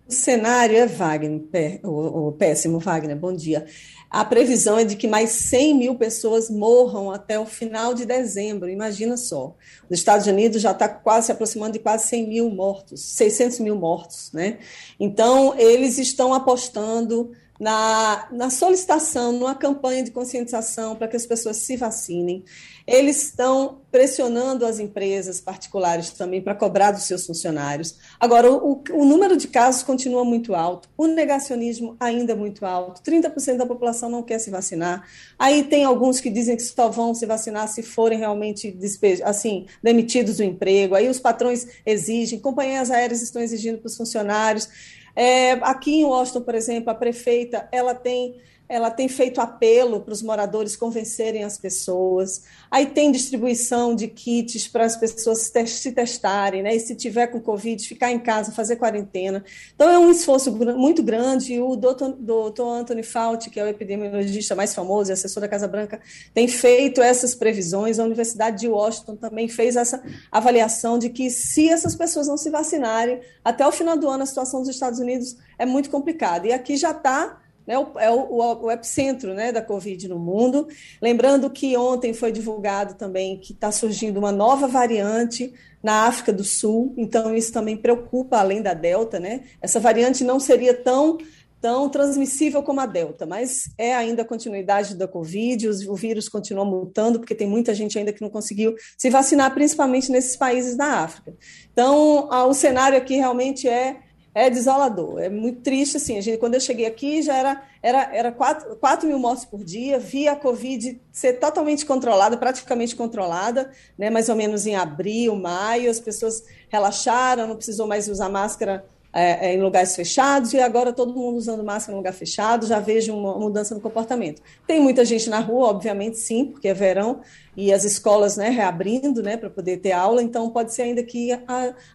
Cenário 0.08 0.76
é 0.76 0.86
Wagner, 0.86 1.80
o, 1.82 2.28
o 2.28 2.32
péssimo 2.32 2.78
Wagner, 2.78 3.16
bom 3.16 3.32
dia. 3.32 3.66
A 4.14 4.24
previsão 4.24 4.78
é 4.78 4.84
de 4.84 4.94
que 4.94 5.08
mais 5.08 5.30
100 5.30 5.74
mil 5.74 5.94
pessoas 5.96 6.48
morram 6.48 7.10
até 7.10 7.36
o 7.36 7.44
final 7.44 7.94
de 7.94 8.04
dezembro. 8.04 8.68
Imagina 8.68 9.16
só. 9.16 9.56
Os 9.90 9.98
Estados 9.98 10.28
Unidos 10.28 10.62
já 10.62 10.70
está 10.70 10.88
quase 10.88 11.26
se 11.26 11.32
aproximando 11.32 11.72
de 11.72 11.80
quase 11.80 12.06
100 12.06 12.28
mil 12.28 12.48
mortos, 12.48 13.00
600 13.00 13.58
mil 13.58 13.74
mortos. 13.74 14.30
Né? 14.32 14.58
Então, 15.00 15.58
eles 15.58 15.98
estão 15.98 16.32
apostando 16.32 17.32
na, 17.58 18.26
na 18.32 18.50
solicitação, 18.50 19.32
numa 19.32 19.54
campanha 19.54 20.02
de 20.02 20.10
conscientização 20.10 20.96
para 20.96 21.06
que 21.06 21.16
as 21.16 21.26
pessoas 21.26 21.58
se 21.58 21.76
vacinem. 21.76 22.44
Eles 22.86 23.22
estão 23.22 23.80
pressionando 23.90 24.66
as 24.66 24.78
empresas 24.78 25.40
particulares 25.40 26.10
também 26.10 26.42
para 26.42 26.54
cobrar 26.54 26.90
dos 26.90 27.04
seus 27.04 27.24
funcionários. 27.24 27.96
Agora, 28.20 28.50
o, 28.50 28.82
o, 28.92 29.04
número 29.04 29.36
de 29.36 29.48
casos 29.48 29.82
continua 29.82 30.24
muito 30.24 30.54
alto, 30.54 30.88
o 30.96 31.06
negacionismo 31.06 31.96
ainda 31.98 32.32
é 32.32 32.36
muito 32.36 32.66
alto, 32.66 33.00
30% 33.00 33.56
da 33.56 33.64
população 33.64 34.10
não 34.10 34.22
quer 34.22 34.38
se 34.38 34.50
vacinar. 34.50 35.08
Aí 35.38 35.62
tem 35.62 35.84
alguns 35.84 36.20
que 36.20 36.28
dizem 36.28 36.56
que 36.56 36.62
só 36.62 36.90
vão 36.90 37.14
se 37.14 37.24
vacinar 37.24 37.68
se 37.68 37.82
forem 37.82 38.18
realmente 38.18 38.76
assim, 39.24 39.66
demitidos 39.82 40.36
do 40.36 40.44
emprego. 40.44 40.94
Aí 40.94 41.08
os 41.08 41.20
patrões 41.20 41.66
exigem, 41.86 42.38
companhias 42.38 42.90
aéreas 42.90 43.22
estão 43.22 43.40
exigindo 43.40 43.78
para 43.78 43.86
os 43.86 43.96
funcionários. 43.96 44.68
É, 45.16 45.52
aqui 45.52 46.00
em 46.00 46.04
Washington, 46.04 46.42
por 46.42 46.54
exemplo, 46.54 46.90
a 46.90 46.94
prefeita 46.94 47.68
ela 47.70 47.94
tem 47.94 48.36
ela 48.68 48.90
tem 48.90 49.08
feito 49.08 49.40
apelo 49.40 50.00
para 50.00 50.12
os 50.12 50.22
moradores 50.22 50.74
convencerem 50.74 51.44
as 51.44 51.58
pessoas. 51.58 52.42
Aí 52.70 52.86
tem 52.86 53.12
distribuição 53.12 53.94
de 53.94 54.08
kits 54.08 54.66
para 54.66 54.84
as 54.84 54.96
pessoas 54.96 55.52
se 55.66 55.92
testarem, 55.92 56.62
né? 56.62 56.74
E 56.74 56.80
se 56.80 56.94
tiver 56.94 57.26
com 57.26 57.40
Covid, 57.40 57.86
ficar 57.86 58.10
em 58.10 58.18
casa, 58.18 58.52
fazer 58.52 58.76
quarentena. 58.76 59.44
Então 59.74 59.90
é 59.90 59.98
um 59.98 60.10
esforço 60.10 60.50
muito 60.50 61.02
grande. 61.02 61.60
O 61.60 61.76
doutor, 61.76 62.12
doutor 62.18 62.68
Anthony 62.68 63.02
Fauci, 63.02 63.50
que 63.50 63.60
é 63.60 63.64
o 63.64 63.68
epidemiologista 63.68 64.54
mais 64.54 64.74
famoso 64.74 65.10
e 65.10 65.12
assessor 65.12 65.42
da 65.42 65.48
Casa 65.48 65.68
Branca, 65.68 66.00
tem 66.32 66.48
feito 66.48 67.02
essas 67.02 67.34
previsões. 67.34 67.98
A 67.98 68.04
Universidade 68.04 68.60
de 68.60 68.68
Washington 68.68 69.16
também 69.16 69.46
fez 69.46 69.76
essa 69.76 70.02
avaliação 70.32 70.98
de 70.98 71.10
que 71.10 71.28
se 71.28 71.68
essas 71.68 71.94
pessoas 71.94 72.28
não 72.28 72.38
se 72.38 72.48
vacinarem, 72.48 73.20
até 73.44 73.66
o 73.66 73.72
final 73.72 73.96
do 73.96 74.08
ano 74.08 74.22
a 74.22 74.26
situação 74.26 74.60
dos 74.60 74.70
Estados 74.70 74.98
Unidos 74.98 75.36
é 75.58 75.66
muito 75.66 75.90
complicada. 75.90 76.46
E 76.46 76.52
aqui 76.52 76.76
já 76.76 76.92
está 76.92 77.43
né, 77.66 77.74
é 77.74 78.10
o, 78.10 78.16
o, 78.18 78.64
o, 78.64 78.70
epicentro 78.70 79.34
né, 79.34 79.52
da 79.52 79.62
Covid 79.62 80.08
no 80.08 80.18
mundo. 80.18 80.68
Lembrando 81.00 81.50
que 81.50 81.76
ontem 81.76 82.12
foi 82.12 82.30
divulgado 82.30 82.94
também 82.94 83.38
que 83.38 83.52
está 83.52 83.72
surgindo 83.72 84.18
uma 84.18 84.32
nova 84.32 84.66
variante 84.66 85.52
na 85.82 86.06
África 86.06 86.32
do 86.32 86.44
Sul, 86.44 86.94
então 86.96 87.34
isso 87.34 87.52
também 87.52 87.76
preocupa 87.76 88.38
além 88.38 88.62
da 88.62 88.72
Delta. 88.72 89.20
Né? 89.20 89.42
Essa 89.60 89.78
variante 89.78 90.24
não 90.24 90.40
seria 90.40 90.72
tão, 90.72 91.18
tão 91.60 91.90
transmissível 91.90 92.62
como 92.62 92.80
a 92.80 92.86
Delta, 92.86 93.26
mas 93.26 93.70
é 93.76 93.94
ainda 93.94 94.22
a 94.22 94.26
continuidade 94.26 94.94
da 94.94 95.06
Covid, 95.06 95.68
o 95.68 95.94
vírus 95.94 96.28
continua 96.28 96.64
mutando, 96.64 97.18
porque 97.18 97.34
tem 97.34 97.46
muita 97.46 97.74
gente 97.74 97.98
ainda 97.98 98.12
que 98.12 98.22
não 98.22 98.30
conseguiu 98.30 98.74
se 98.96 99.10
vacinar, 99.10 99.52
principalmente 99.52 100.10
nesses 100.10 100.36
países 100.36 100.74
da 100.74 101.00
África. 101.00 101.34
Então, 101.70 102.28
o 102.30 102.54
cenário 102.54 102.96
aqui 102.96 103.16
realmente 103.16 103.68
é 103.68 104.03
é 104.34 104.50
desolador, 104.50 105.20
é 105.20 105.28
muito 105.28 105.60
triste, 105.60 105.96
assim, 105.96 106.18
a 106.18 106.20
gente, 106.20 106.38
quando 106.38 106.54
eu 106.54 106.60
cheguei 106.60 106.86
aqui 106.86 107.22
já 107.22 107.36
era, 107.36 107.62
era, 107.80 108.14
era 108.14 108.32
4, 108.32 108.76
4 108.76 109.08
mil 109.08 109.18
mortes 109.18 109.44
por 109.44 109.62
dia, 109.62 109.98
via 109.98 110.32
a 110.32 110.36
Covid 110.36 111.00
ser 111.12 111.34
totalmente 111.34 111.86
controlada, 111.86 112.36
praticamente 112.36 112.96
controlada, 112.96 113.70
né, 113.96 114.10
mais 114.10 114.28
ou 114.28 114.34
menos 114.34 114.66
em 114.66 114.74
abril, 114.74 115.36
maio, 115.36 115.88
as 115.88 116.00
pessoas 116.00 116.44
relaxaram, 116.68 117.46
não 117.46 117.54
precisou 117.54 117.86
mais 117.86 118.08
usar 118.08 118.28
máscara 118.28 118.84
é, 119.14 119.50
é, 119.50 119.54
em 119.54 119.62
lugares 119.62 119.94
fechados 119.94 120.52
e 120.52 120.58
agora 120.58 120.92
todo 120.92 121.14
mundo 121.14 121.36
usando 121.36 121.62
máscara 121.62 121.94
em 121.94 121.96
lugar 121.96 122.12
fechado, 122.12 122.66
já 122.66 122.80
vejo 122.80 123.14
uma 123.14 123.38
mudança 123.38 123.72
no 123.72 123.80
comportamento. 123.80 124.42
Tem 124.66 124.80
muita 124.80 125.04
gente 125.04 125.30
na 125.30 125.38
rua, 125.38 125.68
obviamente 125.68 126.18
sim, 126.18 126.46
porque 126.46 126.66
é 126.66 126.74
verão 126.74 127.20
e 127.56 127.72
as 127.72 127.84
escolas 127.84 128.36
né, 128.36 128.48
reabrindo 128.50 129.22
né, 129.22 129.36
para 129.36 129.48
poder 129.48 129.76
ter 129.76 129.92
aula, 129.92 130.20
então 130.20 130.50
pode 130.50 130.74
ser 130.74 130.82
ainda 130.82 131.04
que 131.04 131.30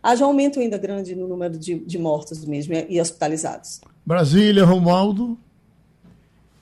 haja 0.02 0.24
aumento 0.24 0.62
ainda 0.62 0.78
grande 0.78 1.14
no 1.14 1.28
número 1.28 1.58
de, 1.58 1.80
de 1.80 1.98
mortos 1.98 2.46
mesmo 2.46 2.74
e 2.88 3.02
hospitalizados. 3.02 3.82
Brasília, 4.06 4.64
Romualdo. 4.64 5.38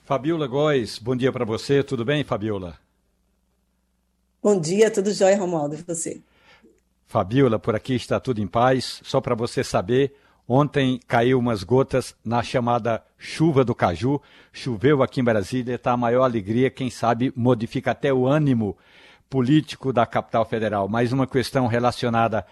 Fabiola 0.06 0.48
Góes, 0.48 0.98
bom 0.98 1.16
dia 1.16 1.32
para 1.32 1.46
você, 1.46 1.84
tudo 1.84 2.04
bem, 2.04 2.24
Fabiola? 2.24 2.80
Bom 4.42 4.60
dia, 4.60 4.90
tudo 4.90 5.14
jóia, 5.14 5.38
Romualdo, 5.38 5.76
e 5.76 5.84
você? 5.84 6.22
Fabiola, 7.06 7.58
por 7.58 7.76
aqui 7.76 7.96
está 7.96 8.20
tudo 8.20 8.42
em 8.42 8.48
paz. 8.48 9.02
Só 9.04 9.22
para 9.22 9.34
você 9.34 9.64
saber, 9.64 10.14
Ontem 10.50 10.98
caiu 11.06 11.38
umas 11.40 11.62
gotas 11.62 12.16
na 12.24 12.42
chamada 12.42 13.04
chuva 13.18 13.66
do 13.66 13.76
caju. 13.76 14.22
Choveu 14.54 15.04
aqui 15.04 15.20
em 15.20 15.24
Brasília, 15.24 15.76
está 15.76 15.92
a 15.92 15.98
maior 15.98 16.24
alegria. 16.24 16.70
Quem 16.70 16.90
sabe 16.90 17.34
modifica 17.36 17.92
até 17.92 18.14
o 18.14 18.26
ânimo 18.26 18.78
político 19.30 19.92
da 19.92 20.06
capital 20.06 20.46
federal. 20.46 20.88
Mais 20.88 21.12
uma 21.12 21.28
questão 21.28 21.68
relacionada 21.68 22.46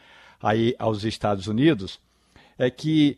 aí 0.43 0.75
aos 0.77 1.05
Estados 1.05 1.47
Unidos 1.47 2.01
é 2.59 2.69
que 2.69 3.17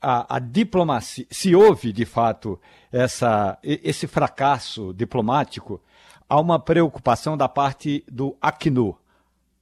a, 0.00 0.36
a, 0.36 0.38
diplomacia, 0.38 1.26
se 1.30 1.54
houve 1.54 1.92
de 1.92 2.06
fato 2.06 2.58
essa, 2.90 3.58
esse 3.62 4.06
fracasso 4.06 4.94
diplomático, 4.94 5.82
há 6.26 6.40
uma 6.40 6.58
preocupação 6.58 7.36
da 7.36 7.48
parte 7.48 8.02
do 8.10 8.34
Acnu, 8.40 8.96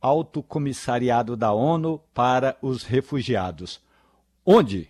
Alto 0.00 0.40
Comissariado 0.40 1.36
da 1.36 1.52
ONU 1.52 2.00
para 2.14 2.56
os 2.62 2.84
Refugiados 2.84 3.84
onde, 4.46 4.88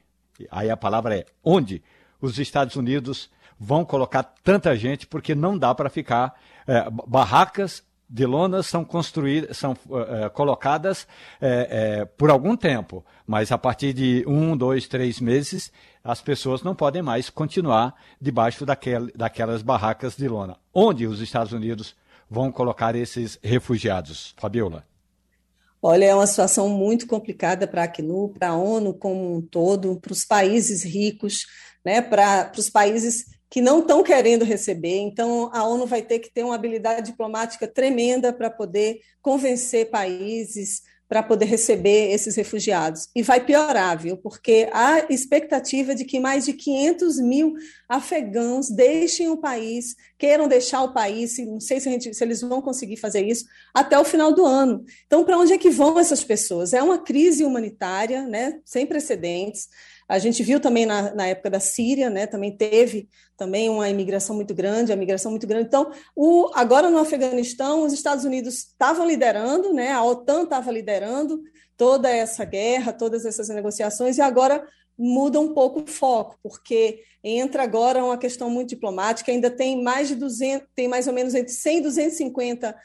aí 0.50 0.70
a 0.70 0.76
palavra 0.76 1.16
é 1.16 1.26
onde, 1.42 1.82
os 2.20 2.38
Estados 2.38 2.76
Unidos 2.76 3.30
vão 3.58 3.84
colocar 3.84 4.22
tanta 4.22 4.76
gente, 4.76 5.06
porque 5.06 5.34
não 5.34 5.56
dá 5.56 5.74
para 5.74 5.88
ficar. 5.88 6.38
É, 6.66 6.88
barracas 7.06 7.82
de 8.08 8.24
lonas 8.24 8.66
são 8.66 8.84
construídas, 8.84 9.56
são 9.56 9.76
é, 10.08 10.28
colocadas 10.28 11.08
é, 11.40 12.04
por 12.04 12.30
algum 12.30 12.56
tempo, 12.56 13.04
mas 13.26 13.50
a 13.50 13.58
partir 13.58 13.92
de 13.92 14.24
um, 14.26 14.56
dois, 14.56 14.86
três 14.86 15.20
meses, 15.20 15.72
as 16.04 16.20
pessoas 16.20 16.62
não 16.62 16.74
podem 16.74 17.02
mais 17.02 17.28
continuar 17.28 17.94
debaixo 18.20 18.64
daquel, 18.64 19.08
daquelas 19.14 19.62
barracas 19.62 20.16
de 20.16 20.28
lona. 20.28 20.56
Onde 20.72 21.06
os 21.06 21.20
Estados 21.20 21.52
Unidos 21.52 21.96
vão 22.30 22.52
colocar 22.52 22.94
esses 22.94 23.38
refugiados, 23.42 24.34
Fabiola? 24.36 24.84
Olha, 25.88 26.06
é 26.06 26.14
uma 26.16 26.26
situação 26.26 26.68
muito 26.68 27.06
complicada 27.06 27.64
para 27.64 27.82
a 27.82 27.84
Acnu, 27.84 28.30
para 28.30 28.48
a 28.48 28.56
ONU 28.56 28.92
como 28.92 29.36
um 29.36 29.40
todo, 29.40 30.00
para 30.00 30.10
os 30.10 30.24
países 30.24 30.82
ricos, 30.82 31.46
né, 31.84 32.02
para 32.02 32.50
os 32.58 32.68
países 32.68 33.26
que 33.48 33.60
não 33.60 33.78
estão 33.78 34.02
querendo 34.02 34.44
receber. 34.44 34.98
Então, 34.98 35.48
a 35.54 35.62
ONU 35.62 35.86
vai 35.86 36.02
ter 36.02 36.18
que 36.18 36.28
ter 36.28 36.42
uma 36.42 36.56
habilidade 36.56 37.12
diplomática 37.12 37.68
tremenda 37.68 38.32
para 38.32 38.50
poder 38.50 38.98
convencer 39.22 39.88
países 39.88 40.82
para 41.08 41.22
poder 41.22 41.44
receber 41.44 42.12
esses 42.12 42.34
refugiados. 42.34 43.08
E 43.14 43.22
vai 43.22 43.44
piorar, 43.44 43.98
viu? 43.98 44.16
Porque 44.16 44.68
há 44.72 45.06
expectativa 45.08 45.94
de 45.94 46.04
que 46.04 46.18
mais 46.18 46.44
de 46.44 46.52
500 46.52 47.18
mil 47.20 47.54
afegãos 47.88 48.68
deixem 48.68 49.28
o 49.28 49.36
país, 49.36 49.94
queiram 50.18 50.48
deixar 50.48 50.82
o 50.82 50.92
país, 50.92 51.38
não 51.38 51.60
sei 51.60 51.78
se, 51.78 51.88
gente, 51.88 52.12
se 52.12 52.24
eles 52.24 52.40
vão 52.40 52.60
conseguir 52.60 52.96
fazer 52.96 53.24
isso, 53.24 53.44
até 53.72 53.98
o 53.98 54.04
final 54.04 54.32
do 54.32 54.44
ano. 54.44 54.84
Então, 55.06 55.24
para 55.24 55.38
onde 55.38 55.52
é 55.52 55.58
que 55.58 55.70
vão 55.70 55.98
essas 55.98 56.24
pessoas? 56.24 56.72
É 56.72 56.82
uma 56.82 56.98
crise 56.98 57.44
humanitária, 57.44 58.22
né, 58.22 58.60
sem 58.64 58.84
precedentes. 58.84 59.68
A 60.08 60.18
gente 60.18 60.42
viu 60.42 60.60
também 60.60 60.86
na, 60.86 61.14
na, 61.14 61.26
época 61.26 61.50
da 61.50 61.58
Síria, 61.58 62.08
né, 62.08 62.26
também 62.26 62.56
teve 62.56 63.08
também 63.36 63.68
uma 63.68 63.88
imigração 63.88 64.36
muito 64.36 64.54
grande, 64.54 64.92
a 64.92 64.96
migração 64.96 65.30
muito 65.30 65.46
grande. 65.46 65.66
Então, 65.66 65.90
o, 66.14 66.50
agora 66.54 66.88
no 66.88 66.98
Afeganistão, 66.98 67.82
os 67.82 67.92
Estados 67.92 68.24
Unidos 68.24 68.54
estavam 68.54 69.06
liderando, 69.06 69.72
né, 69.72 69.92
a 69.92 70.04
OTAN 70.04 70.44
estava 70.44 70.70
liderando 70.70 71.42
toda 71.76 72.08
essa 72.08 72.44
guerra, 72.44 72.92
todas 72.92 73.26
essas 73.26 73.48
negociações, 73.48 74.16
e 74.16 74.22
agora 74.22 74.64
muda 74.96 75.38
um 75.40 75.52
pouco 75.52 75.80
o 75.80 75.86
foco, 75.86 76.38
porque 76.42 77.02
entra 77.22 77.64
agora 77.64 78.04
uma 78.04 78.16
questão 78.16 78.48
muito 78.48 78.70
diplomática, 78.70 79.30
ainda 79.30 79.50
tem 79.50 79.82
mais 79.82 80.08
de 80.08 80.14
200, 80.14 80.68
tem 80.74 80.88
mais 80.88 81.06
ou 81.06 81.12
menos 81.12 81.34
entre 81.34 81.52
100 81.52 81.78
e 81.78 81.80
250 81.82 82.76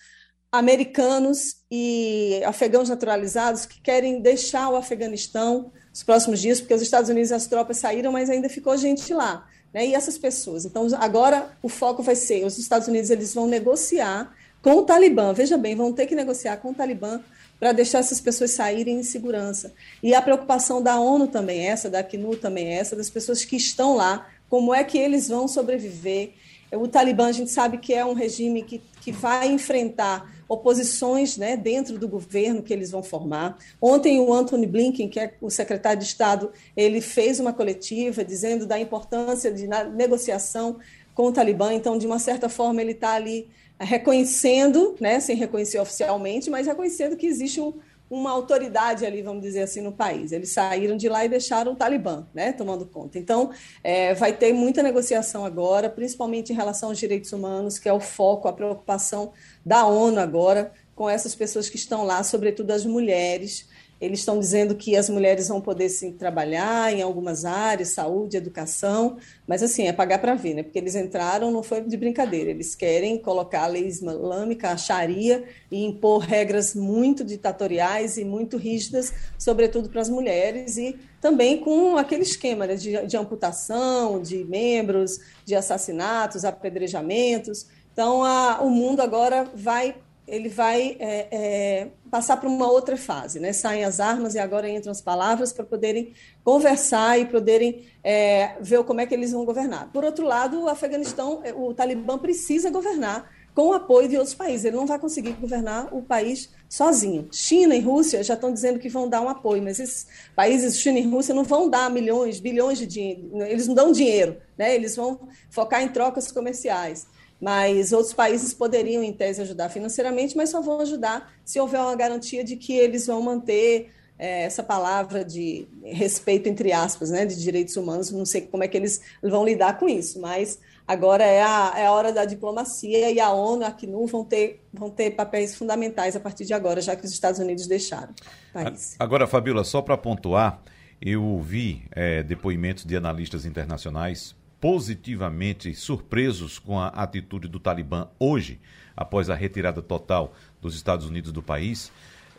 americanos 0.52 1.64
e 1.72 2.42
afegãos 2.46 2.90
naturalizados 2.90 3.66
que 3.66 3.82
querem 3.82 4.22
deixar 4.22 4.70
o 4.70 4.76
Afeganistão 4.76 5.72
nos 5.92 6.04
próximos 6.04 6.40
dias, 6.40 6.60
porque 6.60 6.74
os 6.74 6.82
Estados 6.82 7.10
Unidos 7.10 7.32
as 7.32 7.48
tropas 7.48 7.78
saíram, 7.78 8.12
mas 8.12 8.30
ainda 8.30 8.50
ficou 8.50 8.76
gente 8.78 9.14
lá, 9.14 9.48
né? 9.74 9.86
E 9.86 9.94
essas 9.94 10.18
pessoas. 10.18 10.66
Então 10.66 10.88
agora 10.98 11.52
o 11.62 11.70
foco 11.70 12.02
vai 12.02 12.16
ser 12.16 12.46
os 12.46 12.58
Estados 12.58 12.88
Unidos 12.88 13.10
eles 13.10 13.34
vão 13.34 13.48
negociar 13.48 14.34
com 14.62 14.76
o 14.76 14.84
Talibã. 14.84 15.34
Veja 15.34 15.58
bem, 15.58 15.76
vão 15.76 15.92
ter 15.92 16.06
que 16.06 16.16
negociar 16.16 16.58
com 16.58 16.70
o 16.70 16.74
Talibã 16.74 17.20
para 17.60 17.74
deixar 17.74 18.00
essas 18.00 18.20
pessoas 18.20 18.52
saírem 18.52 19.00
em 19.00 19.04
segurança. 19.04 19.72
E 20.02 20.16
a 20.16 20.22
preocupação 20.22 20.82
da 20.82 21.00
ONU 21.00 21.28
também 21.28 21.68
é 21.68 21.70
essa, 21.70 21.92
da 21.92 22.00
ACNUR 22.00 22.38
também 22.38 22.70
é 22.70 22.78
essa, 22.78 22.96
das 22.96 23.08
pessoas 23.08 23.46
que 23.46 23.56
estão 23.56 23.96
lá, 23.96 24.28
como 24.50 24.74
é 24.74 24.84
que 24.84 24.98
eles 24.98 25.28
vão 25.28 25.48
sobreviver. 25.48 26.32
O 26.72 26.88
Talibã, 26.88 27.28
a 27.28 27.32
gente 27.32 27.52
sabe 27.52 27.78
que 27.78 27.94
é 27.94 28.04
um 28.04 28.14
regime 28.14 28.64
que, 28.64 28.82
que 29.02 29.12
vai 29.12 29.48
enfrentar 29.48 30.41
oposições 30.52 31.38
né, 31.38 31.56
dentro 31.56 31.98
do 31.98 32.10
governo 32.10 32.62
que 32.62 32.74
eles 32.74 32.92
vão 32.92 33.02
formar. 33.02 33.58
Ontem 33.82 34.20
o 34.20 34.34
Anthony 34.34 34.68
Blinken, 34.68 35.08
que 35.08 35.18
é 35.18 35.34
o 35.40 35.50
secretário 35.50 36.00
de 36.00 36.06
Estado, 36.06 36.52
ele 36.76 37.00
fez 37.00 37.40
uma 37.40 37.54
coletiva 37.54 38.22
dizendo 38.26 38.66
da 38.66 38.78
importância 38.78 39.50
de 39.50 39.66
negociação 39.96 40.78
com 41.16 41.28
o 41.28 41.32
Talibã. 41.32 41.74
Então, 41.74 41.98
de 41.98 42.06
uma 42.06 42.20
certa 42.20 42.50
forma, 42.50 42.82
ele 42.82 42.92
está 42.92 43.14
ali 43.14 43.48
reconhecendo, 43.80 44.96
né, 45.00 45.22
sem 45.22 45.38
reconhecer 45.38 45.80
oficialmente, 45.80 46.50
mas 46.50 46.68
reconhecendo 46.68 47.16
que 47.16 47.28
existe 47.28 47.62
um, 47.62 47.74
uma 48.12 48.30
autoridade 48.30 49.06
ali, 49.06 49.22
vamos 49.22 49.42
dizer 49.42 49.62
assim, 49.62 49.80
no 49.80 49.94
país. 49.94 50.34
Eles 50.34 50.52
saíram 50.52 50.98
de 50.98 51.08
lá 51.08 51.24
e 51.24 51.30
deixaram 51.30 51.72
o 51.72 51.76
Talibã, 51.78 52.28
né, 52.34 52.52
tomando 52.52 52.86
conta. 52.86 53.18
Então, 53.18 53.52
é, 53.82 54.14
vai 54.14 54.34
ter 54.34 54.52
muita 54.52 54.84
negociação 54.84 55.46
agora, 55.46 55.90
principalmente 55.90 56.52
em 56.52 56.56
relação 56.56 56.90
aos 56.90 57.00
direitos 57.00 57.32
humanos, 57.32 57.80
que 57.80 57.88
é 57.88 57.94
o 57.94 58.02
foco, 58.02 58.50
a 58.50 58.54
preocupação 58.54 59.32
da 59.66 59.86
ONU 59.86 60.20
agora 60.20 60.74
com 60.94 61.10
essas 61.10 61.34
pessoas 61.34 61.70
que 61.70 61.78
estão 61.78 62.04
lá, 62.04 62.22
sobretudo 62.22 62.72
as 62.72 62.86
mulheres, 62.86 63.68
eles 64.02 64.20
estão 64.20 64.40
dizendo 64.40 64.74
que 64.74 64.98
as 64.98 65.08
mulheres 65.10 65.48
vão 65.48 65.62
poder 65.62 65.88
sim 65.88 66.12
trabalhar 66.12 66.92
em 66.92 67.04
algumas 67.04 67.46
áreas, 67.46 67.90
saúde, 67.90 68.36
educação, 68.36 69.18
mas 69.48 69.62
assim, 69.62 69.88
é 69.88 69.94
pagar 69.94 70.18
para 70.18 70.34
ver, 70.34 70.56
né? 70.56 70.64
Porque 70.64 70.80
eles 70.80 70.96
entraram, 70.96 71.52
não 71.52 71.62
foi 71.62 71.82
de 71.82 71.96
brincadeira, 71.96 72.50
eles 72.50 72.74
querem 72.74 73.20
colocar 73.20 73.66
a 73.66 73.68
lei 73.68 73.86
islâmica, 73.86 74.72
a 74.72 74.78
Sharia, 74.78 75.44
e 75.70 75.86
impor 75.86 76.24
regras 76.24 76.74
muito 76.74 77.24
ditatoriais 77.24 78.18
e 78.18 78.26
muito 78.26 78.58
rígidas, 78.58 79.14
sobretudo 79.38 79.88
para 79.88 80.02
as 80.02 80.10
mulheres, 80.10 80.78
e 80.78 80.98
também 81.22 81.60
com 81.60 81.96
aquele 81.96 82.24
esquema 82.24 82.66
né, 82.66 82.74
de, 82.74 83.06
de 83.06 83.16
amputação 83.16 84.20
de 84.20 84.44
membros, 84.44 85.20
de 85.46 85.54
assassinatos, 85.54 86.44
apedrejamentos. 86.44 87.68
Então, 87.94 88.24
a, 88.24 88.62
o 88.64 88.70
mundo 88.72 89.02
agora 89.02 89.48
vai 89.54 89.96
ele 90.28 90.48
vai 90.48 90.96
é, 90.98 91.28
é, 91.30 91.88
passar 92.12 92.36
para 92.36 92.50
uma 92.50 92.70
outra 92.70 92.98
fase, 92.98 93.40
né? 93.40 93.54
Saem 93.54 93.86
as 93.86 94.02
armas 94.02 94.36
e 94.36 94.40
agora 94.40 94.70
entram 94.70 94.92
as 94.92 95.02
palavras 95.02 95.54
para 95.54 95.64
poderem 95.64 96.14
conversar 96.44 97.18
e 97.18 97.26
poderem 97.26 97.86
é, 98.04 98.58
ver 98.60 98.84
como 98.84 99.00
é 99.00 99.06
que 99.06 99.14
eles 99.14 99.32
vão 99.32 99.46
governar. 99.46 99.90
Por 99.94 100.04
outro 100.04 100.26
lado, 100.26 100.64
o 100.64 100.68
Afeganistão, 100.68 101.40
é, 101.42 101.54
o 101.54 101.74
Talibã 101.74 102.18
precisa 102.18 102.70
governar 102.70 103.32
com 103.56 103.70
o 103.70 103.74
apoio 103.74 104.10
de 104.10 104.18
outros 104.18 104.36
países. 104.36 104.66
Ele 104.66 104.76
não 104.76 104.86
vai 104.86 105.00
conseguir 105.00 105.32
governar 105.34 105.94
o 105.94 106.02
país 106.02 106.50
sozinho. 106.68 107.30
China 107.32 107.76
e 107.76 107.80
Rússia 107.80 108.22
já 108.24 108.34
estão 108.34 108.52
dizendo 108.52 108.78
que 108.78 108.90
vão 108.90 109.08
dar 109.08 109.22
um 109.22 109.30
apoio, 109.30 109.64
mas 109.64 109.80
esses 109.80 110.06
países, 110.36 110.80
China 110.80 111.00
e 111.00 111.08
Rússia, 111.08 111.34
não 111.34 111.46
vão 111.46 111.70
dar 111.70 111.90
milhões, 111.90 112.42
bilhões 112.42 112.78
de 112.78 112.86
dinheiro. 112.86 113.42
Eles 113.44 113.68
não 113.68 113.76
dão 113.76 113.92
dinheiro, 113.92 114.36
né? 114.58 114.76
Eles 114.76 114.98
vão 114.98 115.30
focar 115.50 115.82
em 115.82 115.88
trocas 115.88 116.30
comerciais 116.30 117.08
mas 117.42 117.92
outros 117.92 118.14
países 118.14 118.54
poderiam, 118.54 119.04
em 119.04 119.12
tese, 119.12 119.42
ajudar 119.42 119.70
financeiramente, 119.70 120.38
mas 120.38 120.52
só 120.52 120.62
vão 120.62 120.80
ajudar 120.82 121.34
se 121.44 121.60
houver 121.60 121.82
uma 121.82 121.96
garantia 121.96 122.44
de 122.44 122.56
que 122.56 122.74
eles 122.74 123.08
vão 123.08 123.20
manter 123.20 123.92
é, 124.20 124.44
essa 124.44 124.62
palavra 124.62 125.26
de 125.26 125.68
respeito, 125.84 126.48
entre 126.48 126.72
aspas, 126.72 127.10
né, 127.10 127.26
de 127.26 127.36
direitos 127.42 127.76
humanos. 127.76 128.12
Não 128.12 128.28
sei 128.28 128.42
como 128.42 128.64
é 128.64 128.68
que 128.68 128.78
eles 128.78 129.02
vão 129.24 129.44
lidar 129.44 129.80
com 129.80 129.90
isso, 129.90 130.22
mas 130.22 130.60
agora 130.88 131.24
é 131.24 131.42
a, 131.42 131.74
é 131.78 131.88
a 131.88 131.92
hora 131.92 132.14
da 132.14 132.26
diplomacia 132.26 133.10
e 133.10 133.20
a 133.20 133.32
ONU, 133.32 133.64
a 133.64 133.70
ACNUR 133.70 134.06
vão 134.06 134.24
ter, 134.24 134.64
vão 134.72 134.92
ter 134.92 135.10
papéis 135.12 135.56
fundamentais 135.56 136.16
a 136.16 136.20
partir 136.20 136.46
de 136.46 136.54
agora, 136.54 136.80
já 136.80 136.96
que 136.96 137.04
os 137.04 137.12
Estados 137.12 137.40
Unidos 137.40 137.66
deixaram 137.66 138.14
o 138.52 138.54
país. 138.54 138.96
Agora, 139.00 139.26
Fabiola, 139.26 139.64
só 139.64 139.82
para 139.82 139.98
pontuar, 139.98 140.62
eu 141.02 141.24
ouvi 141.24 141.86
é, 141.92 142.22
depoimentos 142.22 142.86
de 142.86 142.96
analistas 142.96 143.44
internacionais 143.46 144.40
positivamente 144.62 145.74
surpresos 145.74 146.60
com 146.60 146.80
a 146.80 146.88
atitude 146.90 147.48
do 147.48 147.60
Talibã 147.60 148.08
hoje, 148.20 148.60
após 148.96 149.28
a 149.28 149.36
retirada 149.36 149.82
total 149.82 150.36
dos 150.62 150.76
Estados 150.76 151.08
Unidos 151.08 151.32
do 151.32 151.42
país, 151.42 151.92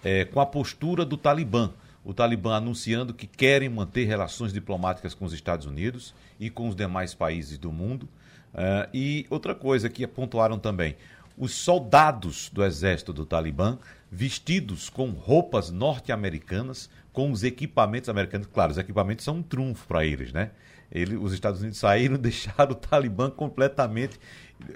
é, 0.04 0.24
com 0.24 0.40
a 0.40 0.46
postura 0.46 1.04
do 1.04 1.16
Talibã. 1.16 1.70
O 2.04 2.14
Talibã 2.14 2.54
anunciando 2.54 3.12
que 3.12 3.26
querem 3.26 3.68
manter 3.68 4.04
relações 4.04 4.52
diplomáticas 4.52 5.14
com 5.14 5.24
os 5.24 5.32
Estados 5.32 5.66
Unidos 5.66 6.14
e 6.38 6.48
com 6.48 6.68
os 6.68 6.76
demais 6.76 7.12
países 7.12 7.58
do 7.58 7.72
mundo. 7.72 8.08
Uh, 8.54 8.88
e 8.92 9.26
outra 9.30 9.54
coisa 9.54 9.88
que 9.88 10.06
pontuaram 10.06 10.58
também: 10.58 10.96
os 11.38 11.52
soldados 11.54 12.50
do 12.52 12.64
exército 12.64 13.12
do 13.12 13.24
Talibã, 13.24 13.78
vestidos 14.10 14.90
com 14.90 15.10
roupas 15.10 15.70
norte-americanas, 15.70 16.90
com 17.12 17.30
os 17.30 17.44
equipamentos 17.44 18.08
americanos. 18.08 18.48
Claro, 18.52 18.72
os 18.72 18.78
equipamentos 18.78 19.24
são 19.24 19.36
um 19.36 19.42
trunfo 19.42 19.86
para 19.86 20.04
eles, 20.04 20.32
né? 20.32 20.50
Ele, 20.92 21.16
os 21.16 21.32
Estados 21.32 21.60
Unidos 21.60 21.78
saíram, 21.78 22.16
deixaram 22.18 22.72
o 22.72 22.74
Talibã 22.74 23.30
completamente 23.30 24.18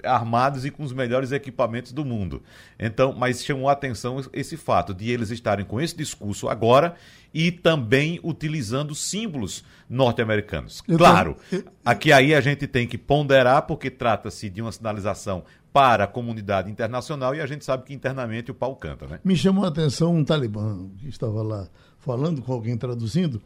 armados 0.03 0.65
e 0.65 0.71
com 0.71 0.83
os 0.83 0.91
melhores 0.91 1.31
equipamentos 1.31 1.91
do 1.91 2.03
mundo. 2.03 2.41
Então, 2.77 3.13
mas 3.13 3.43
chamou 3.43 3.69
a 3.69 3.73
atenção 3.73 4.21
esse 4.33 4.57
fato 4.57 4.93
de 4.93 5.09
eles 5.09 5.29
estarem 5.29 5.65
com 5.65 5.79
esse 5.79 5.95
discurso 5.95 6.49
agora 6.49 6.95
e 7.33 7.51
também 7.51 8.19
utilizando 8.23 8.93
símbolos 8.95 9.63
norte-americanos. 9.89 10.81
Claro, 10.81 11.37
aqui 11.85 12.11
aí 12.11 12.33
a 12.33 12.41
gente 12.41 12.67
tem 12.67 12.87
que 12.87 12.97
ponderar 12.97 13.61
porque 13.63 13.89
trata-se 13.89 14.49
de 14.49 14.61
uma 14.61 14.71
sinalização 14.71 15.43
para 15.71 16.05
a 16.05 16.07
comunidade 16.07 16.71
internacional 16.71 17.35
e 17.35 17.41
a 17.41 17.45
gente 17.45 17.63
sabe 17.63 17.83
que 17.83 17.93
internamente 17.93 18.49
o 18.49 18.55
pau 18.55 18.75
canta, 18.75 19.05
né? 19.05 19.19
Me 19.23 19.35
chamou 19.35 19.63
a 19.63 19.67
atenção 19.67 20.15
um 20.15 20.23
talibã 20.23 20.89
que 20.97 21.07
estava 21.07 21.43
lá 21.43 21.67
falando 21.99 22.41
com 22.41 22.51
alguém 22.51 22.77
traduzindo 22.77 23.41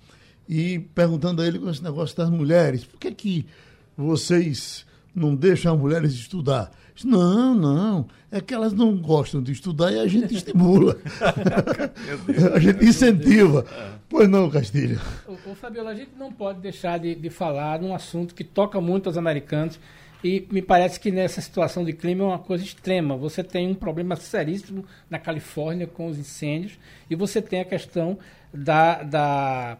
e 0.51 0.79
perguntando 0.79 1.41
a 1.41 1.47
ele 1.47 1.57
com 1.57 1.69
esse 1.69 1.81
negócio 1.81 2.17
das 2.17 2.29
mulheres, 2.29 2.83
por 2.83 2.99
que 2.99 3.09
que 3.13 3.45
vocês 3.95 4.85
não 5.15 5.33
deixam 5.33 5.73
as 5.73 5.79
mulheres 5.79 6.11
estudar? 6.11 6.69
Não, 7.05 7.55
não, 7.55 8.05
é 8.29 8.41
que 8.41 8.53
elas 8.53 8.73
não 8.73 8.97
gostam 8.97 9.41
de 9.41 9.53
estudar 9.53 9.93
e 9.93 9.99
a 9.99 10.05
gente 10.07 10.35
estimula. 10.35 10.97
a 12.53 12.59
gente 12.59 12.83
incentiva. 12.83 13.65
Pois 14.09 14.27
não, 14.27 14.49
Castilho. 14.49 14.99
O, 15.25 15.55
Fabiola, 15.55 15.91
a 15.91 15.95
gente 15.95 16.11
não 16.19 16.33
pode 16.33 16.59
deixar 16.59 16.99
de, 16.99 17.15
de 17.15 17.29
falar 17.29 17.79
num 17.79 17.95
assunto 17.95 18.35
que 18.35 18.43
toca 18.43 18.81
muito 18.81 19.07
aos 19.07 19.17
americanos 19.17 19.79
e 20.21 20.45
me 20.51 20.61
parece 20.61 20.99
que 20.99 21.11
nessa 21.11 21.39
situação 21.39 21.85
de 21.85 21.93
clima 21.93 22.25
é 22.25 22.27
uma 22.27 22.39
coisa 22.39 22.61
extrema. 22.61 23.15
Você 23.15 23.41
tem 23.41 23.69
um 23.69 23.73
problema 23.73 24.17
seríssimo 24.17 24.83
na 25.09 25.17
Califórnia 25.17 25.87
com 25.87 26.07
os 26.07 26.19
incêndios 26.19 26.77
e 27.09 27.15
você 27.15 27.41
tem 27.41 27.61
a 27.61 27.65
questão 27.65 28.19
da, 28.53 29.01
da 29.01 29.77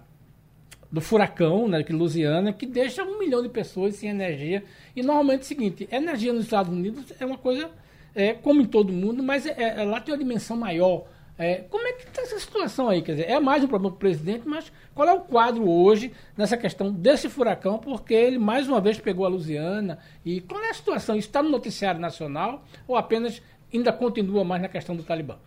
do 0.92 1.00
furacão, 1.00 1.68
né, 1.68 1.84
que 1.84 1.94
Louisiana, 1.94 2.52
que 2.52 2.66
deixa 2.66 3.04
um 3.04 3.18
milhão 3.18 3.42
de 3.42 3.50
pessoas 3.50 3.96
sem 3.96 4.10
energia. 4.10 4.64
E 4.96 5.02
normalmente 5.02 5.42
é 5.42 5.44
o 5.44 5.46
seguinte, 5.46 5.88
energia 5.92 6.34
nos 6.34 6.44
Estados 6.44 6.72
Unidos 6.72 7.14
é 7.20 7.26
uma 7.26 7.38
coisa, 7.38 7.70
é, 8.14 8.34
como 8.34 8.62
em 8.62 8.66
todo 8.66 8.92
mundo, 8.92 9.24
mas 9.24 9.46
é, 9.46 9.56
é, 9.58 9.84
lá 9.84 10.02
tem 10.02 10.14
uma 10.14 10.18
dimensão 10.18 10.58
maior. 10.58 11.06
É, 11.38 11.64
como 11.70 11.88
é 11.88 11.94
que 11.94 12.04
está 12.08 12.22
essa 12.22 12.38
situação 12.40 12.90
aí? 12.90 13.02
Quer 13.02 13.14
dizer, 13.14 13.30
é 13.30 13.40
mais 13.40 13.64
um 13.64 13.68
problema 13.68 13.96
para 13.96 13.96
o 13.96 14.00
presidente, 14.00 14.48
mas 14.48 14.72
qual 14.94 15.08
é 15.08 15.14
o 15.14 15.22
quadro 15.22 15.68
hoje 15.68 16.12
nessa 16.38 16.58
questão 16.58 16.92
desse 16.92 17.30
furacão? 17.30 17.80
Porque 17.80 18.14
ele 18.14 18.38
mais 18.38 18.68
uma 18.68 18.80
vez 18.82 19.00
pegou 19.00 19.26
a 19.26 19.30
Louisiana. 19.30 19.98
E 20.24 20.42
qual 20.42 20.62
é 20.64 20.70
a 20.70 20.74
situação? 20.74 21.16
Está 21.16 21.42
no 21.42 21.50
noticiário 21.50 22.00
nacional 22.00 22.64
ou 22.88 22.96
apenas 22.96 23.42
ainda 23.74 23.92
continua 23.92 24.44
mais 24.44 24.62
na 24.62 24.68
questão 24.68 24.96
do 24.96 25.02
Talibã? 25.02 25.38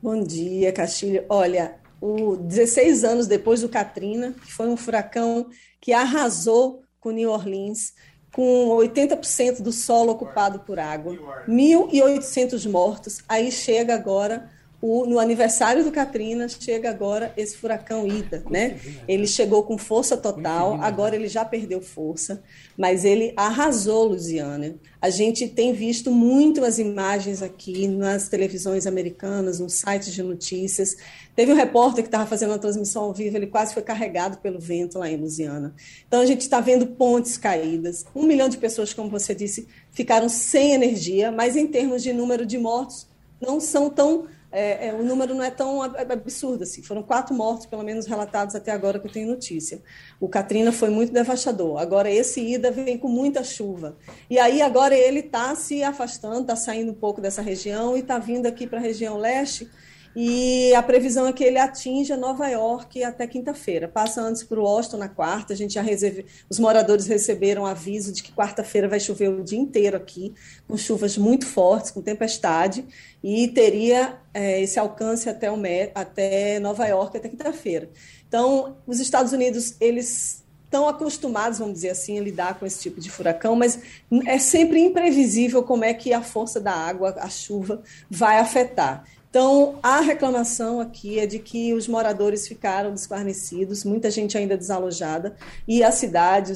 Bom 0.00 0.22
dia, 0.22 0.72
Castilho. 0.72 1.24
Olha, 1.28 1.74
o 2.00 2.36
16 2.36 3.04
anos 3.04 3.26
depois 3.26 3.60
do 3.60 3.68
Katrina, 3.68 4.32
que 4.32 4.52
foi 4.52 4.68
um 4.68 4.76
furacão 4.76 5.48
que 5.80 5.92
arrasou 5.92 6.82
com 7.00 7.10
New 7.10 7.30
Orleans, 7.30 7.92
com 8.32 8.68
80% 8.68 9.62
do 9.62 9.72
solo 9.72 10.12
ocupado 10.12 10.60
por 10.60 10.78
água, 10.78 11.14
1.800 11.48 12.70
mortos. 12.70 13.22
Aí 13.28 13.50
chega 13.50 13.94
agora 13.94 14.50
o, 14.80 15.04
no 15.06 15.18
aniversário 15.18 15.82
do 15.82 15.90
Katrina, 15.90 16.48
chega 16.48 16.88
agora 16.88 17.32
esse 17.36 17.56
furacão 17.56 18.06
Ida, 18.06 18.44
né? 18.48 18.78
Ele 19.08 19.26
chegou 19.26 19.64
com 19.64 19.76
força 19.76 20.16
total, 20.16 20.80
agora 20.80 21.16
ele 21.16 21.26
já 21.26 21.44
perdeu 21.44 21.80
força, 21.80 22.40
mas 22.76 23.04
ele 23.04 23.32
arrasou 23.36 24.04
Louisiana. 24.04 24.76
A 25.02 25.10
gente 25.10 25.48
tem 25.48 25.72
visto 25.72 26.12
muito 26.12 26.64
as 26.64 26.78
imagens 26.78 27.42
aqui 27.42 27.88
nas 27.88 28.28
televisões 28.28 28.86
americanas, 28.86 29.58
nos 29.58 29.74
sites 29.74 30.12
de 30.12 30.22
notícias. 30.22 30.96
Teve 31.34 31.52
um 31.52 31.56
repórter 31.56 32.04
que 32.04 32.08
estava 32.08 32.26
fazendo 32.26 32.50
uma 32.50 32.58
transmissão 32.58 33.02
ao 33.02 33.12
vivo, 33.12 33.36
ele 33.36 33.48
quase 33.48 33.74
foi 33.74 33.82
carregado 33.82 34.38
pelo 34.38 34.60
vento 34.60 34.96
lá 35.00 35.10
em 35.10 35.16
Louisiana. 35.16 35.74
Então 36.06 36.20
a 36.20 36.26
gente 36.26 36.42
está 36.42 36.60
vendo 36.60 36.86
pontes 36.86 37.36
caídas. 37.36 38.04
Um 38.14 38.22
milhão 38.22 38.48
de 38.48 38.56
pessoas, 38.56 38.94
como 38.94 39.10
você 39.10 39.34
disse, 39.34 39.66
ficaram 39.90 40.28
sem 40.28 40.72
energia, 40.72 41.32
mas 41.32 41.56
em 41.56 41.66
termos 41.66 42.00
de 42.00 42.12
número 42.12 42.46
de 42.46 42.58
mortos, 42.58 43.08
não 43.40 43.60
são 43.60 43.90
tão 43.90 44.26
é, 44.50 44.88
é, 44.88 44.94
o 44.94 45.04
número 45.04 45.34
não 45.34 45.42
é 45.42 45.50
tão 45.50 45.82
absurdo 45.82 46.62
assim. 46.62 46.82
Foram 46.82 47.02
quatro 47.02 47.34
mortos, 47.34 47.66
pelo 47.66 47.82
menos 47.82 48.06
relatados 48.06 48.54
até 48.54 48.72
agora 48.72 48.98
que 48.98 49.06
eu 49.06 49.12
tenho 49.12 49.28
notícia. 49.28 49.82
O 50.18 50.28
Katrina 50.28 50.72
foi 50.72 50.88
muito 50.88 51.12
devastador. 51.12 51.78
Agora 51.78 52.10
esse 52.10 52.40
Ida 52.40 52.70
vem 52.70 52.96
com 52.96 53.08
muita 53.08 53.44
chuva. 53.44 53.96
E 54.28 54.38
aí 54.38 54.62
agora 54.62 54.94
ele 54.94 55.20
está 55.20 55.54
se 55.54 55.82
afastando, 55.82 56.40
está 56.40 56.56
saindo 56.56 56.92
um 56.92 56.94
pouco 56.94 57.20
dessa 57.20 57.42
região 57.42 57.96
e 57.96 58.00
está 58.00 58.18
vindo 58.18 58.46
aqui 58.46 58.66
para 58.66 58.78
a 58.78 58.82
região 58.82 59.18
leste. 59.18 59.68
E 60.16 60.74
a 60.74 60.82
previsão 60.82 61.26
é 61.26 61.32
que 61.32 61.44
ele 61.44 61.58
atinja 61.58 62.16
Nova 62.16 62.48
York 62.48 63.02
até 63.04 63.26
quinta-feira. 63.26 63.86
Passa 63.86 64.20
antes 64.20 64.42
para 64.42 64.58
o 64.58 64.64
Washington 64.64 64.96
na 64.96 65.08
quarta. 65.08 65.52
A 65.52 65.56
gente 65.56 65.74
já 65.74 65.82
recebe, 65.82 66.26
os 66.48 66.58
moradores 66.58 67.06
receberam 67.06 67.64
aviso 67.64 68.12
de 68.12 68.22
que 68.22 68.32
quarta-feira 68.32 68.88
vai 68.88 68.98
chover 69.00 69.28
o 69.28 69.44
dia 69.44 69.58
inteiro 69.58 69.96
aqui, 69.96 70.34
com 70.66 70.76
chuvas 70.76 71.16
muito 71.16 71.46
fortes, 71.46 71.90
com 71.90 72.02
tempestade, 72.02 72.84
e 73.22 73.48
teria 73.48 74.18
é, 74.34 74.60
esse 74.60 74.78
alcance 74.78 75.28
até, 75.28 75.50
o, 75.50 75.56
até 75.94 76.58
Nova 76.58 76.86
York 76.86 77.16
até 77.16 77.28
quinta-feira. 77.28 77.90
Então, 78.26 78.76
os 78.86 79.00
Estados 79.00 79.32
Unidos 79.32 79.76
eles 79.80 80.44
estão 80.64 80.86
acostumados, 80.86 81.58
vamos 81.58 81.74
dizer 81.74 81.90
assim, 81.90 82.18
a 82.18 82.22
lidar 82.22 82.58
com 82.58 82.66
esse 82.66 82.80
tipo 82.80 83.00
de 83.00 83.10
furacão, 83.10 83.56
mas 83.56 83.78
é 84.26 84.38
sempre 84.38 84.80
imprevisível 84.80 85.62
como 85.62 85.82
é 85.82 85.94
que 85.94 86.12
a 86.12 86.20
força 86.20 86.60
da 86.60 86.72
água, 86.72 87.14
a 87.18 87.28
chuva, 87.28 87.82
vai 88.10 88.38
afetar. 88.38 89.04
Então, 89.30 89.78
a 89.82 90.00
reclamação 90.00 90.80
aqui 90.80 91.18
é 91.18 91.26
de 91.26 91.38
que 91.38 91.74
os 91.74 91.86
moradores 91.86 92.48
ficaram 92.48 92.94
desguarnecidos, 92.94 93.84
muita 93.84 94.10
gente 94.10 94.38
ainda 94.38 94.56
desalojada, 94.56 95.36
e 95.66 95.84
a 95.84 95.92
cidade, 95.92 96.54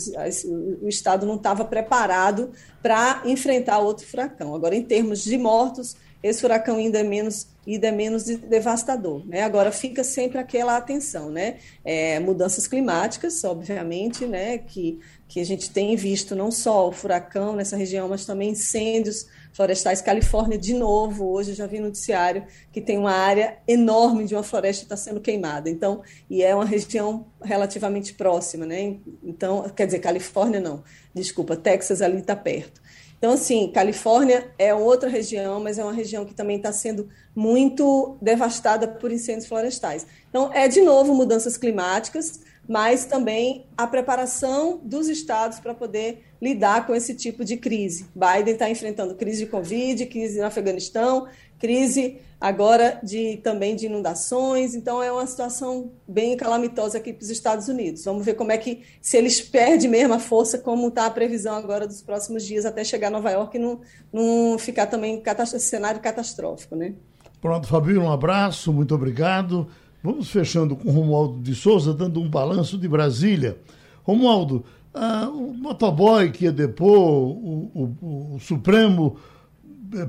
o 0.81 0.89
estado 0.89 1.27
não 1.27 1.35
estava 1.35 1.65
preparado 1.67 2.51
para 2.83 3.23
enfrentar 3.27 3.79
outro 3.79 4.07
furacão. 4.07 4.55
Agora, 4.55 4.75
em 4.75 4.83
termos 4.83 5.23
de 5.23 5.37
mortos, 5.37 5.97
esse 6.23 6.41
furacão 6.41 6.77
ainda 6.77 6.99
é 6.99 7.03
menos 7.03 7.47
ainda 7.67 7.89
é 7.89 7.93
menos 7.93 8.25
devastador. 8.25 9.25
Né? 9.27 9.43
Agora 9.43 9.71
fica 9.71 10.03
sempre 10.03 10.39
aquela 10.39 10.77
atenção, 10.77 11.31
né? 11.31 11.59
É, 11.85 12.19
mudanças 12.19 12.67
climáticas, 12.67 13.45
obviamente, 13.45 14.27
né? 14.27 14.59
Que, 14.59 14.99
que 15.29 15.41
a 15.41 15.45
gente 15.45 15.71
tem 15.71 15.95
visto 15.95 16.35
não 16.35 16.51
só 16.51 16.89
o 16.89 16.93
furacão 16.93 17.55
nessa 17.55 17.77
região, 17.77 18.09
mas 18.09 18.25
também 18.25 18.51
incêndios 18.51 19.27
florestais. 19.53 20.01
Califórnia, 20.01 20.59
de 20.59 20.75
novo, 20.75 21.31
hoje 21.31 21.55
já 21.55 21.67
vi 21.67 21.79
noticiário 21.79 22.45
que 22.73 22.81
tem 22.81 22.99
uma 22.99 23.13
área 23.13 23.59
enorme 23.69 24.25
de 24.25 24.35
uma 24.35 24.43
floresta 24.43 24.85
está 24.85 24.97
sendo 24.97 25.21
queimada. 25.21 25.69
Então, 25.69 26.03
e 26.29 26.43
é 26.43 26.55
uma 26.55 26.65
região 26.65 27.27
relativamente 27.43 28.15
próxima, 28.15 28.67
né? 28.67 28.97
Então, 29.23 29.69
quer 29.77 29.87
dizer, 29.87 29.99
Califórnia 30.01 30.61
não, 30.61 30.83
desculpa, 31.15 31.57
Texas 31.57 32.03
ali 32.03 32.19
está 32.19 32.35
perto. 32.35 32.81
Então, 33.23 33.35
assim, 33.35 33.71
Califórnia 33.71 34.51
é 34.59 34.75
outra 34.75 35.09
região, 35.09 35.61
mas 35.61 35.79
é 35.79 35.85
uma 35.85 35.93
região 35.93 36.25
que 36.25 36.35
também 36.35 36.57
está 36.57 36.73
sendo 36.73 37.09
muito 37.37 38.17
devastada 38.21 38.89
por 38.89 39.13
incêndios 39.13 39.47
florestais. 39.47 40.05
Então, 40.29 40.53
é 40.53 40.67
de 40.67 40.81
novo 40.81 41.15
mudanças 41.15 41.57
climáticas, 41.57 42.41
mas 42.69 43.05
também 43.05 43.67
a 43.77 43.87
preparação 43.87 44.81
dos 44.83 45.09
estados 45.09 45.59
para 45.59 45.75
poder 45.75 46.23
lidar 46.41 46.87
com 46.87 46.95
esse 46.95 47.15
tipo 47.15 47.45
de 47.45 47.57
crise. 47.57 48.07
Biden 48.15 48.55
está 48.55 48.69
enfrentando 48.71 49.15
crise 49.15 49.45
de 49.45 49.51
Covid, 49.51 50.07
crise 50.07 50.39
no 50.39 50.47
Afeganistão, 50.47 51.29
crise 51.59 52.19
agora 52.41 52.99
de 53.05 53.37
também 53.37 53.77
de 53.77 53.87
inundações, 53.87 54.75
então 54.75 55.01
é 55.01 55.13
uma 55.13 55.25
situação 55.27 55.93
bem 56.09 56.37
calamitosa 56.37 56.99
aqui 56.99 57.13
para 57.13 57.23
os 57.23 57.31
Estados 57.31 57.69
Unidos. 57.69 58.05
Vamos 58.05 58.25
ver 58.25 58.35
como 58.35 58.51
é 58.51 58.59
que, 58.59 58.83
se 59.01 59.17
eles 59.17 59.41
perdem 59.41 59.89
mesmo 59.89 60.15
a 60.15 60.19
força, 60.19 60.59
como 60.59 60.89
está 60.89 61.07
a 61.07 61.11
previsão 61.11 61.55
agora 61.55 61.87
dos 61.87 62.03
próximos 62.03 62.45
dias 62.45 62.67
até 62.67 62.83
chegar 62.83 63.07
a 63.07 63.11
Nova 63.11 63.31
York 63.31 63.57
e 63.57 63.61
não, 63.61 63.81
não 64.13 64.59
ficar 64.59 64.87
também 64.87 65.23
cenário 65.61 66.01
catastrófico, 66.01 66.75
né? 66.75 66.95
Pronto, 67.41 67.67
Fabio, 67.69 68.03
um 68.03 68.11
abraço, 68.11 68.73
muito 68.73 68.95
obrigado. 68.95 69.69
Vamos 70.03 70.31
fechando 70.31 70.75
com 70.75 70.91
Romualdo 70.91 71.41
de 71.41 71.55
Souza, 71.55 71.95
dando 71.95 72.21
um 72.21 72.29
balanço 72.29 72.77
de 72.77 72.89
Brasília. 72.89 73.59
Romualdo, 74.03 74.65
ah, 74.93 75.31
o 75.33 75.55
motoboy 75.55 76.31
que 76.31 76.45
ia 76.45 76.53
depor, 76.53 76.99
o, 76.99 77.71
o, 77.75 78.35
o 78.35 78.41
Supremo 78.41 79.17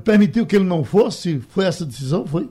permitiu 0.04 0.46
que 0.46 0.56
ele 0.56 0.64
não 0.64 0.84
fosse? 0.84 1.40
Foi 1.40 1.64
essa 1.64 1.84
decisão? 1.84 2.26
Foi? 2.26 2.50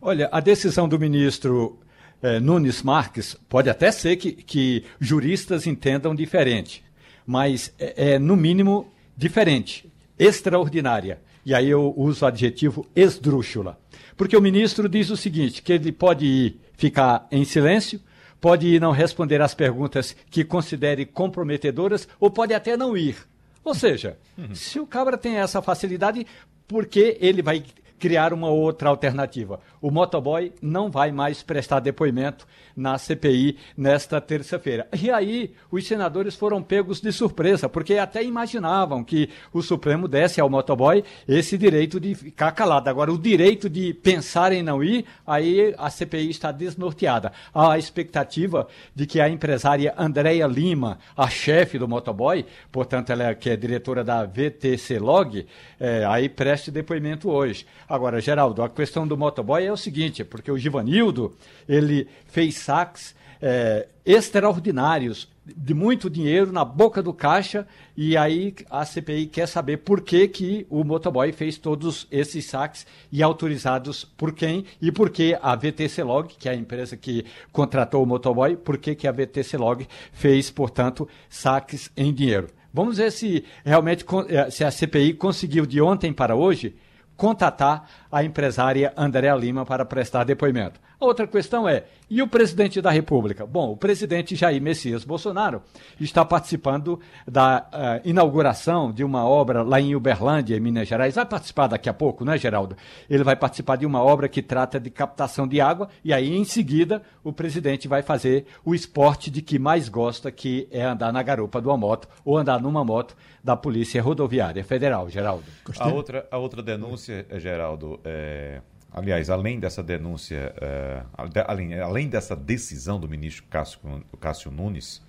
Olha, 0.00 0.28
a 0.32 0.40
decisão 0.40 0.88
do 0.88 0.98
ministro 0.98 1.78
eh, 2.22 2.40
Nunes 2.40 2.82
Marques 2.82 3.36
pode 3.48 3.68
até 3.68 3.90
ser 3.90 4.16
que, 4.16 4.32
que 4.32 4.84
juristas 5.00 5.66
entendam 5.66 6.14
diferente, 6.14 6.82
mas 7.26 7.72
é, 7.78 8.12
é, 8.12 8.18
no 8.18 8.36
mínimo 8.36 8.92
diferente, 9.16 9.90
extraordinária. 10.18 11.20
E 11.44 11.54
aí 11.54 11.68
eu 11.68 11.94
uso 11.96 12.24
o 12.24 12.28
adjetivo 12.28 12.86
esdrúxula. 12.94 13.78
Porque 14.16 14.36
o 14.36 14.40
ministro 14.40 14.88
diz 14.88 15.10
o 15.10 15.16
seguinte: 15.16 15.62
que 15.62 15.72
ele 15.72 15.92
pode 15.92 16.24
ir 16.24 16.60
ficar 16.74 17.26
em 17.30 17.44
silêncio, 17.44 18.00
pode 18.40 18.66
ir 18.66 18.80
não 18.80 18.92
responder 18.92 19.40
às 19.40 19.54
perguntas 19.54 20.16
que 20.30 20.44
considere 20.44 21.04
comprometedoras, 21.04 22.08
ou 22.18 22.30
pode 22.30 22.54
até 22.54 22.76
não 22.76 22.96
ir. 22.96 23.16
Ou 23.64 23.74
seja, 23.74 24.16
uhum. 24.38 24.54
se 24.54 24.78
o 24.78 24.86
cabra 24.86 25.18
tem 25.18 25.38
essa 25.38 25.60
facilidade, 25.60 26.26
por 26.68 26.86
que 26.86 27.16
ele 27.20 27.42
vai 27.42 27.64
criar 27.98 28.32
uma 28.32 28.48
outra 28.48 28.88
alternativa. 28.88 29.60
O 29.80 29.90
motoboy 29.90 30.52
não 30.60 30.90
vai 30.90 31.10
mais 31.10 31.42
prestar 31.42 31.80
depoimento 31.80 32.46
na 32.76 32.98
CPI 32.98 33.56
nesta 33.76 34.20
terça-feira. 34.20 34.86
E 34.92 35.10
aí, 35.10 35.52
os 35.70 35.86
senadores 35.86 36.34
foram 36.34 36.62
pegos 36.62 37.00
de 37.00 37.10
surpresa, 37.10 37.68
porque 37.68 37.94
até 37.94 38.22
imaginavam 38.22 39.02
que 39.02 39.30
o 39.52 39.62
Supremo 39.62 40.06
desse 40.06 40.40
ao 40.40 40.50
motoboy 40.50 41.02
esse 41.26 41.56
direito 41.56 41.98
de 41.98 42.14
ficar 42.14 42.52
calado. 42.52 42.88
Agora, 42.90 43.12
o 43.12 43.18
direito 43.18 43.70
de 43.70 43.94
pensar 43.94 44.52
em 44.52 44.62
não 44.62 44.82
ir, 44.82 45.06
aí 45.26 45.74
a 45.78 45.88
CPI 45.88 46.30
está 46.30 46.52
desnorteada. 46.52 47.32
Há 47.54 47.72
a 47.72 47.78
expectativa 47.78 48.68
de 48.94 49.06
que 49.06 49.20
a 49.20 49.28
empresária 49.28 49.94
Andréia 49.96 50.46
Lima, 50.46 50.98
a 51.16 51.28
chefe 51.28 51.78
do 51.78 51.88
motoboy, 51.88 52.44
portanto, 52.70 53.10
ela 53.10 53.30
é, 53.30 53.34
que 53.34 53.50
é 53.50 53.56
diretora 53.56 54.04
da 54.04 54.24
VTC 54.24 54.98
Log, 54.98 55.46
é, 55.80 56.04
aí 56.04 56.28
preste 56.28 56.70
depoimento 56.70 57.30
hoje. 57.30 57.66
Agora, 57.88 58.20
Geraldo, 58.20 58.62
a 58.62 58.68
questão 58.68 59.06
do 59.06 59.16
motoboy 59.16 59.64
é 59.64 59.72
o 59.72 59.76
seguinte, 59.76 60.24
porque 60.24 60.50
o 60.50 60.58
Givanildo, 60.58 61.34
ele 61.68 62.08
fez 62.26 62.56
saques 62.66 63.14
é, 63.40 63.86
extraordinários 64.04 65.28
de 65.44 65.72
muito 65.72 66.10
dinheiro 66.10 66.50
na 66.50 66.64
boca 66.64 67.00
do 67.00 67.14
caixa 67.14 67.64
e 67.96 68.16
aí 68.16 68.52
a 68.68 68.84
CPI 68.84 69.26
quer 69.26 69.46
saber 69.46 69.76
por 69.78 70.00
que, 70.00 70.26
que 70.26 70.66
o 70.68 70.82
motoboy 70.82 71.30
fez 71.30 71.56
todos 71.56 72.08
esses 72.10 72.44
saques 72.46 72.84
e 73.12 73.22
autorizados 73.22 74.04
por 74.04 74.32
quem 74.32 74.64
e 74.82 74.90
por 74.90 75.10
que 75.10 75.38
a 75.40 75.54
VTC 75.54 76.02
Log, 76.02 76.34
que 76.36 76.48
é 76.48 76.52
a 76.52 76.56
empresa 76.56 76.96
que 76.96 77.24
contratou 77.52 78.02
o 78.02 78.06
motoboy, 78.06 78.56
por 78.56 78.78
que, 78.78 78.96
que 78.96 79.06
a 79.06 79.12
VTC 79.12 79.56
Log 79.56 79.86
fez, 80.12 80.50
portanto, 80.50 81.08
saques 81.28 81.92
em 81.96 82.12
dinheiro. 82.12 82.48
Vamos 82.74 82.98
ver 82.98 83.12
se 83.12 83.44
realmente 83.64 84.04
é, 84.28 84.50
se 84.50 84.64
a 84.64 84.70
CPI 84.72 85.14
conseguiu 85.14 85.64
de 85.64 85.80
ontem 85.80 86.12
para 86.12 86.34
hoje 86.34 86.74
contatar 87.16 87.88
a 88.10 88.24
empresária 88.24 88.92
Andréa 88.96 89.36
Lima 89.36 89.64
para 89.64 89.84
prestar 89.84 90.24
depoimento. 90.24 90.80
A 90.98 91.04
outra 91.04 91.26
questão 91.26 91.68
é: 91.68 91.84
e 92.08 92.22
o 92.22 92.26
presidente 92.28 92.80
da 92.80 92.90
República? 92.90 93.44
Bom, 93.44 93.72
o 93.72 93.76
presidente 93.76 94.34
Jair 94.34 94.62
Messias 94.62 95.04
Bolsonaro 95.04 95.62
está 96.00 96.24
participando 96.24 96.98
da 97.26 97.66
uh, 97.72 98.08
inauguração 98.08 98.90
de 98.90 99.04
uma 99.04 99.26
obra 99.26 99.62
lá 99.62 99.78
em 99.78 99.94
Uberlândia, 99.94 100.56
em 100.56 100.60
Minas 100.60 100.88
Gerais. 100.88 101.14
Vai 101.14 101.26
participar 101.26 101.66
daqui 101.66 101.88
a 101.88 101.94
pouco, 101.94 102.24
né, 102.24 102.38
Geraldo? 102.38 102.76
Ele 103.10 103.22
vai 103.22 103.36
participar 103.36 103.76
de 103.76 103.84
uma 103.84 104.02
obra 104.02 104.26
que 104.26 104.40
trata 104.40 104.80
de 104.80 104.88
captação 104.88 105.46
de 105.46 105.60
água 105.60 105.88
e 106.02 106.14
aí, 106.14 106.34
em 106.34 106.44
seguida, 106.44 107.02
o 107.22 107.32
presidente 107.32 107.86
vai 107.86 108.02
fazer 108.02 108.46
o 108.64 108.74
esporte 108.74 109.30
de 109.30 109.42
que 109.42 109.58
mais 109.58 109.90
gosta, 109.90 110.30
que 110.30 110.66
é 110.70 110.82
andar 110.82 111.12
na 111.12 111.22
garupa 111.22 111.60
de 111.60 111.68
uma 111.68 111.76
moto 111.76 112.08
ou 112.24 112.38
andar 112.38 112.58
numa 112.58 112.82
moto 112.82 113.14
da 113.44 113.54
Polícia 113.54 114.00
Rodoviária 114.00 114.64
Federal, 114.64 115.10
Geraldo. 115.10 115.44
A 115.78 115.88
outra, 115.88 116.26
a 116.30 116.38
outra 116.38 116.62
denúncia, 116.62 117.26
Geraldo, 117.38 118.00
é 118.02 118.60
Aliás, 118.96 119.28
além 119.28 119.60
dessa 119.60 119.82
denúncia, 119.82 120.54
uh, 120.56 121.30
além, 121.46 121.78
além 121.78 122.08
dessa 122.08 122.34
decisão 122.34 122.98
do 122.98 123.06
ministro 123.06 123.44
Cássio, 123.50 123.78
Cássio 124.18 124.50
Nunes, 124.50 125.02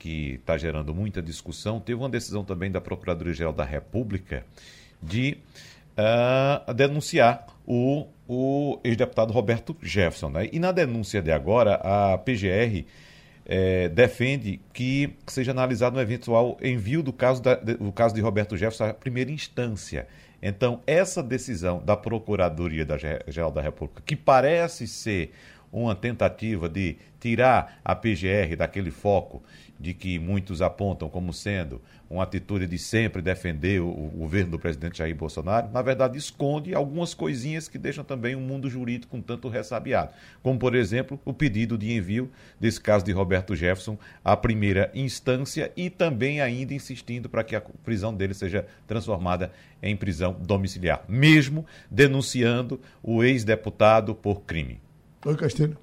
que 0.00 0.32
está 0.40 0.58
gerando 0.58 0.92
muita 0.92 1.22
discussão, 1.22 1.78
teve 1.78 2.00
uma 2.00 2.08
decisão 2.08 2.44
também 2.44 2.72
da 2.72 2.80
Procuradoria-Geral 2.80 3.52
da 3.52 3.64
República 3.64 4.44
de 5.00 5.38
uh, 5.96 6.74
denunciar 6.74 7.46
o, 7.64 8.08
o 8.26 8.80
ex-deputado 8.82 9.32
Roberto 9.32 9.76
Jefferson. 9.80 10.30
Né? 10.30 10.48
E 10.52 10.58
na 10.58 10.72
denúncia 10.72 11.22
de 11.22 11.30
agora, 11.30 11.74
a 11.76 12.18
PGR 12.18 12.84
é, 13.46 13.88
defende 13.88 14.60
que 14.72 15.16
seja 15.28 15.52
analisado 15.52 15.98
um 15.98 16.00
eventual 16.00 16.58
envio 16.60 17.00
do 17.00 17.12
caso, 17.12 17.40
da, 17.40 17.54
do 17.54 17.92
caso 17.92 18.12
de 18.12 18.20
Roberto 18.20 18.56
Jefferson 18.56 18.86
à 18.86 18.94
primeira 18.94 19.30
instância. 19.30 20.08
Então, 20.42 20.80
essa 20.86 21.22
decisão 21.22 21.82
da 21.84 21.96
Procuradoria 21.96 22.86
Geral 23.28 23.50
da 23.50 23.60
República, 23.60 24.02
que 24.04 24.16
parece 24.16 24.86
ser 24.86 25.32
uma 25.72 25.94
tentativa 25.94 26.68
de 26.68 26.96
tirar 27.20 27.80
a 27.84 27.94
PGR 27.94 28.56
daquele 28.56 28.90
foco 28.90 29.42
de 29.80 29.94
que 29.94 30.18
muitos 30.18 30.60
apontam 30.60 31.08
como 31.08 31.32
sendo 31.32 31.80
uma 32.08 32.24
atitude 32.24 32.66
de 32.66 32.78
sempre 32.78 33.22
defender 33.22 33.80
o, 33.80 33.88
o, 33.88 34.10
governo 34.18 34.52
do 34.52 34.58
presidente 34.58 34.98
Jair 34.98 35.16
Bolsonaro, 35.16 35.70
na 35.72 35.80
verdade 35.80 36.18
esconde 36.18 36.74
algumas 36.74 37.14
coisinhas 37.14 37.66
que 37.66 37.78
deixam 37.78 38.04
também 38.04 38.34
o 38.34 38.40
mundo 38.40 38.68
jurídico 38.68 39.16
um 39.16 39.22
tanto 39.22 39.48
ressabiado, 39.48 40.12
como 40.42 40.58
por 40.58 40.74
exemplo 40.74 41.18
o 41.24 41.32
pedido 41.32 41.78
de 41.78 41.92
envio 41.92 42.30
desse 42.58 42.80
caso 42.80 43.04
de 43.04 43.12
Roberto 43.12 43.56
Jefferson 43.56 43.96
à 44.22 44.36
primeira 44.36 44.90
instância 44.92 45.72
e 45.74 45.88
também 45.88 46.42
ainda 46.42 46.74
insistindo 46.74 47.28
para 47.30 47.42
que 47.42 47.56
a 47.56 47.60
prisão 47.60 48.14
dele 48.14 48.34
seja 48.34 48.66
transformada 48.86 49.50
em 49.82 49.96
prisão 49.96 50.36
domiciliar, 50.38 51.04
mesmo 51.08 51.64
denunciando 51.90 52.78
o 53.02 53.24
ex-deputado 53.24 54.14
por 54.14 54.42
crime. 54.42 54.78
Oi, 55.24 55.36
Castilho. 55.36 55.78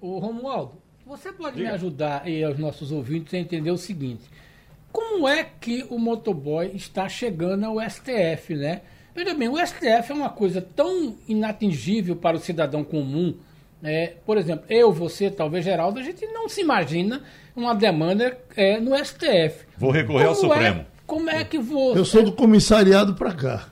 Ô, 0.00 0.18
Romualdo, 0.18 0.74
você 1.10 1.32
pode 1.32 1.56
Diga. 1.56 1.70
me 1.70 1.74
ajudar 1.74 2.28
e 2.28 2.44
aos 2.44 2.56
nossos 2.56 2.92
ouvintes 2.92 3.34
a 3.34 3.38
entender 3.38 3.72
o 3.72 3.76
seguinte: 3.76 4.22
como 4.92 5.26
é 5.26 5.44
que 5.60 5.84
o 5.90 5.98
motoboy 5.98 6.70
está 6.72 7.08
chegando 7.08 7.64
ao 7.64 7.80
STF, 7.80 8.54
né? 8.54 8.82
Veja 9.12 9.34
bem, 9.34 9.48
o 9.48 9.58
STF 9.58 10.12
é 10.12 10.14
uma 10.14 10.30
coisa 10.30 10.62
tão 10.62 11.16
inatingível 11.26 12.14
para 12.14 12.36
o 12.36 12.40
cidadão 12.40 12.84
comum. 12.84 13.34
É, 13.82 14.14
por 14.24 14.38
exemplo, 14.38 14.64
eu, 14.68 14.92
você, 14.92 15.28
talvez 15.28 15.64
Geraldo, 15.64 15.98
a 15.98 16.02
gente 16.02 16.24
não 16.26 16.48
se 16.48 16.60
imagina 16.60 17.22
uma 17.56 17.74
demanda 17.74 18.38
é, 18.56 18.78
no 18.78 18.96
STF. 18.96 19.66
Vou 19.76 19.90
recorrer 19.90 20.26
como 20.26 20.28
ao 20.28 20.34
Supremo. 20.36 20.80
É, 20.82 20.86
como 21.06 21.28
é 21.28 21.42
que 21.42 21.58
vou. 21.58 21.96
Eu 21.96 22.04
sou 22.04 22.22
do 22.22 22.30
comissariado 22.30 23.14
para 23.14 23.32
cá. 23.32 23.68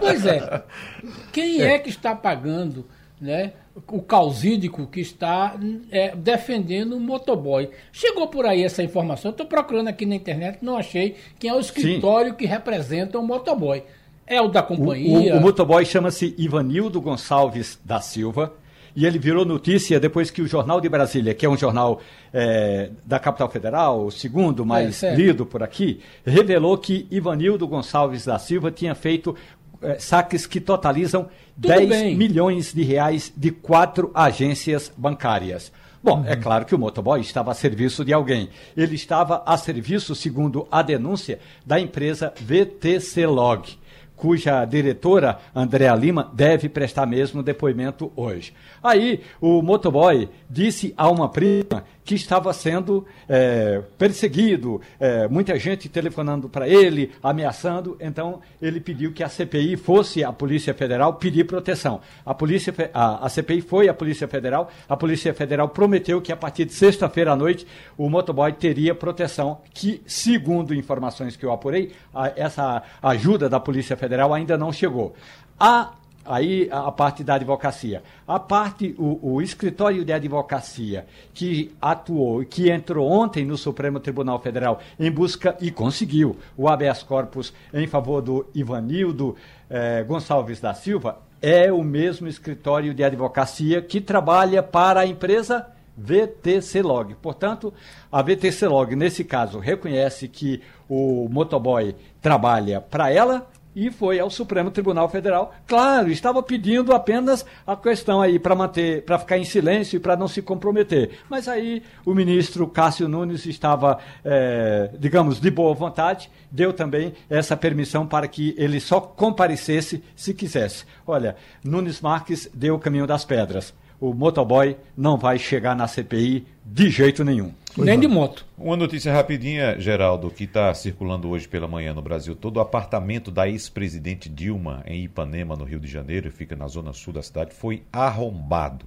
Pois 0.00 0.26
é. 0.26 0.64
Quem 1.30 1.62
é. 1.62 1.74
é 1.74 1.78
que 1.78 1.88
está 1.88 2.16
pagando 2.16 2.84
né, 3.20 3.52
o 3.86 4.02
causídico 4.02 4.86
que 4.86 5.00
está 5.00 5.58
é, 5.90 6.14
defendendo 6.14 6.96
o 6.96 7.00
motoboy. 7.00 7.70
Chegou 7.92 8.28
por 8.28 8.46
aí 8.46 8.64
essa 8.64 8.82
informação, 8.82 9.30
estou 9.30 9.46
procurando 9.46 9.88
aqui 9.88 10.06
na 10.06 10.14
internet, 10.14 10.58
não 10.62 10.76
achei 10.76 11.16
quem 11.38 11.50
é 11.50 11.54
o 11.54 11.60
escritório 11.60 12.32
Sim. 12.32 12.36
que 12.36 12.46
representa 12.46 13.18
o 13.18 13.22
motoboy. 13.22 13.82
É 14.26 14.40
o 14.40 14.48
da 14.48 14.62
companhia. 14.62 15.32
O, 15.32 15.36
o, 15.36 15.38
o 15.38 15.40
motoboy 15.40 15.84
chama-se 15.86 16.34
Ivanildo 16.36 17.00
Gonçalves 17.00 17.78
da 17.84 18.00
Silva. 18.00 18.52
E 18.98 19.06
ele 19.06 19.16
virou 19.16 19.44
notícia 19.44 20.00
depois 20.00 20.28
que 20.28 20.42
o 20.42 20.46
Jornal 20.48 20.80
de 20.80 20.88
Brasília, 20.88 21.32
que 21.32 21.46
é 21.46 21.48
um 21.48 21.56
jornal 21.56 22.00
é, 22.32 22.90
da 23.06 23.20
capital 23.20 23.48
federal, 23.48 24.06
o 24.06 24.10
segundo 24.10 24.66
mais 24.66 25.04
é, 25.04 25.14
lido 25.14 25.46
por 25.46 25.62
aqui, 25.62 26.00
revelou 26.26 26.76
que 26.76 27.06
Ivanildo 27.08 27.64
Gonçalves 27.68 28.24
da 28.24 28.40
Silva 28.40 28.72
tinha 28.72 28.96
feito 28.96 29.36
é, 29.82 29.98
saques 29.98 30.46
que 30.46 30.60
totalizam 30.60 31.28
Tudo 31.54 31.68
10 31.68 31.88
bem. 31.88 32.16
milhões 32.16 32.72
de 32.72 32.82
reais 32.82 33.32
de 33.36 33.50
quatro 33.50 34.10
agências 34.14 34.92
bancárias. 34.96 35.72
Bom, 36.02 36.18
é 36.18 36.20
uhum. 36.20 36.26
é 36.28 36.36
claro 36.36 36.64
que 36.64 36.74
o 36.74 36.78
motoboy 36.78 37.20
estava 37.20 37.50
a 37.50 37.54
serviço 37.54 38.04
de 38.04 38.12
alguém. 38.12 38.48
Ele 38.76 38.94
estava 38.94 39.42
a 39.44 39.56
serviço, 39.56 40.14
segundo 40.14 40.66
a 40.70 40.82
denúncia, 40.82 41.38
da 41.66 41.80
empresa 41.80 42.32
VTC 42.40 43.26
Log 43.26 43.78
cuja 44.18 44.64
diretora, 44.64 45.38
Andréa 45.54 45.94
Lima, 45.94 46.30
deve 46.34 46.68
prestar 46.68 47.06
mesmo 47.06 47.42
depoimento 47.42 48.12
hoje. 48.16 48.52
Aí, 48.82 49.20
o 49.40 49.62
motoboy 49.62 50.28
disse 50.50 50.92
a 50.96 51.08
uma 51.08 51.28
prima 51.28 51.84
que 52.08 52.14
estava 52.14 52.50
sendo 52.54 53.06
é, 53.28 53.82
perseguido, 53.98 54.80
é, 54.98 55.28
muita 55.28 55.58
gente 55.58 55.90
telefonando 55.90 56.48
para 56.48 56.66
ele, 56.66 57.12
ameaçando, 57.22 57.98
então 58.00 58.40
ele 58.62 58.80
pediu 58.80 59.12
que 59.12 59.22
a 59.22 59.28
CPI 59.28 59.76
fosse 59.76 60.24
a 60.24 60.32
Polícia 60.32 60.72
Federal 60.72 61.16
pedir 61.16 61.44
proteção. 61.44 62.00
A, 62.24 62.32
polícia, 62.32 62.74
a, 62.94 63.26
a 63.26 63.28
CPI 63.28 63.60
foi 63.60 63.90
a 63.90 63.94
Polícia 63.94 64.26
Federal, 64.26 64.70
a 64.88 64.96
Polícia 64.96 65.34
Federal 65.34 65.68
prometeu 65.68 66.18
que 66.22 66.32
a 66.32 66.36
partir 66.36 66.64
de 66.64 66.72
sexta-feira 66.72 67.32
à 67.32 67.36
noite 67.36 67.66
o 67.98 68.08
motoboy 68.08 68.54
teria 68.54 68.94
proteção, 68.94 69.60
que, 69.74 70.00
segundo 70.06 70.74
informações 70.74 71.36
que 71.36 71.44
eu 71.44 71.52
apurei, 71.52 71.92
a, 72.14 72.32
essa 72.34 72.82
ajuda 73.02 73.50
da 73.50 73.60
Polícia 73.60 73.98
Federal 73.98 74.32
ainda 74.32 74.56
não 74.56 74.72
chegou. 74.72 75.14
A 75.60 75.92
aí 76.28 76.68
a, 76.70 76.92
parte 76.92 77.24
da 77.24 77.34
advocacia. 77.34 78.02
A 78.26 78.38
parte, 78.38 78.94
o, 78.98 79.34
o, 79.34 79.42
escritório 79.42 80.04
de 80.04 80.12
advocacia 80.12 81.06
que 81.32 81.74
atuou, 81.80 82.44
que 82.44 82.70
entrou 82.70 83.10
ontem 83.10 83.44
no 83.44 83.56
Supremo 83.56 83.98
Tribunal 83.98 84.38
Federal 84.38 84.80
em 85.00 85.10
busca 85.10 85.56
e 85.60 85.70
conseguiu 85.70 86.36
o 86.56 86.68
habeas 86.68 87.02
corpus 87.02 87.52
em 87.72 87.86
favor 87.86 88.20
do 88.20 88.46
Ivanildo 88.54 89.34
eh, 89.70 90.04
Gonçalves 90.04 90.60
da 90.60 90.74
Silva, 90.74 91.18
é 91.40 91.72
o 91.72 91.82
mesmo 91.82 92.28
escritório 92.28 92.92
de 92.92 93.02
advocacia 93.02 93.80
que 93.80 94.00
trabalha 94.00 94.62
para 94.62 95.00
a 95.00 95.06
empresa 95.06 95.66
VTC 95.96 96.82
Log. 96.82 97.14
Portanto, 97.16 97.72
a 98.10 98.22
VTC 98.22 98.68
Log, 98.68 98.94
nesse 98.94 99.24
caso, 99.24 99.58
reconhece 99.58 100.28
que 100.28 100.62
o 100.88 101.28
motoboy 101.28 101.94
trabalha 102.20 102.80
para 102.80 103.12
ela 103.12 103.46
e 103.78 103.92
foi 103.92 104.18
ao 104.18 104.28
Supremo 104.28 104.72
Tribunal 104.72 105.08
Federal. 105.08 105.54
Claro, 105.66 106.10
estava 106.10 106.42
pedindo 106.42 106.92
apenas 106.92 107.46
a 107.64 107.76
questão 107.76 108.20
aí 108.20 108.36
para 108.36 108.56
manter, 108.56 109.04
para 109.04 109.18
ficar 109.20 109.38
em 109.38 109.44
silêncio 109.44 109.96
e 109.96 110.00
para 110.00 110.16
não 110.16 110.26
se 110.26 110.42
comprometer. 110.42 111.20
Mas 111.30 111.46
aí 111.46 111.84
o 112.04 112.12
ministro 112.12 112.66
Cássio 112.66 113.06
Nunes 113.06 113.46
estava, 113.46 113.98
é, 114.24 114.90
digamos, 114.98 115.40
de 115.40 115.48
boa 115.48 115.72
vontade, 115.74 116.28
deu 116.50 116.72
também 116.72 117.14
essa 117.30 117.56
permissão 117.56 118.04
para 118.04 118.26
que 118.26 118.52
ele 118.58 118.80
só 118.80 119.00
comparecesse 119.00 120.02
se 120.16 120.34
quisesse. 120.34 120.84
Olha, 121.06 121.36
Nunes 121.62 122.00
Marques 122.00 122.50
deu 122.52 122.74
o 122.74 122.80
caminho 122.80 123.06
das 123.06 123.24
pedras 123.24 123.72
o 124.00 124.14
motoboy 124.14 124.76
não 124.96 125.16
vai 125.16 125.38
chegar 125.38 125.74
na 125.74 125.88
CPI 125.88 126.46
de 126.64 126.90
jeito 126.90 127.24
nenhum. 127.24 127.52
Nem 127.76 127.98
de 127.98 128.08
moto. 128.08 128.44
Uma 128.56 128.76
notícia 128.76 129.12
rapidinha, 129.12 129.78
Geraldo, 129.78 130.30
que 130.30 130.44
está 130.44 130.72
circulando 130.74 131.28
hoje 131.28 131.46
pela 131.46 131.68
manhã 131.68 131.94
no 131.94 132.02
Brasil 132.02 132.34
todo. 132.34 132.56
O 132.56 132.60
apartamento 132.60 133.30
da 133.30 133.48
ex-presidente 133.48 134.28
Dilma 134.28 134.82
em 134.86 135.04
Ipanema, 135.04 135.54
no 135.54 135.64
Rio 135.64 135.78
de 135.78 135.86
Janeiro, 135.86 136.30
fica 136.30 136.56
na 136.56 136.66
zona 136.66 136.92
sul 136.92 137.12
da 137.12 137.22
cidade, 137.22 137.54
foi 137.54 137.82
arrombado. 137.92 138.86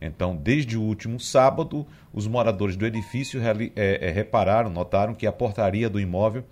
Então, 0.00 0.34
desde 0.34 0.76
o 0.76 0.82
último 0.82 1.20
sábado, 1.20 1.86
os 2.12 2.26
moradores 2.26 2.76
do 2.76 2.84
edifício 2.84 3.40
é, 3.40 4.08
é, 4.08 4.10
repararam, 4.10 4.68
notaram 4.68 5.14
que 5.14 5.26
a 5.26 5.32
portaria 5.32 5.88
do 5.88 6.00
imóvel 6.00 6.44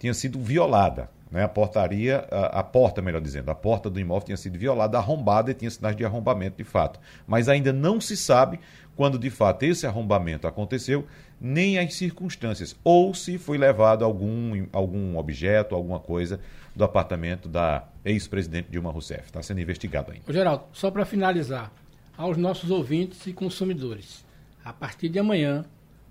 tinha 0.00 0.12
sido 0.12 0.40
violada. 0.40 1.08
Né? 1.30 1.42
A 1.42 1.48
portaria, 1.48 2.26
a, 2.30 2.60
a, 2.60 2.62
porta, 2.62 3.02
melhor 3.02 3.20
dizendo, 3.20 3.50
a 3.50 3.54
porta 3.54 3.90
do 3.90 3.98
imóvel 3.98 4.26
tinha 4.26 4.36
sido 4.36 4.58
violada, 4.58 4.98
arrombada 4.98 5.50
e 5.50 5.54
tinha 5.54 5.70
sinais 5.70 5.96
de 5.96 6.04
arrombamento 6.04 6.56
de 6.56 6.64
fato. 6.64 7.00
Mas 7.26 7.48
ainda 7.48 7.72
não 7.72 8.00
se 8.00 8.16
sabe 8.16 8.60
quando 8.94 9.18
de 9.18 9.28
fato 9.28 9.64
esse 9.64 9.86
arrombamento 9.86 10.46
aconteceu, 10.46 11.06
nem 11.40 11.78
as 11.78 11.94
circunstâncias, 11.94 12.74
ou 12.82 13.12
se 13.12 13.36
foi 13.36 13.58
levado 13.58 14.04
algum, 14.04 14.66
algum 14.72 15.18
objeto, 15.18 15.74
alguma 15.74 16.00
coisa 16.00 16.40
do 16.74 16.82
apartamento 16.82 17.48
da 17.48 17.86
ex-presidente 18.04 18.70
Dilma 18.70 18.90
Rousseff. 18.90 19.24
Está 19.26 19.42
sendo 19.42 19.60
investigado 19.60 20.12
ainda. 20.12 20.32
Geraldo, 20.32 20.64
só 20.72 20.90
para 20.90 21.04
finalizar, 21.04 21.70
aos 22.16 22.38
nossos 22.38 22.70
ouvintes 22.70 23.26
e 23.26 23.32
consumidores, 23.32 24.24
a 24.64 24.72
partir 24.72 25.10
de 25.10 25.18
amanhã, 25.18 25.64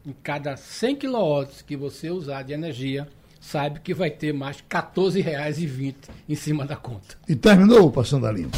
em 0.06 0.14
cada 0.24 0.56
100 0.56 0.98
kW 0.98 1.64
que 1.66 1.76
você 1.76 2.12
usar 2.12 2.44
de 2.44 2.54
energia, 2.54 3.08
sabe 3.52 3.80
que 3.80 3.94
vai 3.94 4.10
ter 4.10 4.34
mais 4.34 4.58
R$ 4.58 4.64
14,20 4.70 5.96
em 6.28 6.36
cima 6.36 6.66
da 6.66 6.76
conta. 6.76 7.16
E 7.28 7.36
terminou 7.36 7.88
o 7.88 7.92
Passando 7.92 8.26
a 8.26 8.32
Limpo. 8.32 8.58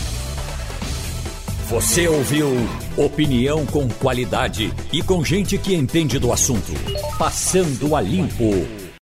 Você 1.69 2.07
ouviu 2.07 2.47
opinião 2.95 3.65
com 3.65 3.89
qualidade 3.89 4.73
e 4.93 5.03
com 5.03 5.23
gente 5.23 5.57
que 5.57 5.75
entende 5.75 6.17
do 6.17 6.31
assunto. 6.31 6.71
Passando 7.17 7.93
a 7.93 8.01
Limpo. 8.01 8.86